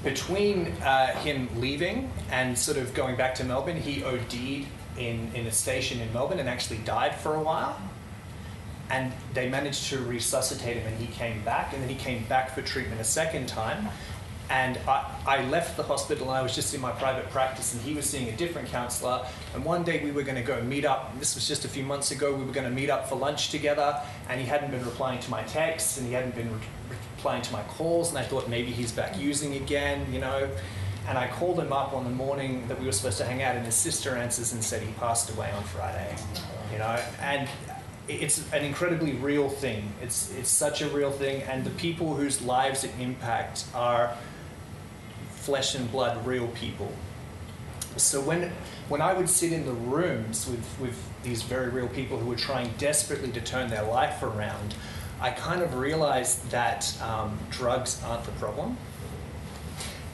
Between 0.02 0.68
uh, 0.82 1.08
him 1.18 1.48
leaving 1.60 2.10
and 2.30 2.58
sort 2.58 2.78
of 2.78 2.94
going 2.94 3.16
back 3.16 3.34
to 3.36 3.44
Melbourne, 3.44 3.76
he 3.76 4.02
OD'd 4.02 4.66
in, 4.96 5.30
in 5.34 5.46
a 5.46 5.52
station 5.52 6.00
in 6.00 6.10
Melbourne 6.12 6.38
and 6.38 6.48
actually 6.48 6.78
died 6.78 7.14
for 7.14 7.34
a 7.34 7.42
while 7.42 7.78
and 8.90 9.12
they 9.34 9.48
managed 9.48 9.88
to 9.90 9.98
resuscitate 10.00 10.76
him 10.76 10.86
and 10.86 10.98
he 10.98 11.06
came 11.06 11.42
back. 11.44 11.72
And 11.72 11.82
then 11.82 11.88
he 11.88 11.94
came 11.94 12.24
back 12.24 12.54
for 12.54 12.62
treatment 12.62 13.00
a 13.00 13.04
second 13.04 13.48
time. 13.48 13.88
And 14.50 14.78
I, 14.88 15.08
I 15.26 15.44
left 15.44 15.76
the 15.76 15.84
hospital 15.84 16.28
and 16.28 16.36
I 16.36 16.42
was 16.42 16.56
just 16.56 16.74
in 16.74 16.80
my 16.80 16.90
private 16.90 17.30
practice 17.30 17.72
and 17.72 17.80
he 17.82 17.94
was 17.94 18.04
seeing 18.04 18.28
a 18.28 18.36
different 18.36 18.68
counselor. 18.68 19.24
And 19.54 19.64
one 19.64 19.84
day 19.84 20.02
we 20.02 20.10
were 20.10 20.24
going 20.24 20.36
to 20.36 20.42
go 20.42 20.60
meet 20.62 20.84
up 20.84 21.16
this 21.20 21.36
was 21.36 21.46
just 21.46 21.64
a 21.64 21.68
few 21.68 21.84
months 21.84 22.10
ago 22.10 22.34
we 22.34 22.44
were 22.44 22.52
going 22.52 22.68
to 22.68 22.74
meet 22.74 22.90
up 22.90 23.08
for 23.08 23.14
lunch 23.14 23.50
together. 23.50 24.02
And 24.28 24.40
he 24.40 24.46
hadn't 24.46 24.72
been 24.72 24.84
replying 24.84 25.20
to 25.20 25.30
my 25.30 25.44
texts 25.44 25.98
and 25.98 26.06
he 26.06 26.12
hadn't 26.12 26.34
been 26.34 26.50
re- 26.52 26.96
replying 27.16 27.42
to 27.42 27.52
my 27.52 27.62
calls. 27.62 28.08
And 28.08 28.18
I 28.18 28.24
thought 28.24 28.48
maybe 28.48 28.72
he's 28.72 28.90
back 28.90 29.16
using 29.16 29.54
again 29.54 30.12
you 30.12 30.18
know. 30.18 30.50
And 31.06 31.16
I 31.16 31.28
called 31.28 31.60
him 31.60 31.72
up 31.72 31.92
on 31.92 32.02
the 32.02 32.10
morning 32.10 32.66
that 32.66 32.78
we 32.78 32.86
were 32.86 32.92
supposed 32.92 33.18
to 33.18 33.24
hang 33.24 33.42
out 33.42 33.54
and 33.54 33.64
his 33.64 33.76
sister 33.76 34.16
answers 34.16 34.52
and 34.52 34.62
said 34.62 34.82
he 34.82 34.92
passed 34.94 35.30
away 35.30 35.50
on 35.52 35.62
Friday 35.62 36.16
you 36.72 36.78
know. 36.78 37.00
And 37.20 37.48
it's 38.10 38.50
an 38.52 38.64
incredibly 38.64 39.12
real 39.12 39.48
thing. 39.48 39.92
It's, 40.02 40.32
it's 40.36 40.50
such 40.50 40.82
a 40.82 40.88
real 40.88 41.10
thing, 41.10 41.42
and 41.42 41.64
the 41.64 41.70
people 41.70 42.14
whose 42.14 42.42
lives 42.42 42.84
it 42.84 42.90
impacts 42.98 43.68
are 43.74 44.16
flesh 45.30 45.74
and 45.74 45.90
blood, 45.90 46.26
real 46.26 46.48
people. 46.48 46.92
So 47.96 48.20
when, 48.20 48.52
when 48.88 49.00
I 49.00 49.12
would 49.12 49.28
sit 49.28 49.52
in 49.52 49.66
the 49.66 49.72
rooms 49.72 50.48
with, 50.48 50.64
with 50.80 51.02
these 51.22 51.42
very 51.42 51.70
real 51.70 51.88
people 51.88 52.18
who 52.18 52.28
were 52.28 52.36
trying 52.36 52.72
desperately 52.78 53.32
to 53.32 53.40
turn 53.40 53.68
their 53.68 53.82
life 53.82 54.22
around, 54.22 54.74
I 55.20 55.30
kind 55.30 55.62
of 55.62 55.74
realized 55.74 56.50
that 56.50 56.94
um, 57.02 57.38
drugs 57.50 58.02
aren't 58.04 58.24
the 58.24 58.32
problem 58.32 58.76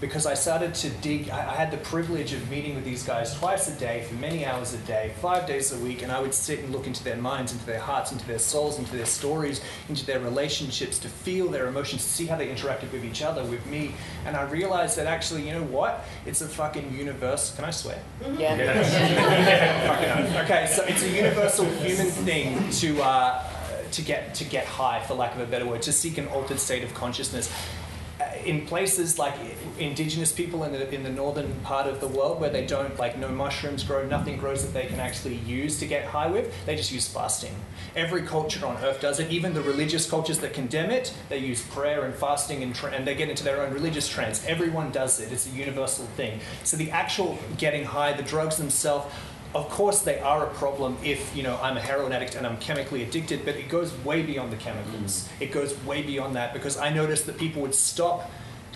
because 0.01 0.27
I 0.27 0.35
started 0.35 0.75
to 0.75 0.91
dig. 0.91 1.31
I, 1.31 1.55
had 1.55 1.71
the 1.71 1.79
privilege 1.79 2.35
of 2.35 2.51
meeting 2.51 2.75
with 2.75 2.85
these 2.85 3.03
guys 3.03 3.35
twice 3.35 3.75
a 3.75 3.79
day 3.79 4.05
for 4.09 4.15
many 4.17 4.45
hours 4.45 4.75
a 4.75 4.79
day, 4.79 5.13
five 5.23 5.47
days 5.47 5.73
a 5.73 5.79
week, 5.79 6.03
and 6.03 6.13
I 6.13 6.21
would 6.21 6.35
sit 6.35 6.61
and 6.61 6.71
look 6.71 6.87
into 6.87 7.03
their 7.03 7.17
minds, 7.17 7.53
into 7.53 7.65
their 7.65 7.81
hearts, 7.81 8.13
into 8.13 8.27
their 8.27 8.39
souls, 8.39 8.79
into 8.79 8.95
their 8.95 9.07
stories, 9.07 9.63
into 9.89 10.05
their 10.05 10.21
relationships, 10.21 10.99
to 10.99 11.09
feel 11.09 11.49
their 11.49 11.67
emotions, 11.67 12.03
to 12.03 12.09
see 12.09 12.27
how 12.27 12.37
they 12.37 12.49
interacted 12.49 12.93
with 12.93 13.05
each 13.05 13.23
other, 13.23 13.43
with 13.45 13.65
me. 13.67 13.95
And 14.27 14.37
I 14.37 14.43
realized 14.43 14.99
that 14.99 15.07
actually, 15.07 15.47
you 15.47 15.55
know 15.55 15.65
what? 15.65 16.05
It's 16.27 16.43
a 16.43 16.49
fucking 16.49 16.93
universe. 16.93 17.55
Can 17.55 17.65
I 17.65 17.71
swear? 17.71 17.99
Yeah. 18.39 18.55
yeah. 18.57 20.41
okay, 20.45 20.67
so 20.67 20.85
it's 20.85 21.03
a 21.03 21.11
universal 21.11 21.65
human 21.77 22.07
thing 22.09 22.71
to. 22.71 23.03
Uh, 23.03 23.53
to 23.93 24.03
get 24.03 24.35
to 24.35 24.45
get 24.45 24.67
high, 24.67 25.01
for 25.05 25.15
lack 25.15 25.33
of 25.37 25.41
a 25.41 25.47
better 25.47 25.65
word, 25.65 25.81
to 25.81 25.93
seek 25.93 26.19
an 26.19 26.27
altered 26.29 26.59
state 26.59 26.83
of 26.83 26.93
consciousness 26.93 27.51
in 28.47 28.65
places 28.65 29.19
like 29.19 29.35
indigenous 29.79 30.33
people 30.33 30.65
in 30.65 30.73
the 30.73 30.95
in 30.95 31.03
the 31.03 31.11
northern 31.11 31.53
part 31.63 31.87
of 31.87 32.01
the 32.01 32.07
world 32.07 32.41
where 32.41 32.51
they 32.51 32.65
don't 32.65 32.97
like 32.99 33.19
no 33.19 33.29
mushrooms 33.29 33.83
grow, 33.83 34.07
nothing 34.07 34.37
grows 34.39 34.63
that 34.63 34.73
they 34.73 34.87
can 34.87 35.01
actually 35.01 35.35
use 35.35 35.79
to 35.81 35.87
get 35.87 36.05
high 36.05 36.29
with. 36.29 36.55
They 36.65 36.77
just 36.77 36.93
use 36.93 37.09
fasting. 37.09 37.55
Every 37.95 38.23
culture 38.23 38.65
on 38.65 38.77
earth 38.85 39.01
does 39.01 39.21
it. 39.21 39.31
Even 39.31 39.53
the 39.53 39.63
religious 39.63 40.09
cultures 40.09 40.39
that 40.39 40.55
condemn 40.55 40.91
it, 40.91 41.13
they 41.29 41.39
use 41.39 41.63
prayer 41.63 42.05
and 42.05 42.15
fasting 42.15 42.63
and, 42.63 42.75
tra- 42.75 42.93
and 42.93 43.07
they 43.07 43.15
get 43.15 43.29
into 43.29 43.43
their 43.43 43.63
own 43.63 43.73
religious 43.73 44.09
trance. 44.09 44.45
Everyone 44.47 44.91
does 44.93 45.21
it. 45.21 45.33
It's 45.33 45.47
a 45.47 45.51
universal 45.51 46.07
thing. 46.17 46.41
So 46.63 46.77
the 46.77 46.91
actual 46.91 47.39
getting 47.59 47.85
high, 47.85 48.13
the 48.13 48.23
drugs 48.23 48.57
themselves 48.57 49.13
of 49.55 49.69
course 49.71 50.03
they 50.03 50.19
are 50.21 50.47
a 50.47 50.51
problem 50.55 50.97
if 51.03 51.35
you 51.37 51.43
know 51.43 51.59
I'm 51.63 51.77
a 51.77 51.81
heroin 51.81 52.13
addict 52.13 52.35
and 52.35 52.47
I'm 52.47 52.59
chemically 52.59 53.03
addicted, 53.03 53.45
but 53.45 53.57
it 53.57 53.69
goes 53.69 53.97
way 54.05 54.23
beyond 54.23 54.53
the 54.53 54.57
chemicals. 54.57 55.29
Mm. 55.29 55.43
It 55.43 55.53
goes 55.53 55.77
way 55.85 56.03
beyond 56.03 56.37
that 56.37 56.53
because 56.53 56.77
I 56.77 56.91
noticed 56.91 57.27
that 57.27 57.39
people 57.39 57.63
would 57.63 57.75
stop 57.75 58.31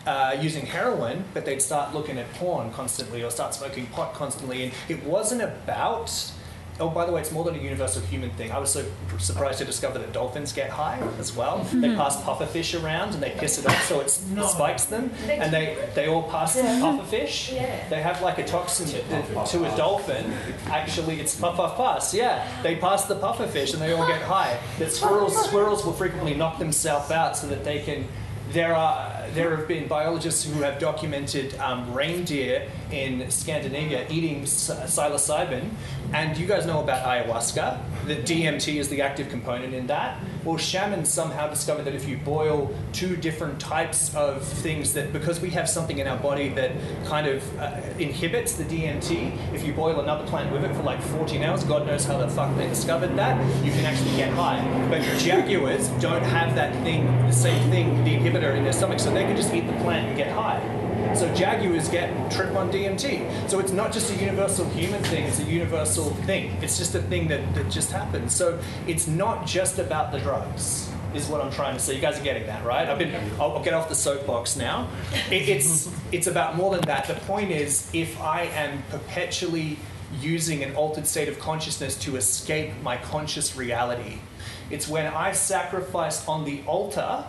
uh, 0.06 0.36
using 0.40 0.66
heroin, 0.66 1.24
but 1.34 1.44
they'd 1.44 1.60
start 1.60 1.94
looking 1.94 2.18
at 2.18 2.32
porn 2.34 2.72
constantly 2.72 3.22
or 3.22 3.30
start 3.30 3.54
smoking 3.54 3.86
pot 3.86 4.14
constantly, 4.14 4.64
and 4.64 4.72
it 4.88 5.04
wasn't 5.04 5.42
about 5.42 6.32
Oh, 6.80 6.88
by 6.88 7.04
the 7.04 7.12
way, 7.12 7.20
it's 7.20 7.30
more 7.30 7.44
than 7.44 7.54
a 7.54 7.58
universal 7.58 8.02
human 8.02 8.30
thing. 8.30 8.50
I 8.50 8.58
was 8.58 8.72
so 8.72 8.84
surprised 9.18 9.58
to 9.58 9.64
discover 9.64 9.98
that 9.98 10.12
dolphins 10.12 10.52
get 10.52 10.70
high 10.70 10.98
as 11.18 11.36
well. 11.36 11.58
Mm-hmm. 11.58 11.80
They 11.80 11.94
pass 11.94 12.16
pufferfish 12.22 12.82
around 12.82 13.14
and 13.14 13.22
they 13.22 13.30
piss 13.30 13.58
it 13.58 13.66
off 13.66 13.82
so 13.84 14.00
it 14.00 14.08
spikes 14.08 14.86
them, 14.86 15.10
and 15.28 15.52
they, 15.52 15.76
they 15.94 16.08
all 16.08 16.22
pass 16.24 16.54
the 16.54 16.62
pufferfish. 16.62 17.54
Yeah. 17.54 17.88
They 17.88 18.02
have 18.02 18.22
like 18.22 18.38
a 18.38 18.44
toxin 18.44 18.86
that, 19.10 19.46
to 19.48 19.72
a 19.72 19.76
dolphin. 19.76 20.32
Actually, 20.66 21.20
it's 21.20 21.38
puff 21.38 21.56
puff 21.56 21.76
pass. 21.76 22.14
Yeah, 22.14 22.46
they 22.62 22.76
pass 22.76 23.04
the 23.04 23.16
pufferfish 23.16 23.74
and 23.74 23.82
they 23.82 23.92
all 23.92 24.06
get 24.06 24.22
high. 24.22 24.58
That 24.78 24.92
squirrels 24.92 25.36
squirrels 25.44 25.84
will 25.84 25.92
frequently 25.92 26.34
knock 26.34 26.58
themselves 26.58 27.10
out 27.10 27.36
so 27.36 27.46
that 27.48 27.64
they 27.64 27.80
can 27.80 28.06
there 28.52 28.74
are 28.74 29.24
there 29.34 29.56
have 29.56 29.68
been 29.68 29.86
biologists 29.86 30.44
who 30.44 30.62
have 30.62 30.78
documented 30.78 31.54
um, 31.58 31.92
reindeer 31.94 32.68
in 32.92 33.30
Scandinavia 33.30 34.06
eating 34.10 34.42
psilocybin, 34.42 35.70
and 36.12 36.36
you 36.36 36.46
guys 36.46 36.66
know 36.66 36.80
about 36.80 37.04
ayahuasca. 37.04 37.80
The 38.06 38.16
DMT 38.16 38.76
is 38.76 38.88
the 38.88 39.02
active 39.02 39.28
component 39.28 39.74
in 39.74 39.86
that. 39.86 40.18
Well, 40.44 40.56
shamans 40.56 41.08
somehow 41.08 41.48
discovered 41.48 41.84
that 41.84 41.94
if 41.94 42.08
you 42.08 42.16
boil 42.16 42.74
two 42.92 43.16
different 43.16 43.60
types 43.60 44.14
of 44.14 44.42
things, 44.42 44.94
that 44.94 45.12
because 45.12 45.40
we 45.40 45.50
have 45.50 45.68
something 45.68 45.98
in 45.98 46.06
our 46.06 46.16
body 46.16 46.48
that 46.50 46.72
kind 47.04 47.26
of 47.26 47.58
uh, 47.58 47.80
inhibits 47.98 48.54
the 48.54 48.64
DMT, 48.64 49.54
if 49.54 49.64
you 49.64 49.72
boil 49.72 50.00
another 50.00 50.26
plant 50.26 50.50
with 50.52 50.64
it 50.64 50.74
for 50.74 50.82
like 50.82 51.00
14 51.02 51.42
hours, 51.42 51.62
God 51.64 51.86
knows 51.86 52.04
how 52.04 52.16
the 52.18 52.28
fuck 52.28 52.56
they 52.56 52.68
discovered 52.68 53.14
that, 53.16 53.36
you 53.64 53.70
can 53.70 53.84
actually 53.84 54.16
get 54.16 54.32
high. 54.32 54.60
But 54.88 55.02
jaguars 55.18 55.88
don't 56.00 56.22
have 56.22 56.54
that 56.54 56.72
thing, 56.82 57.06
the 57.26 57.32
same 57.32 57.70
thing, 57.70 58.02
the 58.04 58.16
inhibitor 58.16 58.56
in 58.56 58.64
their 58.64 58.72
stomach, 58.72 58.98
so 58.98 59.12
they 59.12 59.24
can 59.24 59.36
just 59.36 59.52
eat 59.52 59.66
the 59.66 59.72
plant 59.74 60.08
and 60.08 60.16
get 60.16 60.32
high. 60.32 60.79
So 61.14 61.32
jaguars 61.34 61.88
get 61.88 62.30
trip 62.30 62.54
on 62.54 62.70
DMT. 62.70 63.48
So 63.50 63.58
it's 63.58 63.72
not 63.72 63.92
just 63.92 64.12
a 64.12 64.16
universal 64.16 64.68
human 64.70 65.02
thing, 65.04 65.24
it's 65.24 65.40
a 65.40 65.44
universal 65.44 66.10
thing. 66.26 66.56
It's 66.62 66.78
just 66.78 66.94
a 66.94 67.02
thing 67.02 67.28
that, 67.28 67.54
that 67.54 67.70
just 67.70 67.90
happens. 67.90 68.34
So 68.34 68.60
it's 68.86 69.06
not 69.06 69.46
just 69.46 69.78
about 69.78 70.12
the 70.12 70.20
drugs 70.20 70.90
is 71.14 71.26
what 71.26 71.40
I'm 71.40 71.50
trying 71.50 71.74
to 71.74 71.80
say. 71.80 71.94
You 71.94 72.00
guys 72.00 72.20
are 72.20 72.22
getting 72.22 72.46
that, 72.46 72.64
right? 72.64 72.88
I've 72.88 72.98
been. 72.98 73.14
I'll, 73.40 73.52
I'll 73.52 73.64
get 73.64 73.74
off 73.74 73.88
the 73.88 73.94
soapbox 73.94 74.56
now. 74.56 74.88
It, 75.30 75.48
it's 75.48 75.90
it's 76.12 76.26
about 76.26 76.56
more 76.56 76.74
than 76.74 76.84
that. 76.86 77.06
The 77.08 77.14
point 77.14 77.50
is, 77.50 77.90
if 77.92 78.20
I 78.20 78.42
am 78.42 78.82
perpetually 78.90 79.78
using 80.20 80.62
an 80.62 80.74
altered 80.74 81.06
state 81.06 81.28
of 81.28 81.38
consciousness 81.38 81.96
to 82.00 82.16
escape 82.16 82.72
my 82.82 82.96
conscious 82.96 83.56
reality, 83.56 84.18
it's 84.70 84.88
when 84.88 85.06
I 85.06 85.32
sacrifice 85.32 86.26
on 86.28 86.44
the 86.44 86.62
altar, 86.66 87.24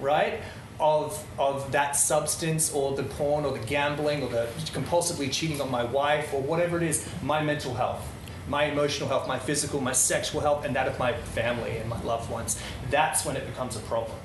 right? 0.00 0.40
Of, 0.80 1.24
of 1.38 1.70
that 1.72 1.94
substance 1.94 2.72
or 2.72 2.96
the 2.96 3.02
porn 3.02 3.44
or 3.44 3.52
the 3.56 3.64
gambling 3.66 4.22
or 4.22 4.28
the 4.28 4.48
compulsively 4.72 5.30
cheating 5.30 5.60
on 5.60 5.70
my 5.70 5.84
wife 5.84 6.32
or 6.32 6.40
whatever 6.40 6.76
it 6.76 6.82
is, 6.82 7.06
my 7.22 7.42
mental 7.42 7.74
health, 7.74 8.06
my 8.48 8.64
emotional 8.64 9.08
health, 9.08 9.28
my 9.28 9.38
physical, 9.38 9.80
my 9.80 9.92
sexual 9.92 10.40
health, 10.40 10.64
and 10.64 10.74
that 10.74 10.88
of 10.88 10.98
my 10.98 11.12
family 11.12 11.76
and 11.76 11.88
my 11.88 12.00
loved 12.02 12.30
ones, 12.30 12.60
that's 12.90 13.24
when 13.24 13.36
it 13.36 13.46
becomes 13.46 13.76
a 13.76 13.80
problem. 13.80 14.16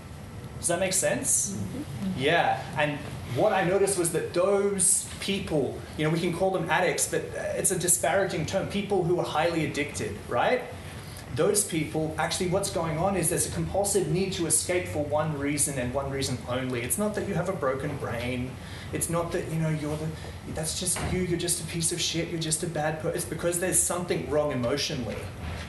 Does 0.57 0.69
that 0.69 0.79
make 0.79 0.93
sense? 0.93 1.51
Mm-hmm. 1.51 2.19
Yeah. 2.19 2.63
And 2.77 2.97
what 3.35 3.51
I 3.51 3.65
noticed 3.65 3.99
was 3.99 4.11
that 4.13 4.33
those 4.33 5.07
people, 5.19 5.77
you 5.97 6.05
know, 6.05 6.09
we 6.09 6.19
can 6.19 6.33
call 6.33 6.51
them 6.51 6.69
addicts, 6.69 7.07
but 7.09 7.23
it's 7.55 7.71
a 7.71 7.77
disparaging 7.77 8.45
term, 8.45 8.67
people 8.67 9.03
who 9.03 9.19
are 9.19 9.25
highly 9.25 9.65
addicted, 9.65 10.15
right? 10.29 10.63
Those 11.35 11.63
people, 11.63 12.15
actually, 12.17 12.47
what's 12.47 12.69
going 12.69 12.97
on 12.97 13.15
is 13.15 13.29
there's 13.29 13.47
a 13.47 13.51
compulsive 13.51 14.07
need 14.11 14.33
to 14.33 14.45
escape 14.45 14.87
for 14.87 15.03
one 15.03 15.37
reason 15.37 15.77
and 15.79 15.93
one 15.93 16.09
reason 16.09 16.37
only. 16.47 16.81
It's 16.81 16.97
not 16.97 17.15
that 17.15 17.27
you 17.27 17.33
have 17.33 17.49
a 17.49 17.53
broken 17.53 17.95
brain. 17.97 18.51
It's 18.93 19.09
not 19.09 19.31
that 19.31 19.51
you 19.51 19.59
know 19.59 19.69
you're 19.69 19.97
the. 19.97 20.07
That's 20.49 20.79
just 20.79 20.99
you. 21.11 21.21
You're 21.21 21.39
just 21.39 21.63
a 21.63 21.67
piece 21.67 21.91
of 21.91 21.99
shit. 21.99 22.29
You're 22.29 22.39
just 22.39 22.63
a 22.63 22.67
bad 22.67 22.99
person. 23.01 23.15
It's 23.15 23.25
because 23.25 23.59
there's 23.59 23.79
something 23.79 24.29
wrong 24.29 24.51
emotionally. 24.51 25.17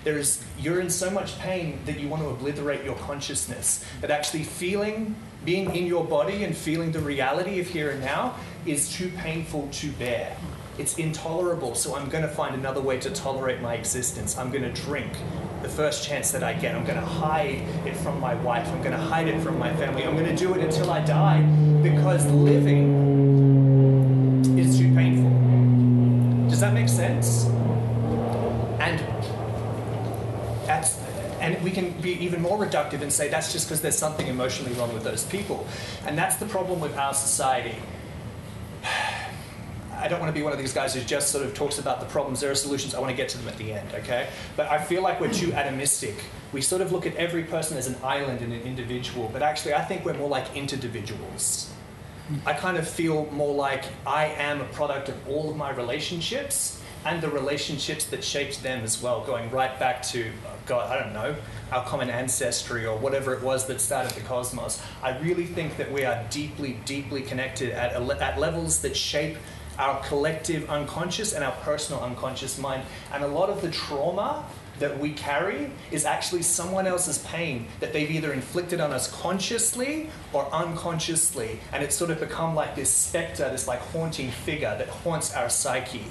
There's, 0.05 0.45
you're 0.59 0.81
in 0.81 0.91
so 0.91 1.11
much 1.11 1.39
pain 1.41 1.81
that 1.87 1.99
you 1.99 2.09
want 2.09 2.23
to 2.23 2.29
obliterate 2.29 2.85
your 2.85 2.95
consciousness. 2.97 3.85
That 4.01 4.11
actually 4.11 4.45
feeling, 4.45 5.17
being 5.45 5.75
in 5.75 5.87
your 5.87 6.05
body 6.05 6.45
and 6.45 6.57
feeling 6.57 6.93
the 6.93 7.01
reality 7.01 7.59
of 7.59 7.67
here 7.67 7.91
and 7.91 8.01
now 8.01 8.37
is 8.67 8.93
too 8.93 9.11
painful 9.17 9.69
to 9.73 9.91
bear. 9.93 10.37
It's 10.79 10.99
intolerable, 10.99 11.75
so 11.75 11.97
I'm 11.97 12.11
going 12.11 12.23
to 12.23 12.29
find 12.29 12.55
another 12.55 12.83
way 12.83 12.99
to 13.01 13.11
tolerate 13.11 13.63
my 13.63 13.75
existence. 13.75 14.37
I'm 14.37 14.51
going 14.51 14.63
to 14.63 14.73
drink 14.83 15.11
the 15.63 15.71
first 15.71 16.07
chance 16.07 16.31
that 16.33 16.43
I 16.43 16.53
get. 16.53 16.75
I'm 16.75 16.85
going 16.85 17.01
to 17.01 17.07
hide 17.07 17.63
it 17.87 17.97
from 17.97 18.21
my 18.21 18.35
wife. 18.35 18.69
I'm 18.69 18.81
going 18.81 18.93
to 18.93 18.99
hide 18.99 19.27
it 19.27 19.41
from 19.41 19.59
my 19.59 19.75
family. 19.77 20.05
I'm 20.05 20.15
going 20.15 20.29
to 20.29 20.37
do 20.37 20.53
it 20.53 20.61
until 20.63 20.91
I 20.91 21.01
die 21.01 21.41
because 21.83 22.27
living 22.27 22.95
is 24.59 24.79
too 24.79 24.95
painful. 24.95 25.31
Does 26.51 26.61
that 26.61 26.75
make 26.75 26.91
sense? 26.91 27.47
And 28.79 29.01
that's, 30.67 30.99
and 31.41 31.59
we 31.65 31.71
can 31.71 31.93
be 32.03 32.23
even 32.23 32.43
more 32.43 32.59
reductive 32.59 33.01
and 33.01 33.11
say 33.11 33.29
that's 33.29 33.51
just 33.51 33.67
because 33.67 33.81
there's 33.81 33.97
something 33.97 34.27
emotionally 34.27 34.75
wrong 34.75 34.93
with 34.93 35.05
those 35.05 35.25
people. 35.25 35.67
And 36.05 36.19
that's 36.19 36.37
the 36.37 36.47
problem 36.47 36.81
with 36.81 36.99
our 36.99 37.15
society. 37.15 37.77
I 40.07 40.09
don't 40.09 40.21
want 40.21 40.33
to 40.33 40.39
be 40.39 40.45
one 40.45 40.53
of 40.53 40.59
these 40.61 40.73
guys 40.73 40.95
who 40.95 41.01
just 41.01 41.33
sort 41.33 41.45
of 41.45 41.53
talks 41.53 41.81
about 41.81 41.99
the 41.99 42.07
problems. 42.07 42.39
There 42.39 42.53
are 42.53 42.55
solutions. 42.55 42.95
I 42.95 43.01
want 43.01 43.11
to 43.11 43.17
get 43.17 43.29
to 43.31 43.39
them 43.39 43.49
at 43.49 43.59
the 43.59 43.73
end, 43.73 43.93
okay? 43.93 44.29
But 44.55 44.71
I 44.71 44.81
feel 44.81 45.03
like 45.03 45.21
we're 45.21 45.33
too 45.33 45.49
atomistic. 45.49 46.15
We 46.53 46.61
sort 46.61 46.81
of 46.81 46.93
look 46.93 47.07
at 47.07 47.17
every 47.17 47.43
person 47.43 47.77
as 47.77 47.89
an 47.89 47.97
island 48.05 48.41
and 48.41 48.53
an 48.53 48.63
individual, 48.63 49.29
but 49.33 49.43
actually, 49.43 49.75
I 49.75 49.83
think 49.83 50.05
we're 50.05 50.15
more 50.15 50.29
like 50.29 50.57
individuals. 50.57 51.73
I 52.47 52.53
kind 52.53 52.77
of 52.77 52.89
feel 52.89 53.27
more 53.33 53.53
like 53.53 53.83
I 54.07 54.27
am 54.27 54.61
a 54.61 54.67
product 54.67 55.09
of 55.09 55.29
all 55.29 55.51
of 55.51 55.57
my 55.57 55.71
relationships 55.71 56.81
and 57.05 57.21
the 57.21 57.29
relationships 57.29 58.05
that 58.07 58.23
shaped 58.23 58.63
them 58.63 58.85
as 58.85 59.03
well, 59.03 59.25
going 59.25 59.51
right 59.51 59.77
back 59.81 60.03
to, 60.03 60.31
oh 60.47 60.51
God, 60.67 60.89
I 60.89 61.03
don't 61.03 61.15
know, 61.15 61.35
our 61.73 61.85
common 61.85 62.11
ancestry 62.11 62.87
or 62.87 62.97
whatever 62.97 63.35
it 63.35 63.43
was 63.43 63.67
that 63.67 63.81
started 63.81 64.13
the 64.13 64.21
cosmos. 64.21 64.81
I 65.03 65.19
really 65.19 65.47
think 65.47 65.77
that 65.79 65.91
we 65.91 66.05
are 66.05 66.25
deeply, 66.31 66.79
deeply 66.85 67.23
connected 67.23 67.71
at, 67.71 67.93
at 67.93 68.39
levels 68.39 68.83
that 68.83 68.97
shape 68.97 69.37
our 69.79 70.03
collective 70.05 70.69
unconscious 70.71 71.33
and 71.33 71.45
our 71.45 71.53
personal 71.63 72.03
unconscious 72.03 72.59
mind. 72.59 72.83
And 73.13 73.23
a 73.25 73.29
lot 73.29 73.51
of 73.51 73.63
the 73.63 73.71
trauma 73.71 74.45
that 74.79 74.99
we 74.99 75.13
carry 75.13 75.71
is 75.91 76.05
actually 76.05 76.43
someone 76.43 76.87
else's 76.87 77.19
pain 77.19 77.67
that 77.81 77.93
they've 77.93 78.11
either 78.11 78.33
inflicted 78.33 78.81
on 78.81 78.93
us 78.93 79.11
consciously 79.11 80.11
or 80.33 80.47
unconsciously. 80.53 81.59
And 81.73 81.83
it's 81.83 81.97
sort 81.97 82.11
of 82.11 82.21
become 82.21 82.55
like 82.55 82.77
this 82.77 82.91
specter, 82.91 83.49
this 83.51 83.67
like 83.67 83.81
haunting 83.81 84.31
figure 84.31 84.75
that 84.77 84.89
haunts 84.89 85.35
our 85.35 85.49
psyche. 85.49 86.05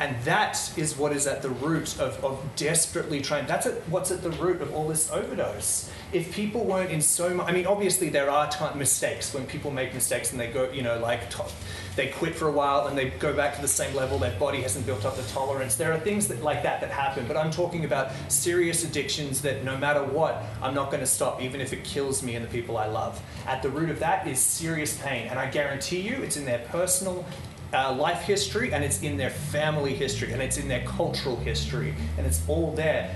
And 0.00 0.20
that 0.24 0.72
is 0.76 0.96
what 0.96 1.12
is 1.12 1.26
at 1.28 1.42
the 1.42 1.50
root 1.50 2.00
of, 2.00 2.22
of 2.24 2.42
desperately 2.56 3.20
trying. 3.20 3.46
That's 3.46 3.66
at, 3.66 3.74
what's 3.88 4.10
at 4.10 4.22
the 4.22 4.30
root 4.30 4.60
of 4.60 4.74
all 4.74 4.88
this 4.88 5.10
overdose. 5.12 5.90
If 6.12 6.34
people 6.34 6.64
weren't 6.64 6.90
in 6.90 7.00
so 7.00 7.32
much, 7.32 7.48
I 7.48 7.52
mean, 7.52 7.66
obviously 7.66 8.08
there 8.08 8.28
are 8.28 8.48
t- 8.48 8.64
mistakes 8.76 9.32
when 9.32 9.46
people 9.46 9.70
make 9.70 9.94
mistakes 9.94 10.32
and 10.32 10.40
they 10.40 10.48
go, 10.48 10.70
you 10.70 10.82
know, 10.82 10.98
like 10.98 11.30
top, 11.30 11.50
they 11.94 12.08
quit 12.08 12.34
for 12.34 12.48
a 12.48 12.52
while 12.52 12.88
and 12.88 12.98
they 12.98 13.10
go 13.10 13.32
back 13.32 13.54
to 13.54 13.62
the 13.62 13.68
same 13.68 13.94
level. 13.94 14.18
Their 14.18 14.36
body 14.38 14.62
hasn't 14.62 14.84
built 14.84 15.04
up 15.04 15.16
the 15.16 15.22
tolerance. 15.24 15.76
There 15.76 15.92
are 15.92 16.00
things 16.00 16.26
that 16.26 16.42
like 16.42 16.64
that 16.64 16.80
that 16.80 16.90
happen. 16.90 17.24
But 17.28 17.36
I'm 17.36 17.52
talking 17.52 17.84
about 17.84 18.10
serious 18.28 18.82
addictions 18.82 19.42
that 19.42 19.62
no 19.62 19.76
matter 19.76 20.02
what, 20.02 20.42
I'm 20.60 20.74
not 20.74 20.90
going 20.90 21.00
to 21.00 21.06
stop, 21.06 21.40
even 21.40 21.60
if 21.60 21.72
it 21.72 21.84
kills 21.84 22.20
me 22.20 22.34
and 22.34 22.44
the 22.44 22.50
people 22.50 22.76
I 22.76 22.86
love. 22.86 23.22
At 23.46 23.62
the 23.62 23.70
root 23.70 23.90
of 23.90 24.00
that 24.00 24.26
is 24.26 24.40
serious 24.40 25.00
pain, 25.00 25.28
and 25.28 25.38
I 25.38 25.48
guarantee 25.48 26.00
you, 26.00 26.16
it's 26.16 26.36
in 26.36 26.44
their 26.44 26.66
personal 26.70 27.24
uh, 27.72 27.92
life 27.92 28.22
history 28.22 28.72
and 28.72 28.84
it's 28.84 29.02
in 29.02 29.16
their 29.16 29.30
family 29.30 29.94
history 29.94 30.32
and 30.32 30.40
it's 30.40 30.56
in 30.56 30.68
their 30.68 30.84
cultural 30.84 31.36
history 31.36 31.94
and 32.18 32.26
it's 32.26 32.42
all 32.48 32.72
there. 32.72 33.14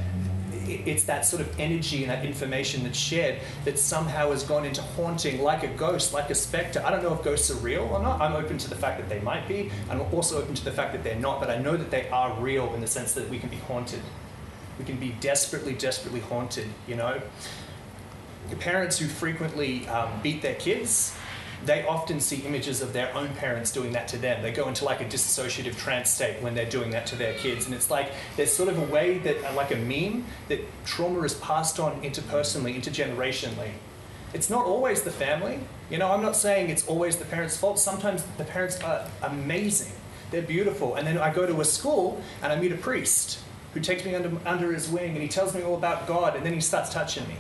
It's 0.67 1.05
that 1.05 1.25
sort 1.25 1.41
of 1.41 1.59
energy 1.59 2.03
and 2.03 2.11
that 2.11 2.27
information 2.27 2.83
that's 2.83 2.99
shared 2.99 3.41
that 3.65 3.79
somehow 3.79 4.33
has 4.33 4.43
gone 4.43 4.67
into 4.67 4.83
haunting 4.83 5.41
like 5.41 5.63
a 5.63 5.69
ghost, 5.69 6.13
like 6.13 6.29
a 6.29 6.35
specter. 6.35 6.83
I 6.85 6.91
don't 6.91 7.03
know 7.03 7.15
if 7.15 7.23
ghosts 7.23 7.51
are 7.51 7.55
real 7.55 7.85
or 7.85 8.03
not. 8.03 8.21
I'm 8.21 8.35
open 8.35 8.59
to 8.59 8.69
the 8.69 8.77
fact 8.77 9.01
that 9.01 9.09
they 9.09 9.21
might 9.21 9.49
be. 9.49 9.71
I'm 9.89 10.03
also 10.13 10.39
open 10.39 10.55
to 10.55 10.65
the 10.65 10.73
fact 10.73 10.93
that 10.93 11.03
they're 11.03 11.17
not, 11.19 11.41
but 11.41 11.49
I 11.49 11.57
know 11.57 11.77
that 11.77 11.91
they 11.91 12.09
are 12.11 12.39
real 12.39 12.75
in 12.75 12.83
the 12.83 12.87
sense 12.87 13.15
that 13.15 13.31
we 13.31 13.39
can 13.39 13.49
be 13.49 13.57
haunted. 13.57 14.03
We 14.79 14.85
can 14.85 14.99
be 14.99 15.15
desperately, 15.21 15.73
desperately 15.73 16.21
haunted, 16.21 16.69
you 16.87 16.97
know? 16.97 17.21
The 18.51 18.57
parents 18.57 18.99
who 18.99 19.07
frequently 19.07 19.89
um, 19.89 20.11
beat 20.23 20.43
their 20.43 20.55
kids 20.55 21.17
they 21.65 21.87
often 21.87 22.21
see 22.21 22.37
images 22.47 22.81
of 22.81 22.93
their 22.93 23.15
own 23.15 23.29
parents 23.35 23.73
doing 23.73 23.93
that 23.93 24.09
to 24.09 24.17
them. 24.17 24.43
They 24.43 24.53
go 24.53 24.69
into 24.69 24.85
like 24.85 25.01
a 25.01 25.05
dissociative 25.05 25.77
trance 25.77 26.11
state 26.11 26.41
when 26.43 26.55
they're 26.55 26.71
doing 26.71 26.91
that 26.91 27.07
to 27.09 27.17
their 27.17 27.35
kids. 27.35 27.67
And 27.67 27.75
it's 27.75 27.91
like 27.91 28.13
there's 28.37 28.53
sort 28.53 28.69
of 28.69 28.79
a 28.79 28.93
way 28.93 29.19
that, 29.19 29.45
uh, 29.45 29.55
like 29.55 29.73
a 29.73 29.77
meme, 29.77 30.25
that 30.49 30.61
trauma 30.85 31.23
is 31.23 31.35
passed 31.35 31.81
on 31.81 32.01
interpersonally, 32.03 32.77
intergenerationally. 32.77 33.71
It's 34.35 34.51
not 34.51 34.67
always 34.67 35.03
the 35.03 35.11
family. 35.11 35.59
You 35.91 35.99
know, 35.99 36.13
I'm 36.13 36.23
not 36.23 36.37
saying 36.37 36.69
it's 36.71 36.87
always 36.87 37.17
the 37.17 37.25
parents' 37.25 37.57
fault. 37.57 37.79
Sometimes 37.79 38.23
the 38.37 38.45
parents 38.45 38.81
are 38.83 39.09
amazing, 39.23 39.93
they're 40.31 40.43
beautiful. 40.43 40.97
And 40.97 41.07
then 41.07 41.19
I 41.19 41.33
go 41.33 41.47
to 41.47 41.61
a 41.61 41.65
school 41.65 42.23
and 42.43 42.53
I 42.53 42.61
meet 42.61 42.73
a 42.73 42.77
priest 42.77 43.41
who 43.75 43.81
takes 43.81 44.05
me 44.05 44.15
under, 44.15 44.31
under 44.47 44.73
his 44.73 44.89
wing 44.89 45.13
and 45.13 45.23
he 45.23 45.29
tells 45.29 45.55
me 45.55 45.63
all 45.63 45.77
about 45.77 46.07
God 46.07 46.37
and 46.37 46.45
then 46.45 46.53
he 46.53 46.61
starts 46.61 46.93
touching 46.93 47.27
me. 47.29 47.37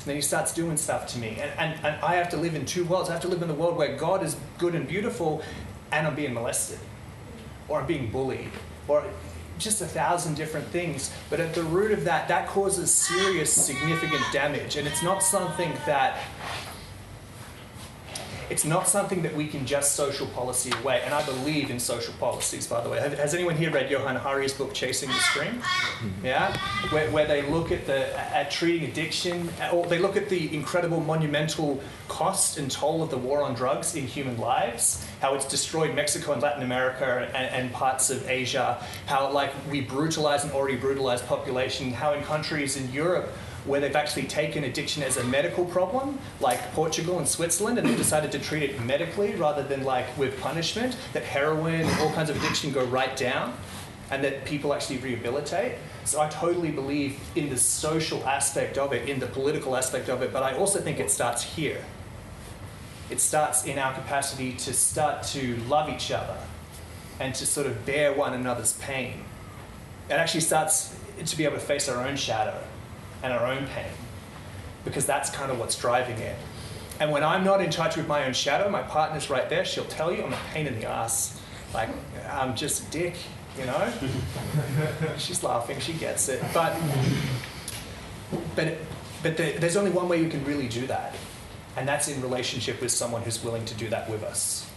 And 0.00 0.08
then 0.08 0.16
he 0.16 0.22
starts 0.22 0.54
doing 0.54 0.78
stuff 0.78 1.06
to 1.08 1.18
me. 1.18 1.36
And, 1.40 1.50
and, 1.58 1.84
and 1.84 2.02
I 2.02 2.14
have 2.16 2.30
to 2.30 2.38
live 2.38 2.54
in 2.54 2.64
two 2.64 2.84
worlds. 2.84 3.10
I 3.10 3.12
have 3.12 3.22
to 3.22 3.28
live 3.28 3.42
in 3.42 3.48
the 3.48 3.54
world 3.54 3.76
where 3.76 3.96
God 3.96 4.22
is 4.22 4.34
good 4.56 4.74
and 4.74 4.88
beautiful 4.88 5.42
and 5.92 6.06
I'm 6.06 6.14
being 6.14 6.32
molested 6.32 6.78
or 7.68 7.80
I'm 7.80 7.86
being 7.86 8.10
bullied 8.10 8.50
or 8.88 9.04
just 9.58 9.82
a 9.82 9.86
thousand 9.86 10.36
different 10.36 10.66
things. 10.68 11.12
But 11.28 11.38
at 11.38 11.54
the 11.54 11.62
root 11.62 11.92
of 11.92 12.04
that, 12.04 12.28
that 12.28 12.48
causes 12.48 12.90
serious, 12.90 13.52
significant 13.52 14.22
damage. 14.32 14.76
And 14.76 14.88
it's 14.88 15.02
not 15.02 15.22
something 15.22 15.70
that 15.84 16.18
it's 18.50 18.64
not 18.64 18.88
something 18.88 19.22
that 19.22 19.34
we 19.34 19.46
can 19.46 19.64
just 19.64 19.94
social 19.94 20.26
policy 20.26 20.72
away. 20.82 21.02
And 21.04 21.14
I 21.14 21.24
believe 21.24 21.70
in 21.70 21.78
social 21.78 22.12
policies, 22.14 22.66
by 22.66 22.82
the 22.82 22.90
way. 22.90 22.98
Has 22.98 23.32
anyone 23.32 23.56
here 23.56 23.70
read 23.70 23.90
Johann 23.90 24.16
Hari's 24.16 24.52
book, 24.52 24.74
Chasing 24.74 25.08
the 25.08 25.14
Scream? 25.14 25.60
Mm-hmm. 25.60 26.26
Yeah? 26.26 26.56
Where, 26.90 27.08
where 27.12 27.26
they 27.26 27.42
look 27.48 27.70
at, 27.70 27.86
the, 27.86 28.18
at 28.36 28.50
treating 28.50 28.90
addiction, 28.90 29.48
or 29.72 29.86
they 29.86 30.00
look 30.00 30.16
at 30.16 30.28
the 30.28 30.52
incredible 30.54 31.00
monumental 31.00 31.80
cost 32.08 32.58
and 32.58 32.68
toll 32.68 33.02
of 33.04 33.10
the 33.10 33.18
war 33.18 33.42
on 33.42 33.54
drugs 33.54 33.94
in 33.94 34.06
human 34.06 34.36
lives, 34.36 35.06
how 35.20 35.34
it's 35.34 35.46
destroyed 35.46 35.94
Mexico 35.94 36.32
and 36.32 36.42
Latin 36.42 36.64
America 36.64 37.30
and, 37.34 37.46
and 37.54 37.72
parts 37.72 38.10
of 38.10 38.28
Asia, 38.28 38.84
how 39.06 39.30
like 39.30 39.52
we 39.70 39.80
brutalize 39.80 40.44
an 40.44 40.50
already 40.50 40.76
brutalized 40.76 41.24
population, 41.26 41.92
how 41.92 42.14
in 42.14 42.22
countries 42.24 42.76
in 42.76 42.92
Europe 42.92 43.32
where 43.64 43.80
they've 43.80 43.96
actually 43.96 44.24
taken 44.24 44.64
addiction 44.64 45.02
as 45.02 45.16
a 45.16 45.24
medical 45.24 45.64
problem, 45.64 46.18
like 46.40 46.72
Portugal 46.72 47.18
and 47.18 47.28
Switzerland, 47.28 47.78
and 47.78 47.88
they've 47.88 47.96
decided 47.96 48.32
to 48.32 48.38
treat 48.38 48.62
it 48.62 48.80
medically 48.82 49.34
rather 49.34 49.62
than 49.62 49.84
like 49.84 50.16
with 50.16 50.38
punishment, 50.40 50.96
that 51.12 51.22
heroin 51.22 51.82
and 51.82 52.00
all 52.00 52.10
kinds 52.12 52.30
of 52.30 52.36
addiction 52.36 52.72
go 52.72 52.84
right 52.86 53.16
down, 53.16 53.54
and 54.10 54.24
that 54.24 54.44
people 54.44 54.72
actually 54.72 54.98
rehabilitate. 54.98 55.76
So 56.04 56.20
I 56.20 56.28
totally 56.28 56.70
believe 56.70 57.20
in 57.36 57.50
the 57.50 57.58
social 57.58 58.24
aspect 58.24 58.78
of 58.78 58.92
it, 58.92 59.08
in 59.08 59.20
the 59.20 59.26
political 59.26 59.76
aspect 59.76 60.08
of 60.08 60.22
it, 60.22 60.32
but 60.32 60.42
I 60.42 60.56
also 60.56 60.80
think 60.80 60.98
it 60.98 61.10
starts 61.10 61.42
here. 61.42 61.84
It 63.10 63.20
starts 63.20 63.64
in 63.64 63.78
our 63.78 63.92
capacity 63.92 64.52
to 64.52 64.72
start 64.72 65.24
to 65.24 65.56
love 65.68 65.88
each 65.88 66.10
other 66.10 66.36
and 67.18 67.34
to 67.34 67.44
sort 67.44 67.66
of 67.66 67.84
bear 67.84 68.14
one 68.14 68.32
another's 68.32 68.72
pain. 68.74 69.24
It 70.08 70.14
actually 70.14 70.40
starts 70.40 70.96
to 71.24 71.36
be 71.36 71.44
able 71.44 71.56
to 71.56 71.60
face 71.60 71.88
our 71.88 72.06
own 72.06 72.16
shadow 72.16 72.60
and 73.22 73.32
our 73.32 73.46
own 73.46 73.66
pain, 73.68 73.92
because 74.84 75.06
that's 75.06 75.30
kind 75.30 75.50
of 75.50 75.58
what's 75.58 75.76
driving 75.76 76.18
it. 76.18 76.36
And 77.00 77.10
when 77.10 77.24
I'm 77.24 77.44
not 77.44 77.62
in 77.62 77.70
touch 77.70 77.96
with 77.96 78.06
my 78.06 78.26
own 78.26 78.34
shadow, 78.34 78.68
my 78.68 78.82
partner's 78.82 79.30
right 79.30 79.48
there, 79.48 79.64
she'll 79.64 79.86
tell 79.86 80.12
you 80.12 80.22
I'm 80.22 80.32
a 80.32 80.40
pain 80.52 80.66
in 80.66 80.78
the 80.78 80.86
ass. 80.86 81.40
Like, 81.72 81.88
I'm 82.28 82.54
just 82.54 82.88
a 82.88 82.90
dick, 82.90 83.14
you 83.58 83.64
know? 83.64 83.92
She's 85.18 85.42
laughing, 85.42 85.80
she 85.80 85.94
gets 85.94 86.28
it. 86.28 86.42
But, 86.52 86.76
but, 88.54 88.76
but 89.22 89.36
the, 89.36 89.52
there's 89.58 89.76
only 89.76 89.90
one 89.90 90.08
way 90.08 90.22
you 90.22 90.28
can 90.28 90.44
really 90.44 90.68
do 90.68 90.86
that, 90.88 91.14
and 91.76 91.88
that's 91.88 92.08
in 92.08 92.20
relationship 92.20 92.80
with 92.80 92.90
someone 92.90 93.22
who's 93.22 93.42
willing 93.42 93.64
to 93.64 93.74
do 93.74 93.88
that 93.88 94.10
with 94.10 94.22
us. 94.22 94.69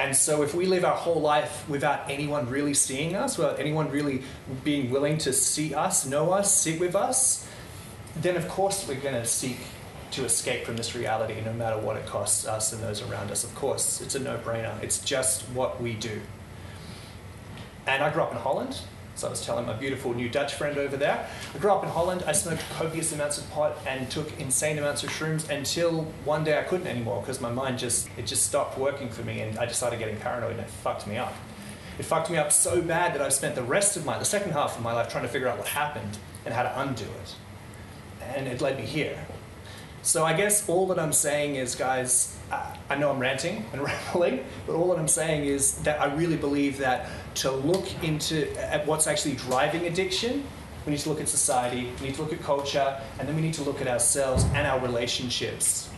And 0.00 0.16
so, 0.16 0.42
if 0.42 0.54
we 0.54 0.64
live 0.64 0.82
our 0.82 0.96
whole 0.96 1.20
life 1.20 1.68
without 1.68 2.10
anyone 2.10 2.48
really 2.48 2.72
seeing 2.72 3.14
us, 3.14 3.36
without 3.36 3.60
anyone 3.60 3.90
really 3.90 4.22
being 4.64 4.90
willing 4.90 5.18
to 5.18 5.32
see 5.32 5.74
us, 5.74 6.06
know 6.06 6.32
us, 6.32 6.52
sit 6.54 6.80
with 6.80 6.96
us, 6.96 7.46
then 8.16 8.34
of 8.36 8.48
course 8.48 8.88
we're 8.88 8.94
going 8.94 9.14
to 9.14 9.26
seek 9.26 9.58
to 10.12 10.24
escape 10.24 10.64
from 10.64 10.78
this 10.78 10.94
reality 10.94 11.36
no 11.44 11.52
matter 11.52 11.78
what 11.78 11.98
it 11.98 12.06
costs 12.06 12.46
us 12.46 12.72
and 12.72 12.82
those 12.82 13.02
around 13.02 13.30
us. 13.30 13.44
Of 13.44 13.54
course, 13.54 14.00
it's 14.00 14.14
a 14.14 14.18
no 14.18 14.38
brainer. 14.38 14.82
It's 14.82 15.04
just 15.04 15.42
what 15.50 15.82
we 15.82 15.92
do. 15.92 16.22
And 17.86 18.02
I 18.02 18.10
grew 18.10 18.22
up 18.22 18.32
in 18.32 18.38
Holland. 18.38 18.80
So 19.20 19.26
I 19.26 19.30
was 19.30 19.44
telling 19.44 19.66
my 19.66 19.74
beautiful 19.74 20.14
new 20.14 20.30
Dutch 20.30 20.54
friend 20.54 20.78
over 20.78 20.96
there. 20.96 21.28
I 21.54 21.58
grew 21.58 21.70
up 21.70 21.84
in 21.84 21.90
Holland. 21.90 22.24
I 22.26 22.32
smoked 22.32 22.62
copious 22.70 23.12
amounts 23.12 23.36
of 23.36 23.50
pot 23.50 23.76
and 23.86 24.10
took 24.10 24.40
insane 24.40 24.78
amounts 24.78 25.04
of 25.04 25.10
shrooms 25.10 25.50
until 25.50 26.04
one 26.24 26.42
day 26.42 26.58
I 26.58 26.62
couldn't 26.62 26.86
anymore 26.86 27.20
because 27.20 27.38
my 27.38 27.52
mind 27.52 27.78
just 27.78 28.08
it 28.16 28.26
just 28.26 28.46
stopped 28.46 28.78
working 28.78 29.10
for 29.10 29.22
me 29.22 29.42
and 29.42 29.58
I 29.58 29.66
decided 29.66 29.98
getting 29.98 30.16
paranoid 30.16 30.52
and 30.52 30.60
it 30.60 30.70
fucked 30.70 31.06
me 31.06 31.18
up. 31.18 31.34
It 31.98 32.04
fucked 32.04 32.30
me 32.30 32.38
up 32.38 32.50
so 32.50 32.80
bad 32.80 33.12
that 33.12 33.20
I've 33.20 33.34
spent 33.34 33.56
the 33.56 33.62
rest 33.62 33.94
of 33.98 34.06
my, 34.06 34.18
the 34.18 34.24
second 34.24 34.52
half 34.52 34.78
of 34.78 34.82
my 34.82 34.94
life 34.94 35.10
trying 35.10 35.24
to 35.24 35.28
figure 35.28 35.48
out 35.48 35.58
what 35.58 35.68
happened 35.68 36.16
and 36.46 36.54
how 36.54 36.62
to 36.62 36.80
undo 36.80 37.04
it. 37.04 37.34
And 38.22 38.48
it 38.48 38.62
led 38.62 38.78
me 38.78 38.86
here. 38.86 39.18
So 40.02 40.24
I 40.24 40.32
guess 40.32 40.66
all 40.68 40.86
that 40.88 40.98
I'm 40.98 41.12
saying 41.12 41.56
is, 41.56 41.74
guys, 41.74 42.36
I 42.88 42.96
know 42.96 43.10
I'm 43.10 43.18
ranting 43.18 43.64
and 43.72 43.82
rambling, 43.82 44.44
but 44.66 44.74
all 44.74 44.88
that 44.88 44.98
I'm 44.98 45.08
saying 45.08 45.44
is 45.44 45.74
that 45.82 46.00
I 46.00 46.12
really 46.14 46.36
believe 46.36 46.78
that 46.78 47.08
to 47.36 47.50
look 47.50 47.86
into 48.02 48.50
at 48.58 48.86
what's 48.86 49.06
actually 49.06 49.34
driving 49.34 49.86
addiction, 49.86 50.44
we 50.86 50.92
need 50.92 51.00
to 51.00 51.10
look 51.10 51.20
at 51.20 51.28
society, 51.28 51.92
we 52.00 52.06
need 52.06 52.14
to 52.14 52.22
look 52.22 52.32
at 52.32 52.40
culture, 52.40 52.98
and 53.18 53.28
then 53.28 53.36
we 53.36 53.42
need 53.42 53.54
to 53.54 53.62
look 53.62 53.80
at 53.82 53.88
ourselves 53.88 54.44
and 54.54 54.66
our 54.66 54.80
relationships. 54.80 55.90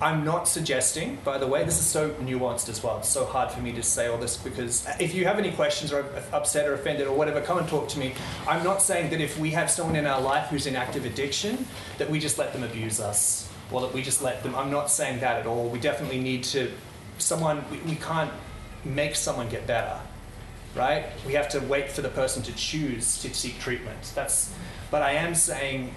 I'm 0.00 0.24
not 0.24 0.48
suggesting, 0.48 1.18
by 1.24 1.38
the 1.38 1.46
way, 1.46 1.64
this 1.64 1.78
is 1.78 1.86
so 1.86 2.10
nuanced 2.10 2.68
as 2.68 2.82
well. 2.82 2.98
It's 2.98 3.08
so 3.08 3.24
hard 3.24 3.50
for 3.50 3.60
me 3.60 3.72
to 3.72 3.82
say 3.82 4.08
all 4.08 4.18
this 4.18 4.36
because 4.36 4.86
if 4.98 5.14
you 5.14 5.24
have 5.24 5.38
any 5.38 5.52
questions 5.52 5.92
or 5.92 6.04
upset 6.32 6.68
or 6.68 6.74
offended 6.74 7.06
or 7.06 7.16
whatever, 7.16 7.40
come 7.40 7.58
and 7.58 7.68
talk 7.68 7.88
to 7.90 7.98
me. 7.98 8.12
I'm 8.48 8.64
not 8.64 8.82
saying 8.82 9.10
that 9.10 9.20
if 9.20 9.38
we 9.38 9.50
have 9.50 9.70
someone 9.70 9.96
in 9.96 10.06
our 10.06 10.20
life 10.20 10.48
who's 10.48 10.66
in 10.66 10.74
active 10.74 11.04
addiction, 11.04 11.66
that 11.98 12.10
we 12.10 12.18
just 12.18 12.38
let 12.38 12.52
them 12.52 12.64
abuse 12.64 12.98
us 13.00 13.48
or 13.70 13.80
that 13.82 13.94
we 13.94 14.02
just 14.02 14.20
let 14.20 14.42
them. 14.42 14.54
I'm 14.54 14.70
not 14.70 14.90
saying 14.90 15.20
that 15.20 15.38
at 15.38 15.46
all. 15.46 15.68
We 15.68 15.78
definitely 15.78 16.20
need 16.20 16.42
to, 16.44 16.72
someone, 17.18 17.64
we, 17.70 17.78
we 17.78 17.94
can't 17.94 18.32
make 18.84 19.14
someone 19.14 19.48
get 19.48 19.66
better, 19.66 19.98
right? 20.74 21.06
We 21.24 21.34
have 21.34 21.48
to 21.50 21.60
wait 21.60 21.90
for 21.90 22.02
the 22.02 22.08
person 22.08 22.42
to 22.42 22.52
choose 22.54 23.22
to 23.22 23.32
seek 23.32 23.60
treatment. 23.60 24.12
That's, 24.14 24.52
but 24.90 25.02
I 25.02 25.12
am 25.12 25.34
saying 25.34 25.94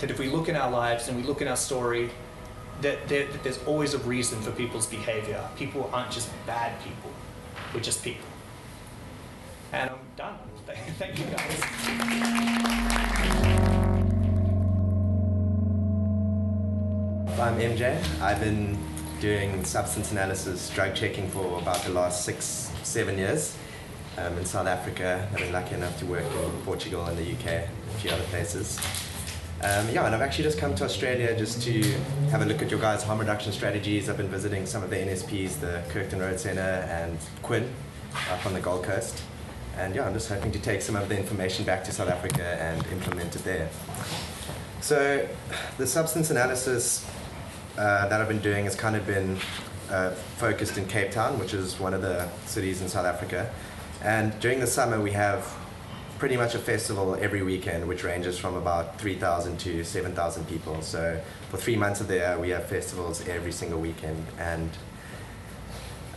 that 0.00 0.10
if 0.10 0.18
we 0.18 0.28
look 0.28 0.48
in 0.48 0.56
our 0.56 0.70
lives 0.70 1.08
and 1.08 1.16
we 1.16 1.24
look 1.24 1.42
in 1.42 1.48
our 1.48 1.56
story, 1.56 2.10
there, 2.82 2.98
that 3.06 3.42
there's 3.42 3.62
always 3.64 3.94
a 3.94 3.98
reason 3.98 4.40
for 4.40 4.50
people's 4.50 4.86
behavior. 4.86 5.48
People 5.56 5.88
aren't 5.92 6.10
just 6.10 6.28
bad 6.46 6.72
people, 6.82 7.10
we're 7.72 7.80
just 7.80 8.02
people. 8.02 8.26
And 9.72 9.90
I'm 9.90 9.98
done. 10.16 10.38
Thank 10.98 11.18
you 11.18 11.24
guys. 11.26 11.62
I'm 17.40 17.58
MJ. 17.58 18.20
I've 18.20 18.40
been 18.40 18.78
doing 19.20 19.64
substance 19.64 20.12
analysis, 20.12 20.70
drug 20.70 20.94
checking 20.94 21.28
for 21.28 21.58
about 21.58 21.82
the 21.84 21.90
last 21.90 22.24
six, 22.24 22.70
seven 22.82 23.18
years 23.18 23.56
um, 24.18 24.36
in 24.38 24.44
South 24.44 24.66
Africa. 24.66 25.28
I've 25.32 25.38
been 25.38 25.52
lucky 25.52 25.74
enough 25.74 25.98
to 26.00 26.06
work 26.06 26.24
in 26.24 26.62
Portugal 26.62 27.04
and 27.06 27.16
the 27.16 27.32
UK 27.32 27.46
and 27.46 27.70
a 27.88 27.98
few 27.98 28.10
other 28.10 28.24
places. 28.24 28.78
Um, 29.64 29.88
yeah, 29.90 30.04
and 30.04 30.12
I've 30.12 30.22
actually 30.22 30.42
just 30.42 30.58
come 30.58 30.74
to 30.74 30.84
Australia 30.84 31.36
just 31.38 31.62
to 31.62 31.82
have 32.30 32.42
a 32.42 32.44
look 32.44 32.62
at 32.62 32.70
your 32.70 32.80
guys' 32.80 33.04
harm 33.04 33.20
reduction 33.20 33.52
strategies. 33.52 34.08
I've 34.08 34.16
been 34.16 34.28
visiting 34.28 34.66
some 34.66 34.82
of 34.82 34.90
the 34.90 34.96
NSPs, 34.96 35.60
the 35.60 35.84
Kirkton 35.90 36.18
Road 36.18 36.40
Centre 36.40 36.60
and 36.60 37.16
QuIHN 37.44 37.68
up 38.32 38.44
on 38.44 38.54
the 38.54 38.60
Gold 38.60 38.82
Coast. 38.82 39.22
And 39.76 39.94
yeah, 39.94 40.04
I'm 40.04 40.14
just 40.14 40.28
hoping 40.28 40.50
to 40.50 40.58
take 40.58 40.82
some 40.82 40.96
of 40.96 41.08
the 41.08 41.16
information 41.16 41.64
back 41.64 41.84
to 41.84 41.92
South 41.92 42.08
Africa 42.08 42.42
and 42.42 42.84
implement 42.88 43.36
it 43.36 43.44
there. 43.44 43.68
So, 44.80 45.28
the 45.78 45.86
substance 45.86 46.30
analysis 46.30 47.08
uh, 47.78 48.08
that 48.08 48.20
I've 48.20 48.28
been 48.28 48.40
doing 48.40 48.64
has 48.64 48.74
kind 48.74 48.96
of 48.96 49.06
been 49.06 49.38
uh, 49.90 50.10
focused 50.38 50.76
in 50.76 50.86
Cape 50.88 51.12
Town, 51.12 51.38
which 51.38 51.54
is 51.54 51.78
one 51.78 51.94
of 51.94 52.02
the 52.02 52.28
cities 52.46 52.82
in 52.82 52.88
South 52.88 53.06
Africa. 53.06 53.48
And 54.02 54.38
during 54.40 54.58
the 54.58 54.66
summer, 54.66 55.00
we 55.00 55.12
have 55.12 55.56
pretty 56.22 56.36
much 56.36 56.54
a 56.54 56.58
festival 56.60 57.16
every 57.16 57.42
weekend, 57.42 57.88
which 57.88 58.04
ranges 58.04 58.38
from 58.38 58.54
about 58.54 58.96
3,000 59.00 59.58
to 59.58 59.82
7,000 59.82 60.46
people. 60.46 60.80
So 60.80 61.20
for 61.50 61.56
three 61.56 61.74
months 61.74 62.00
of 62.00 62.06
the 62.06 62.14
year, 62.14 62.38
we 62.38 62.50
have 62.50 62.68
festivals 62.68 63.26
every 63.26 63.50
single 63.50 63.80
weekend. 63.80 64.24
And 64.38 64.70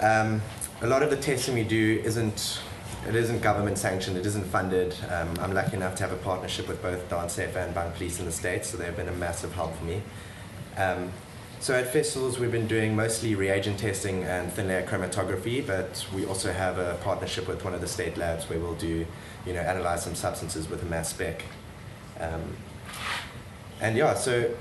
um, 0.02 0.44
a 0.84 0.86
lot 0.86 1.02
of 1.02 1.10
the 1.10 1.18
testing 1.18 1.56
we 1.56 1.64
do 1.64 2.04
isn't 2.06 2.62
it 3.08 3.16
isn't 3.16 3.42
government 3.42 3.80
sanctioned, 3.80 4.16
it 4.16 4.28
isn't 4.28 4.46
funded. 4.46 4.96
Um, 5.10 5.34
I'm 5.40 5.56
lucky 5.56 5.76
enough 5.76 5.96
to 5.96 6.04
have 6.04 6.12
a 6.12 6.22
partnership 6.22 6.68
with 6.68 6.84
both 6.84 7.10
DanceSafe 7.10 7.56
and 7.56 7.74
Bunk 7.74 7.96
Police 7.96 8.20
in 8.20 8.28
the 8.28 8.32
States, 8.32 8.70
so 8.70 8.78
they've 8.78 8.96
been 8.96 9.10
a 9.10 9.14
massive 9.14 9.54
help 9.54 9.76
for 9.76 9.86
me. 9.86 10.04
Um, 10.78 11.12
so 11.60 11.74
at 11.74 11.92
festivals, 11.92 12.38
we've 12.38 12.52
been 12.52 12.68
doing 12.68 12.96
mostly 12.96 13.34
reagent 13.34 13.80
testing 13.80 14.24
and 14.24 14.54
thin 14.54 14.68
layer 14.68 14.86
chromatography, 14.86 15.66
but 15.66 16.06
we 16.14 16.28
also 16.28 16.54
have 16.54 16.78
a 16.78 16.94
partnership 17.02 17.48
with 17.48 17.64
one 17.64 17.74
of 17.74 17.82
the 17.82 17.88
state 17.88 18.18
labs 18.18 18.48
where 18.48 18.60
we'll 18.60 18.76
do, 18.76 19.08
you 19.46 19.54
know, 19.54 19.62
analyze 19.62 20.04
some 20.04 20.16
substances 20.16 20.70
with 20.70 20.82
a 20.82 20.86
mass 20.86 21.10
spec. 21.10 21.44
Um, 22.20 22.56
and 23.82 23.98
yeah, 23.98 24.14
so 24.14 24.52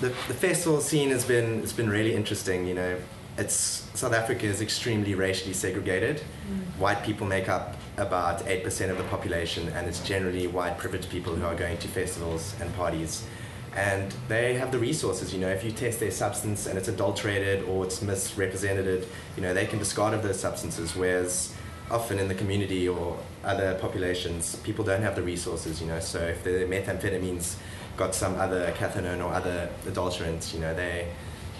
the, 0.00 0.08
the 0.08 0.34
festival 0.34 0.80
scene 0.80 1.10
has 1.10 1.24
been, 1.24 1.62
it's 1.62 1.72
been 1.72 1.90
really 1.90 2.14
interesting, 2.14 2.66
you 2.66 2.74
know, 2.74 2.96
it's 3.36 3.88
South 3.94 4.12
Africa 4.12 4.46
is 4.46 4.60
extremely 4.60 5.14
racially 5.14 5.54
segregated. 5.54 6.18
Mm. 6.18 6.78
White 6.78 7.02
people 7.02 7.26
make 7.26 7.48
up 7.48 7.76
about 7.96 8.46
eight 8.46 8.62
percent 8.62 8.92
of 8.92 8.98
the 8.98 9.04
population, 9.04 9.68
and 9.70 9.88
it's 9.88 10.00
generally 10.00 10.46
white 10.46 10.78
privileged 10.78 11.10
people 11.10 11.34
who 11.34 11.44
are 11.44 11.56
going 11.56 11.76
to 11.78 11.88
festivals 11.88 12.54
and 12.60 12.72
parties. 12.76 13.26
And 13.74 14.14
they 14.28 14.54
have 14.54 14.70
the 14.70 14.78
resources, 14.78 15.34
you 15.34 15.40
know, 15.40 15.48
if 15.48 15.64
you 15.64 15.72
test 15.72 15.98
their 15.98 16.12
substance 16.12 16.66
and 16.68 16.78
it's 16.78 16.86
adulterated 16.86 17.64
or 17.64 17.84
it's 17.84 18.00
misrepresented, 18.00 19.08
you 19.34 19.42
know, 19.42 19.52
they 19.52 19.66
can 19.66 19.80
discard 19.80 20.14
of 20.14 20.22
those 20.22 20.38
substances. 20.38 20.94
Whereas 20.94 21.52
often 21.90 22.20
in 22.20 22.28
the 22.28 22.36
community 22.36 22.88
or 22.88 23.18
other 23.44 23.74
populations, 23.76 24.56
people 24.56 24.84
don't 24.84 25.02
have 25.02 25.14
the 25.14 25.22
resources, 25.22 25.80
you 25.80 25.86
know. 25.86 26.00
So 26.00 26.18
if 26.18 26.44
the 26.44 26.66
methamphetamines 26.66 27.56
got 27.96 28.14
some 28.14 28.34
other 28.36 28.72
cathinone 28.72 29.24
or 29.24 29.32
other 29.32 29.68
adulterants, 29.86 30.52
you 30.52 30.60
know, 30.60 30.74
they 30.74 31.08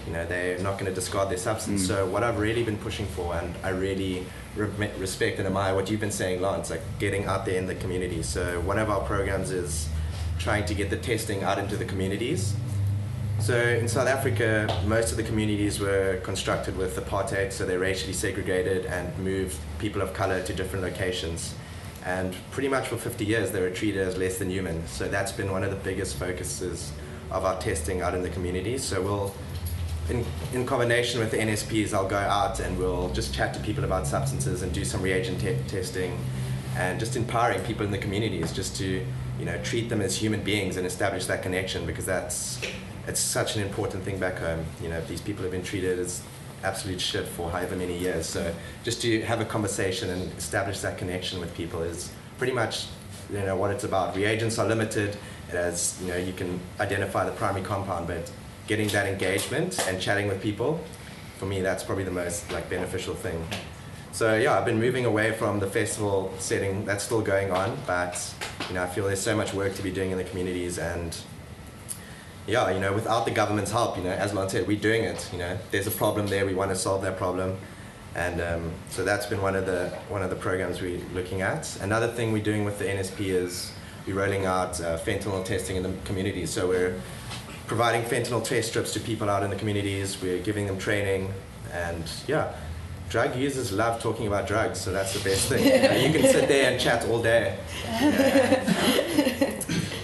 you 0.05 0.13
know 0.13 0.25
they're 0.25 0.59
not 0.59 0.73
going 0.73 0.85
to 0.85 0.93
discard 0.93 1.29
their 1.29 1.37
substance. 1.37 1.83
Mm. 1.83 1.87
So 1.87 2.05
what 2.05 2.23
I've 2.23 2.39
really 2.39 2.63
been 2.63 2.77
pushing 2.77 3.07
for, 3.07 3.35
and 3.35 3.55
I 3.63 3.69
really 3.69 4.25
re- 4.55 4.91
respect 4.97 5.39
and 5.39 5.47
admire 5.47 5.73
what 5.75 5.89
you've 5.89 5.99
been 5.99 6.11
saying, 6.11 6.41
Lance, 6.41 6.69
like 6.69 6.81
getting 6.99 7.25
out 7.25 7.45
there 7.45 7.57
in 7.57 7.65
the 7.65 7.75
community. 7.75 8.21
So 8.23 8.59
one 8.61 8.79
of 8.79 8.89
our 8.89 9.01
programs 9.01 9.51
is 9.51 9.89
trying 10.37 10.65
to 10.65 10.73
get 10.73 10.89
the 10.89 10.97
testing 10.97 11.43
out 11.43 11.57
into 11.57 11.77
the 11.77 11.85
communities. 11.85 12.55
So 13.39 13.55
in 13.55 13.87
South 13.87 14.07
Africa, 14.07 14.67
most 14.85 15.11
of 15.11 15.17
the 15.17 15.23
communities 15.23 15.79
were 15.79 16.19
constructed 16.23 16.77
with 16.77 16.95
apartheid, 16.95 17.51
so 17.51 17.65
they're 17.65 17.79
racially 17.79 18.13
segregated 18.13 18.85
and 18.85 19.17
moved 19.19 19.57
people 19.77 20.01
of 20.01 20.13
color 20.13 20.41
to 20.41 20.53
different 20.53 20.83
locations. 20.85 21.53
And 22.05 22.35
pretty 22.51 22.69
much 22.69 22.87
for 22.87 22.97
50 22.97 23.25
years, 23.25 23.51
they 23.51 23.61
were 23.61 23.71
treated 23.71 24.07
as 24.07 24.15
less 24.15 24.37
than 24.37 24.49
human. 24.49 24.85
So 24.87 25.07
that's 25.07 25.31
been 25.31 25.51
one 25.51 25.63
of 25.63 25.71
the 25.71 25.77
biggest 25.77 26.17
focuses 26.17 26.91
of 27.31 27.45
our 27.45 27.59
testing 27.59 28.01
out 28.01 28.13
in 28.13 28.21
the 28.21 28.29
community. 28.29 28.77
So 28.77 29.01
we'll 29.01 29.33
in, 30.09 30.23
in 30.53 30.65
combination 30.65 31.19
with 31.19 31.31
the 31.31 31.37
NSPs, 31.37 31.93
I'll 31.93 32.07
go 32.07 32.17
out 32.17 32.59
and 32.59 32.77
we'll 32.77 33.09
just 33.09 33.33
chat 33.33 33.53
to 33.55 33.59
people 33.59 33.83
about 33.83 34.05
substances 34.05 34.61
and 34.61 34.71
do 34.71 34.85
some 34.85 35.01
reagent 35.01 35.39
te- 35.39 35.57
testing 35.67 36.17
and 36.77 36.99
just 36.99 37.15
empowering 37.15 37.63
people 37.63 37.85
in 37.85 37.91
the 37.91 37.97
communities 37.97 38.51
just 38.51 38.75
to, 38.77 39.05
you 39.39 39.45
know, 39.45 39.57
treat 39.63 39.89
them 39.89 40.01
as 40.01 40.15
human 40.15 40.43
beings 40.43 40.77
and 40.77 40.85
establish 40.85 41.25
that 41.25 41.41
connection 41.41 41.85
because 41.85 42.05
that's, 42.05 42.61
it's 43.07 43.19
such 43.19 43.55
an 43.55 43.63
important 43.63 44.03
thing 44.03 44.19
back 44.19 44.37
home. 44.37 44.65
You 44.81 44.89
know, 44.89 45.01
these 45.01 45.21
people 45.21 45.43
have 45.43 45.51
been 45.51 45.63
treated 45.63 45.97
as 45.97 46.21
absolute 46.63 47.01
shit 47.01 47.25
for 47.25 47.49
however 47.49 47.75
many 47.75 47.97
years. 47.97 48.25
So 48.25 48.53
just 48.83 49.01
to 49.01 49.21
have 49.21 49.41
a 49.41 49.45
conversation 49.45 50.09
and 50.09 50.31
establish 50.37 50.79
that 50.79 50.97
connection 50.97 51.39
with 51.39 51.53
people 51.55 51.83
is 51.83 52.11
pretty 52.37 52.53
much, 52.53 52.87
you 53.31 53.39
know, 53.39 53.55
what 53.55 53.71
it's 53.71 53.83
about. 53.83 54.15
Reagents 54.15 54.57
are 54.59 54.67
limited. 54.67 55.17
It 55.49 55.55
has, 55.55 55.99
you 56.01 56.07
know, 56.07 56.17
you 56.17 56.33
can 56.33 56.59
identify 56.79 57.25
the 57.25 57.31
primary 57.31 57.63
compound, 57.63 58.07
but 58.07 58.31
getting 58.67 58.87
that 58.89 59.07
engagement 59.07 59.79
and 59.87 60.01
chatting 60.01 60.27
with 60.27 60.41
people, 60.41 60.79
for 61.37 61.45
me, 61.45 61.61
that's 61.61 61.83
probably 61.83 62.03
the 62.03 62.11
most 62.11 62.51
like 62.51 62.69
beneficial 62.69 63.13
thing. 63.13 63.45
So 64.11 64.37
yeah, 64.37 64.57
I've 64.57 64.65
been 64.65 64.79
moving 64.79 65.05
away 65.05 65.33
from 65.33 65.59
the 65.59 65.67
festival 65.67 66.33
setting. 66.39 66.85
That's 66.85 67.03
still 67.03 67.21
going 67.21 67.51
on, 67.51 67.77
but 67.85 68.33
you 68.69 68.75
know, 68.75 68.83
I 68.83 68.87
feel 68.87 69.05
there's 69.05 69.19
so 69.19 69.35
much 69.35 69.53
work 69.53 69.75
to 69.75 69.83
be 69.83 69.91
doing 69.91 70.11
in 70.11 70.17
the 70.17 70.23
communities, 70.23 70.79
and 70.79 71.15
yeah, 72.47 72.69
you 72.69 72.79
know, 72.79 72.93
without 72.93 73.25
the 73.25 73.31
government's 73.31 73.71
help, 73.71 73.97
you 73.97 74.03
know, 74.03 74.11
as 74.11 74.33
Lon 74.33 74.49
said, 74.49 74.67
we're 74.67 74.79
doing 74.79 75.03
it. 75.03 75.27
You 75.31 75.39
know, 75.39 75.57
there's 75.71 75.87
a 75.87 75.91
problem 75.91 76.27
there. 76.27 76.45
We 76.45 76.53
want 76.53 76.69
to 76.71 76.75
solve 76.75 77.01
that 77.01 77.17
problem, 77.17 77.57
and 78.13 78.39
um, 78.39 78.71
so 78.89 79.03
that's 79.03 79.25
been 79.25 79.41
one 79.41 79.55
of 79.55 79.65
the 79.65 79.89
one 80.09 80.21
of 80.21 80.29
the 80.29 80.35
programs 80.35 80.81
we're 80.81 81.01
looking 81.13 81.41
at. 81.41 81.75
Another 81.81 82.07
thing 82.07 82.31
we're 82.31 82.43
doing 82.43 82.63
with 82.63 82.77
the 82.77 82.85
NSP 82.85 83.27
is 83.27 83.71
we're 84.05 84.15
rolling 84.15 84.45
out 84.45 84.79
uh, 84.79 84.97
fentanyl 84.99 85.43
testing 85.43 85.75
in 85.75 85.83
the 85.83 85.93
community. 86.05 86.45
So 86.45 86.67
we're 86.67 87.01
providing 87.65 88.03
fentanyl 88.03 88.43
test 88.43 88.69
strips 88.69 88.93
to 88.93 88.99
people 88.99 89.27
out 89.29 89.41
in 89.41 89.49
the 89.49 89.55
communities. 89.55 90.21
We're 90.21 90.41
giving 90.43 90.67
them 90.67 90.77
training, 90.77 91.33
and 91.73 92.03
yeah, 92.27 92.53
drug 93.09 93.35
users 93.35 93.71
love 93.71 94.01
talking 94.03 94.27
about 94.27 94.47
drugs, 94.47 94.79
so 94.79 94.91
that's 94.91 95.13
the 95.13 95.27
best 95.27 95.49
thing. 95.49 95.65
you, 95.65 95.81
know, 95.81 95.95
you 95.95 96.13
can 96.13 96.31
sit 96.31 96.47
there 96.47 96.71
and 96.71 96.79
chat 96.79 97.05
all 97.07 97.23
day. 97.23 97.57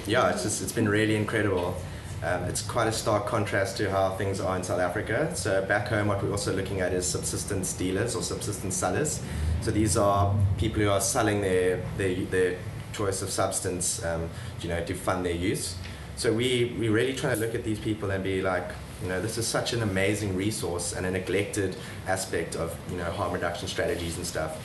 yeah, 0.08 0.32
it's 0.32 0.42
just 0.42 0.64
it's 0.64 0.72
been 0.72 0.90
really 0.90 1.16
incredible. 1.16 1.76
Um, 2.24 2.44
it's 2.44 2.62
quite 2.62 2.88
a 2.88 2.92
stark 2.92 3.26
contrast 3.26 3.78
to 3.78 3.90
how 3.90 4.12
things 4.12 4.40
are 4.40 4.56
in 4.56 4.64
South 4.64 4.80
Africa. 4.80 5.36
So 5.36 5.66
back 5.66 5.88
home, 5.88 6.08
what 6.08 6.22
we're 6.22 6.32
also 6.32 6.54
looking 6.54 6.80
at 6.80 6.94
is 6.94 7.06
subsistence 7.06 7.74
dealers 7.74 8.16
or 8.16 8.22
subsistence 8.22 8.76
sellers. 8.76 9.22
So 9.62 9.72
these 9.72 9.98
are 9.98 10.36
people 10.58 10.84
who 10.84 10.90
are 10.90 11.02
selling 11.02 11.42
their 11.42 11.82
their, 11.98 12.16
their 12.26 12.58
choice 12.94 13.24
of 13.24 13.30
substance, 13.30 14.04
um, 14.06 14.30
you 14.62 14.70
know, 14.70 14.84
to 14.86 14.94
fund 14.94 15.26
their 15.26 15.34
use. 15.34 15.76
So 16.16 16.32
we, 16.32 16.76
we 16.78 16.90
really 16.90 17.16
try 17.16 17.34
to 17.34 17.40
look 17.40 17.56
at 17.56 17.64
these 17.64 17.80
people 17.80 18.12
and 18.12 18.24
be 18.24 18.42
like, 18.42 18.70
you 19.02 19.08
know, 19.08 19.20
this 19.20 19.40
is 19.40 19.48
such 19.48 19.74
an 19.74 19.82
amazing 19.82 20.36
resource 20.36 20.94
and 20.94 21.06
a 21.06 21.12
neglected 21.12 21.76
aspect 22.06 22.56
of, 22.56 22.78
you 22.92 22.98
know, 22.98 23.06
harm 23.06 23.34
reduction 23.34 23.68
strategies 23.68 24.18
and 24.18 24.26
stuff. 24.28 24.60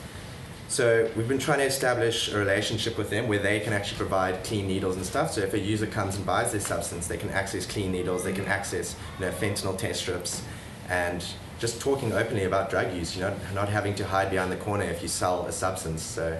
So 0.69 1.09
we've 1.15 1.29
been 1.29 1.39
trying 1.39 1.59
to 1.59 1.65
establish 1.65 2.31
a 2.33 2.37
relationship 2.37 2.97
with 2.97 3.09
them 3.09 3.29
where 3.29 3.39
they 3.39 3.61
can 3.61 3.71
actually 3.71 3.97
provide 3.97 4.43
clean 4.43 4.67
needles 4.67 4.97
and 4.97 5.05
stuff. 5.05 5.31
So 5.31 5.41
if 5.41 5.53
a 5.53 5.59
user 5.59 5.87
comes 5.87 6.17
and 6.17 6.25
buys 6.25 6.51
this 6.51 6.67
substance, 6.67 7.07
they 7.07 7.15
can 7.15 7.29
access 7.29 7.65
clean 7.65 7.93
needles, 7.93 8.25
they 8.25 8.33
can 8.33 8.45
access 8.45 8.95
you 9.17 9.25
know 9.25 9.31
fentanyl 9.31 9.77
test 9.77 10.01
strips, 10.01 10.41
and 10.89 11.23
just 11.57 11.79
talking 11.79 12.11
openly 12.11 12.43
about 12.43 12.69
drug 12.69 12.93
use. 12.93 13.15
You 13.15 13.21
know, 13.21 13.35
not 13.53 13.69
having 13.69 13.95
to 13.95 14.05
hide 14.05 14.29
behind 14.29 14.51
the 14.51 14.57
corner 14.57 14.83
if 14.83 15.01
you 15.01 15.07
sell 15.07 15.45
a 15.45 15.53
substance. 15.53 16.01
So 16.01 16.37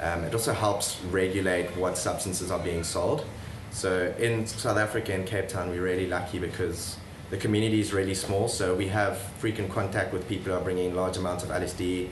um, 0.00 0.24
it 0.24 0.32
also 0.32 0.54
helps 0.54 0.98
regulate 1.10 1.76
what 1.76 1.98
substances 1.98 2.50
are 2.50 2.58
being 2.58 2.82
sold. 2.82 3.26
So 3.72 4.14
in 4.18 4.46
South 4.46 4.78
Africa 4.78 5.12
and 5.12 5.26
Cape 5.26 5.48
Town, 5.48 5.68
we're 5.68 5.82
really 5.82 6.06
lucky 6.06 6.38
because 6.38 6.96
the 7.28 7.36
community 7.36 7.80
is 7.80 7.92
really 7.92 8.14
small. 8.14 8.48
So 8.48 8.74
we 8.74 8.88
have 8.88 9.18
frequent 9.38 9.70
contact 9.70 10.14
with 10.14 10.26
people 10.26 10.52
who 10.52 10.58
are 10.58 10.64
bringing 10.64 10.94
large 10.94 11.18
amounts 11.18 11.44
of 11.44 11.50
LSD 11.50 12.08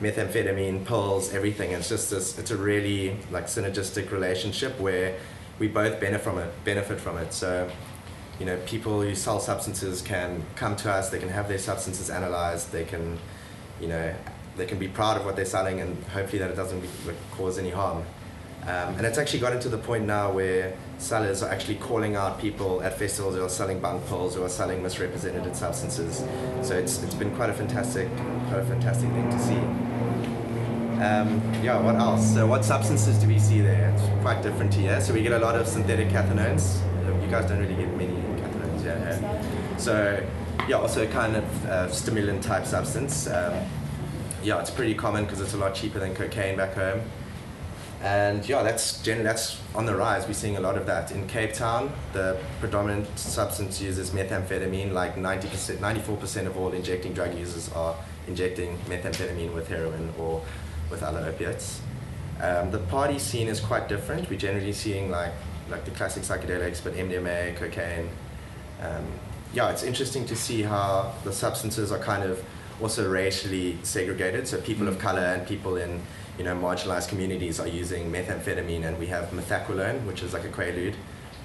methamphetamine, 0.00 0.84
pills, 0.84 1.32
everything. 1.32 1.72
It's 1.72 1.88
just 1.88 2.10
this, 2.10 2.38
it's 2.38 2.50
a 2.50 2.56
really 2.56 3.16
like 3.30 3.46
synergistic 3.46 4.10
relationship 4.10 4.78
where 4.78 5.18
we 5.58 5.68
both 5.68 6.00
benefit 6.00 6.22
from 6.22 6.38
it, 6.38 6.64
benefit 6.64 7.00
from 7.00 7.18
it. 7.18 7.32
So, 7.32 7.70
you 8.38 8.46
know, 8.46 8.56
people 8.66 9.02
who 9.02 9.14
sell 9.14 9.40
substances 9.40 10.00
can 10.02 10.44
come 10.54 10.76
to 10.76 10.92
us, 10.92 11.10
they 11.10 11.18
can 11.18 11.28
have 11.28 11.48
their 11.48 11.58
substances 11.58 12.10
analyzed, 12.10 12.70
they 12.70 12.84
can, 12.84 13.18
you 13.80 13.88
know, 13.88 14.14
they 14.56 14.66
can 14.66 14.78
be 14.78 14.88
proud 14.88 15.16
of 15.16 15.24
what 15.24 15.36
they're 15.36 15.44
selling 15.44 15.80
and 15.80 16.02
hopefully 16.04 16.38
that 16.38 16.50
it 16.50 16.56
doesn't 16.56 16.80
be, 16.80 16.88
cause 17.32 17.58
any 17.58 17.70
harm. 17.70 18.04
Um, 18.68 18.96
and 18.96 19.06
it's 19.06 19.16
actually 19.16 19.38
gotten 19.38 19.60
to 19.60 19.70
the 19.70 19.78
point 19.78 20.04
now 20.04 20.30
where 20.30 20.76
sellers 20.98 21.42
are 21.42 21.48
actually 21.50 21.76
calling 21.76 22.16
out 22.16 22.38
people 22.38 22.82
at 22.82 22.98
festivals 22.98 23.34
who 23.34 23.42
are 23.42 23.48
selling 23.48 23.80
bunk 23.80 24.06
pills 24.08 24.36
or 24.36 24.44
are 24.44 24.50
selling 24.50 24.82
misrepresented 24.82 25.56
substances. 25.56 26.18
So 26.60 26.76
it's, 26.76 27.02
it's 27.02 27.14
been 27.14 27.34
quite 27.34 27.48
a 27.48 27.54
fantastic, 27.54 28.14
quite 28.48 28.60
a 28.60 28.66
fantastic 28.66 29.08
thing 29.10 29.30
to 29.30 29.38
see. 29.38 29.56
Um, 31.02 31.40
yeah, 31.62 31.80
what 31.80 31.94
else? 31.94 32.34
So 32.34 32.46
what 32.46 32.62
substances 32.62 33.16
do 33.16 33.26
we 33.26 33.38
see 33.38 33.62
there? 33.62 33.88
It's 33.88 34.02
quite 34.20 34.42
different 34.42 34.74
here. 34.74 35.00
So 35.00 35.14
we 35.14 35.22
get 35.22 35.32
a 35.32 35.38
lot 35.38 35.54
of 35.56 35.66
synthetic 35.66 36.08
cathinones. 36.08 36.78
You 37.22 37.30
guys 37.30 37.48
don't 37.48 37.60
really 37.60 37.74
get 37.74 37.96
many 37.96 38.12
cathinones, 38.12 38.84
yeah. 38.84 39.76
So 39.78 40.22
yeah, 40.68 40.76
also 40.76 41.06
kind 41.06 41.36
of 41.36 41.66
uh, 41.66 41.90
stimulant 41.90 42.42
type 42.42 42.66
substance. 42.66 43.28
Um, 43.28 43.64
yeah, 44.42 44.60
it's 44.60 44.70
pretty 44.70 44.94
common 44.94 45.24
because 45.24 45.40
it's 45.40 45.54
a 45.54 45.58
lot 45.58 45.74
cheaper 45.74 46.00
than 46.00 46.14
cocaine 46.14 46.58
back 46.58 46.74
home. 46.74 47.00
And 48.02 48.48
yeah, 48.48 48.62
that's 48.62 49.02
generally 49.02 49.24
that's 49.24 49.60
on 49.74 49.84
the 49.84 49.94
rise. 49.94 50.26
We're 50.26 50.34
seeing 50.34 50.56
a 50.56 50.60
lot 50.60 50.76
of 50.76 50.86
that 50.86 51.10
in 51.10 51.26
Cape 51.26 51.52
Town. 51.52 51.92
The 52.12 52.38
predominant 52.60 53.18
substance 53.18 53.80
use 53.80 53.98
is 53.98 54.10
methamphetamine. 54.10 54.92
Like 54.92 55.16
90%, 55.16 55.78
94% 55.78 56.46
of 56.46 56.56
all 56.56 56.72
injecting 56.72 57.12
drug 57.12 57.36
users 57.36 57.72
are 57.72 57.96
injecting 58.28 58.78
methamphetamine 58.86 59.52
with 59.52 59.66
heroin 59.68 60.12
or 60.16 60.42
with 60.90 61.02
other 61.02 61.26
opiates. 61.26 61.80
Um, 62.40 62.70
the 62.70 62.78
party 62.78 63.18
scene 63.18 63.48
is 63.48 63.58
quite 63.58 63.88
different. 63.88 64.30
We're 64.30 64.38
generally 64.38 64.72
seeing 64.72 65.10
like 65.10 65.32
like 65.68 65.84
the 65.84 65.90
classic 65.90 66.22
psychedelics, 66.22 66.82
but 66.82 66.94
MDMA, 66.94 67.56
cocaine. 67.56 68.08
Um, 68.80 69.04
yeah, 69.52 69.70
it's 69.70 69.82
interesting 69.82 70.24
to 70.26 70.36
see 70.36 70.62
how 70.62 71.14
the 71.24 71.32
substances 71.32 71.90
are 71.92 71.98
kind 71.98 72.22
of 72.22 72.42
also 72.80 73.10
racially 73.10 73.78
segregated. 73.82 74.46
So 74.46 74.60
people 74.60 74.86
mm. 74.86 74.90
of 74.90 74.98
color 74.98 75.20
and 75.20 75.46
people 75.46 75.76
in 75.76 76.00
you 76.38 76.44
know 76.44 76.54
marginalized 76.54 77.08
communities 77.08 77.58
are 77.60 77.66
using 77.66 78.10
methamphetamine, 78.12 78.84
and 78.84 78.98
we 78.98 79.06
have 79.06 79.30
methaqualone, 79.30 80.04
which 80.06 80.22
is 80.22 80.32
like 80.32 80.44
a 80.44 80.48
quaalude, 80.48 80.94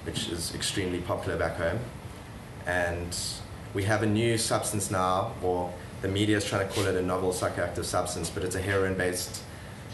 which 0.04 0.28
is 0.28 0.54
extremely 0.54 1.00
popular 1.00 1.36
back 1.36 1.56
home. 1.56 1.80
And 2.66 3.16
we 3.74 3.84
have 3.84 4.02
a 4.02 4.06
new 4.06 4.38
substance 4.38 4.90
now, 4.90 5.34
or 5.42 5.72
the 6.02 6.08
media 6.08 6.36
is 6.36 6.44
trying 6.44 6.66
to 6.68 6.74
call 6.74 6.86
it 6.86 6.94
a 6.94 7.02
novel 7.02 7.32
psychoactive 7.32 7.84
substance, 7.84 8.30
but 8.30 8.44
it's 8.44 8.54
a 8.54 8.62
heroin-based 8.62 9.42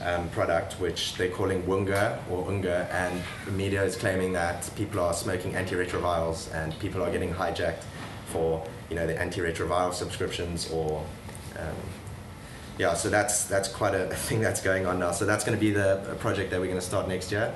um, 0.03 0.29
product, 0.31 0.75
which 0.75 1.15
they're 1.17 1.31
calling 1.31 1.63
Wunga 1.63 2.19
or 2.31 2.47
Unga, 2.49 2.89
and 2.93 3.23
the 3.45 3.53
media 3.53 3.83
is 3.83 3.97
claiming 3.97 4.33
that 4.33 4.71
people 4.77 5.01
are 5.01 5.15
smoking 5.15 5.53
antiretrovirals 5.53 6.53
and 6.55 6.79
people 6.79 7.03
are 7.03 7.11
getting 7.11 7.33
hijacked 7.33 7.85
for 8.27 8.65
you 8.89 8.97
know 8.97 9.07
the 9.07 9.15
antiretroviral 9.15 9.93
subscriptions 9.93 10.71
or 10.71 11.05
um, 11.59 11.77
yeah, 12.79 12.95
so 12.95 13.11
that's 13.11 13.45
that's 13.45 13.69
quite 13.69 13.95
a 13.95 14.07
thing 14.15 14.41
that's 14.41 14.63
going 14.63 14.87
on 14.87 14.99
now. 14.99 15.13
So 15.13 15.27
that's 15.27 15.45
going 15.45 15.57
to 15.57 15.61
be 15.61 15.71
the 15.71 16.17
project 16.21 16.51
that 16.51 16.61
we're 16.61 16.67
going 16.67 16.79
to 16.79 16.85
start 16.85 17.09
next 17.09 17.31
year, 17.31 17.53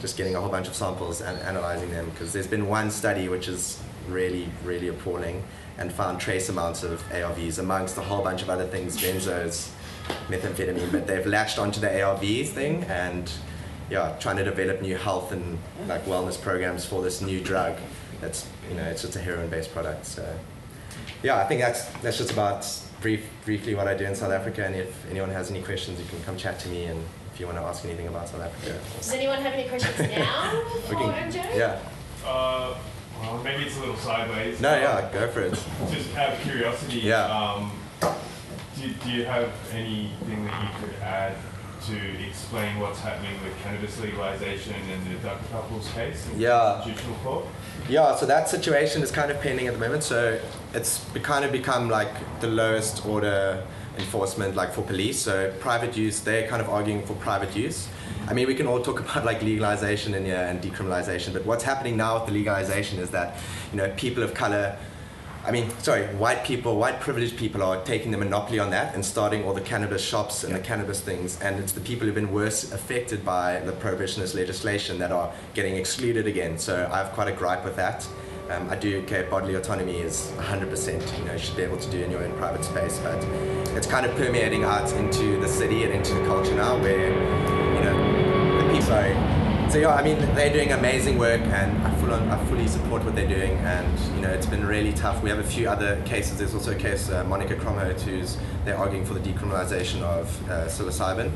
just 0.00 0.16
getting 0.16 0.34
a 0.34 0.40
whole 0.40 0.50
bunch 0.50 0.68
of 0.68 0.74
samples 0.74 1.20
and 1.20 1.38
analyzing 1.40 1.90
them 1.90 2.10
because 2.10 2.32
there's 2.32 2.46
been 2.46 2.68
one 2.68 2.90
study 2.90 3.28
which 3.28 3.48
is 3.48 3.80
really 4.08 4.48
really 4.64 4.88
appalling 4.88 5.42
and 5.78 5.92
found 5.92 6.20
trace 6.20 6.48
amounts 6.48 6.82
of 6.82 7.02
ARVs 7.10 7.58
amongst 7.58 7.96
a 7.98 8.00
whole 8.00 8.22
bunch 8.22 8.42
of 8.42 8.50
other 8.50 8.66
things, 8.66 8.96
benzos, 8.96 9.70
methamphetamine, 10.28 10.90
but 10.90 11.06
they've 11.06 11.26
latched 11.26 11.58
onto 11.58 11.80
the 11.80 12.02
ARV 12.02 12.48
thing 12.48 12.84
and 12.84 13.30
yeah, 13.90 14.16
trying 14.18 14.36
to 14.36 14.44
develop 14.44 14.82
new 14.82 14.96
health 14.96 15.32
and 15.32 15.58
like 15.86 16.04
wellness 16.06 16.40
programs 16.40 16.84
for 16.84 17.02
this 17.02 17.20
new 17.20 17.40
drug. 17.40 17.76
That's 18.20 18.48
you 18.68 18.76
know, 18.76 18.84
it's 18.84 19.02
just 19.02 19.16
a 19.16 19.20
heroin-based 19.20 19.72
product. 19.72 20.06
So 20.06 20.38
yeah, 21.22 21.38
I 21.38 21.44
think 21.44 21.60
that's 21.60 21.86
that's 22.02 22.18
just 22.18 22.32
about 22.32 22.66
brief, 23.00 23.24
briefly 23.44 23.74
what 23.74 23.88
I 23.88 23.94
do 23.94 24.04
in 24.04 24.14
South 24.14 24.32
Africa. 24.32 24.64
And 24.64 24.74
if 24.74 25.10
anyone 25.10 25.30
has 25.30 25.50
any 25.50 25.62
questions, 25.62 25.98
you 26.00 26.06
can 26.06 26.22
come 26.22 26.36
chat 26.36 26.58
to 26.60 26.68
me. 26.68 26.84
And 26.84 27.02
if 27.32 27.40
you 27.40 27.46
want 27.46 27.58
to 27.58 27.64
ask 27.64 27.84
anything 27.84 28.08
about 28.08 28.28
South 28.28 28.42
Africa, 28.42 28.78
does 28.96 29.12
anyone 29.12 29.40
have 29.40 29.52
any 29.52 29.68
questions 29.68 29.98
now 30.18 30.64
for 30.86 30.94
MJ? 30.94 31.56
Yeah. 31.56 31.80
Uh, 32.24 32.76
well, 33.20 33.42
maybe 33.42 33.64
it's 33.64 33.76
a 33.76 33.80
little 33.80 33.96
sideways. 33.96 34.60
No, 34.60 34.74
yeah, 34.74 35.08
go 35.12 35.28
for 35.28 35.42
it. 35.42 35.52
Just 35.90 36.14
out 36.16 36.34
of 36.34 36.40
curiosity, 36.40 37.00
yeah. 37.00 37.24
Um, 37.24 37.72
do, 38.76 38.88
do 39.04 39.10
you 39.10 39.24
have 39.24 39.52
anything 39.72 40.44
that 40.44 40.62
you 40.62 40.86
could 40.86 40.96
add 41.00 41.34
to 41.86 42.26
explain 42.26 42.78
what's 42.78 43.00
happening 43.00 43.32
with 43.42 43.56
cannabis 43.62 43.98
legalization 44.00 44.74
and 44.74 45.06
the 45.06 45.26
Dagga 45.26 45.50
Couple's 45.50 45.90
case 45.92 46.28
in 46.30 46.40
yeah. 46.40 46.80
constitutional 46.84 47.16
court? 47.18 47.46
Yeah, 47.88 48.16
so 48.16 48.26
that 48.26 48.48
situation 48.48 49.02
is 49.02 49.12
kind 49.12 49.30
of 49.30 49.40
pending 49.40 49.68
at 49.68 49.74
the 49.74 49.78
moment. 49.78 50.02
So 50.02 50.40
it's 50.74 51.04
kind 51.22 51.44
of 51.44 51.52
become 51.52 51.88
like 51.88 52.12
the 52.40 52.48
lowest 52.48 53.06
order 53.06 53.64
enforcement, 53.96 54.56
like 54.56 54.72
for 54.72 54.82
police. 54.82 55.20
So 55.20 55.52
private 55.60 55.96
use, 55.96 56.18
they're 56.20 56.48
kind 56.48 56.60
of 56.60 56.68
arguing 56.68 57.06
for 57.06 57.14
private 57.14 57.54
use. 57.54 57.88
I 58.26 58.34
mean, 58.34 58.48
we 58.48 58.56
can 58.56 58.66
all 58.66 58.82
talk 58.82 58.98
about 59.08 59.24
like 59.24 59.40
legalization 59.42 60.14
and 60.14 60.26
yeah, 60.26 60.50
and 60.50 60.60
decriminalization, 60.60 61.32
but 61.32 61.46
what's 61.46 61.62
happening 61.62 61.96
now 61.96 62.14
with 62.18 62.26
the 62.26 62.32
legalization 62.32 62.98
is 62.98 63.10
that 63.10 63.38
you 63.72 63.78
know 63.78 63.92
people 63.96 64.22
of 64.22 64.34
color. 64.34 64.76
I 65.46 65.52
mean, 65.52 65.70
sorry, 65.78 66.06
white 66.16 66.44
people, 66.44 66.76
white 66.76 66.98
privileged 66.98 67.36
people 67.36 67.62
are 67.62 67.80
taking 67.84 68.10
the 68.10 68.18
monopoly 68.18 68.58
on 68.58 68.70
that 68.70 68.96
and 68.96 69.04
starting 69.04 69.44
all 69.44 69.54
the 69.54 69.60
cannabis 69.60 70.02
shops 70.02 70.42
and 70.42 70.52
the 70.52 70.58
cannabis 70.58 71.00
things. 71.00 71.40
And 71.40 71.60
it's 71.60 71.70
the 71.70 71.80
people 71.80 72.06
who've 72.06 72.16
been 72.16 72.32
worse 72.32 72.72
affected 72.72 73.24
by 73.24 73.60
the 73.60 73.70
prohibitionist 73.70 74.34
legislation 74.34 74.98
that 74.98 75.12
are 75.12 75.32
getting 75.54 75.76
excluded 75.76 76.26
again. 76.26 76.58
So 76.58 76.90
I 76.92 76.98
have 76.98 77.12
quite 77.12 77.28
a 77.28 77.32
gripe 77.32 77.64
with 77.64 77.76
that. 77.76 78.04
Um, 78.50 78.68
I 78.70 78.74
do 78.74 79.02
care 79.04 79.22
bodily 79.30 79.54
autonomy 79.54 79.98
is 79.98 80.32
100%, 80.36 81.18
you 81.18 81.24
know, 81.24 81.32
you 81.32 81.38
should 81.38 81.56
be 81.56 81.62
able 81.62 81.78
to 81.78 81.90
do 81.90 82.02
in 82.02 82.10
your 82.10 82.24
own 82.24 82.36
private 82.38 82.64
space, 82.64 82.98
but 82.98 83.22
it's 83.76 83.86
kind 83.86 84.04
of 84.04 84.16
permeating 84.16 84.64
out 84.64 84.92
into 84.94 85.38
the 85.40 85.48
city 85.48 85.84
and 85.84 85.92
into 85.92 86.14
the 86.14 86.24
culture 86.26 86.54
now 86.54 86.76
where, 86.80 87.08
you 87.08 87.84
know, 87.84 88.62
the 88.62 88.74
people, 88.74 88.94
so 89.76 89.82
yeah, 89.82 89.94
I 89.94 90.02
mean, 90.02 90.18
they're 90.34 90.50
doing 90.50 90.72
amazing 90.72 91.18
work, 91.18 91.42
and 91.42 91.86
I 91.86 91.94
fully, 91.96 92.14
I 92.14 92.44
fully 92.46 92.66
support 92.66 93.04
what 93.04 93.14
they're 93.14 93.28
doing. 93.28 93.58
And 93.58 93.98
you 94.14 94.22
know, 94.22 94.30
it's 94.30 94.46
been 94.46 94.66
really 94.66 94.94
tough. 94.94 95.22
We 95.22 95.28
have 95.28 95.38
a 95.38 95.44
few 95.44 95.68
other 95.68 96.00
cases. 96.06 96.38
There's 96.38 96.54
also 96.54 96.72
a 96.72 96.76
case, 96.76 97.10
uh, 97.10 97.24
Monica 97.24 97.56
Kromhout, 97.56 98.00
who's 98.00 98.38
they're 98.64 98.78
arguing 98.78 99.04
for 99.04 99.12
the 99.12 99.20
decriminalization 99.20 100.00
of 100.00 100.50
uh, 100.50 100.64
psilocybin. 100.64 101.30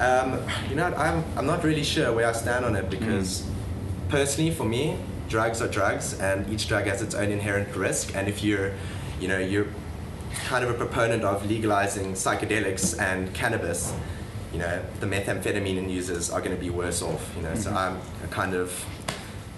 Um, 0.00 0.44
you 0.68 0.74
know, 0.74 0.86
I'm 0.96 1.22
I'm 1.36 1.46
not 1.46 1.62
really 1.62 1.84
sure 1.84 2.12
where 2.12 2.26
I 2.26 2.32
stand 2.32 2.64
on 2.64 2.74
it 2.74 2.90
because, 2.90 3.42
mm. 3.42 4.08
personally, 4.08 4.50
for 4.50 4.64
me, 4.64 4.98
drugs 5.28 5.62
are 5.62 5.68
drugs, 5.68 6.18
and 6.18 6.52
each 6.52 6.66
drug 6.66 6.86
has 6.86 7.02
its 7.02 7.14
own 7.14 7.30
inherent 7.30 7.76
risk. 7.76 8.16
And 8.16 8.26
if 8.26 8.42
you're, 8.42 8.72
you 9.20 9.28
know, 9.28 9.38
you're 9.38 9.68
kind 10.46 10.64
of 10.64 10.70
a 10.70 10.74
proponent 10.74 11.22
of 11.22 11.46
legalizing 11.48 12.14
psychedelics 12.14 13.00
and 13.00 13.32
cannabis 13.32 13.94
you 14.54 14.60
know, 14.60 14.80
the 15.00 15.06
methamphetamine 15.06 15.90
users 15.90 16.30
are 16.30 16.40
going 16.40 16.54
to 16.54 16.60
be 16.60 16.70
worse 16.70 17.02
off. 17.02 17.28
You 17.36 17.42
know, 17.42 17.50
mm-hmm. 17.50 17.60
so 17.60 17.72
I'm 17.72 18.00
kind 18.30 18.54
of, 18.54 18.84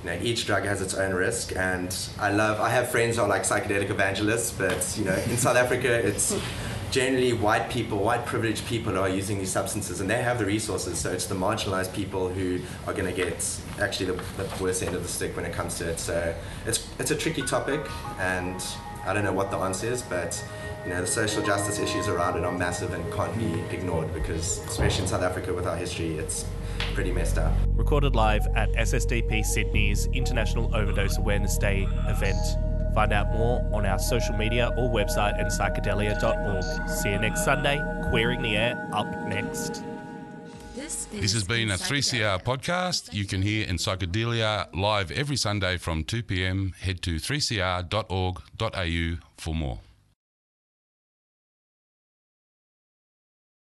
you 0.03 0.11
know, 0.11 0.19
each 0.23 0.47
drug 0.47 0.65
has 0.65 0.81
its 0.81 0.95
own 0.95 1.13
risk, 1.15 1.55
and 1.55 1.95
I 2.19 2.33
love. 2.33 2.61
I 2.61 2.71
have 2.71 2.91
friends 2.91 3.17
who 3.17 3.23
are 3.23 3.29
like 3.29 3.43
psychedelic 3.43 3.91
evangelists, 3.91 4.53
but 4.53 4.97
you 4.99 5.05
know, 5.05 5.15
in 5.15 5.37
South 5.37 5.57
Africa, 5.57 5.93
it's 5.93 6.35
generally 6.91 7.35
white 7.35 7.69
people, 7.69 7.99
white 7.99 8.25
privileged 8.25 8.67
people 8.67 8.95
who 8.95 9.01
are 9.01 9.09
using 9.09 9.39
these 9.39 9.53
substances, 9.53 10.01
and 10.01 10.09
they 10.09 10.23
have 10.23 10.39
the 10.39 10.47
resources. 10.47 10.99
So 10.99 11.13
it's 11.13 11.27
the 11.27 11.35
marginalized 11.35 11.93
people 11.93 12.31
who 12.31 12.61
are 12.87 12.95
going 12.95 13.05
to 13.05 13.13
get 13.13 13.45
actually 13.79 14.07
the, 14.07 14.23
the 14.43 14.63
worst 14.63 14.83
end 14.83 14.97
of 14.97 15.03
the 15.03 15.09
stick 15.09 15.37
when 15.37 15.45
it 15.45 15.53
comes 15.53 15.77
to 15.79 15.91
it. 15.91 16.01
So 16.01 16.35
it's 16.65 16.89
it's 16.99 17.11
a 17.11 17.17
tricky 17.17 17.43
topic, 17.43 17.87
and 18.19 18.65
I 19.05 19.13
don't 19.13 19.25
know 19.25 19.35
what 19.35 19.51
the 19.51 19.59
answer 19.59 19.89
is, 19.89 20.01
but 20.01 20.43
you 20.87 20.95
know, 20.95 21.01
the 21.01 21.07
social 21.07 21.43
justice 21.43 21.81
issues 21.81 22.07
around 22.07 22.39
it 22.39 22.45
are 22.45 22.53
massive 22.53 22.93
and 22.93 23.13
can't 23.13 23.37
be 23.37 23.61
ignored 23.75 24.15
because, 24.15 24.59
especially 24.67 25.03
in 25.03 25.09
South 25.09 25.23
Africa 25.23 25.53
with 25.53 25.67
our 25.67 25.77
history, 25.77 26.17
it's 26.17 26.47
pretty 26.95 27.11
messed 27.11 27.39
up. 27.39 27.53
Recorded 27.75 28.15
live 28.15 28.47
at 28.55 28.71
SSDP 28.73 29.45
Sydney's 29.45 30.07
International 30.07 30.73
Overdose 30.77 31.19
Awareness 31.19 31.59
Day 31.59 31.89
event. 32.07 32.37
Find 32.95 33.13
out 33.13 33.33
more 33.33 33.69
on 33.73 33.85
our 33.85 33.99
social 33.99 34.37
media 34.37 34.73
or 34.77 34.89
website 34.89 35.37
at 35.41 35.49
psychedelia.org. 35.49 36.89
See 36.89 37.11
you 37.11 37.19
next 37.19 37.45
Sunday. 37.45 37.83
Queering 38.11 38.43
the 38.43 38.57
Air 38.57 38.89
up 38.93 39.09
next. 39.27 39.83
This 40.77 41.33
has 41.33 41.43
been 41.43 41.71
a 41.71 41.75
3CR 41.75 42.45
podcast. 42.45 43.13
You 43.13 43.25
can 43.25 43.43
hear 43.43 43.67
in 43.67 43.77
Psychedelia 43.77 44.69
live 44.73 45.11
every 45.11 45.37
Sunday 45.37 45.79
from 45.79 46.05
2 46.05 46.23
p.m. 46.23 46.75
Head 46.79 47.03
to 47.03 47.17
3cr.org.au 47.17 49.17
for 49.37 49.55
more. 49.55 49.81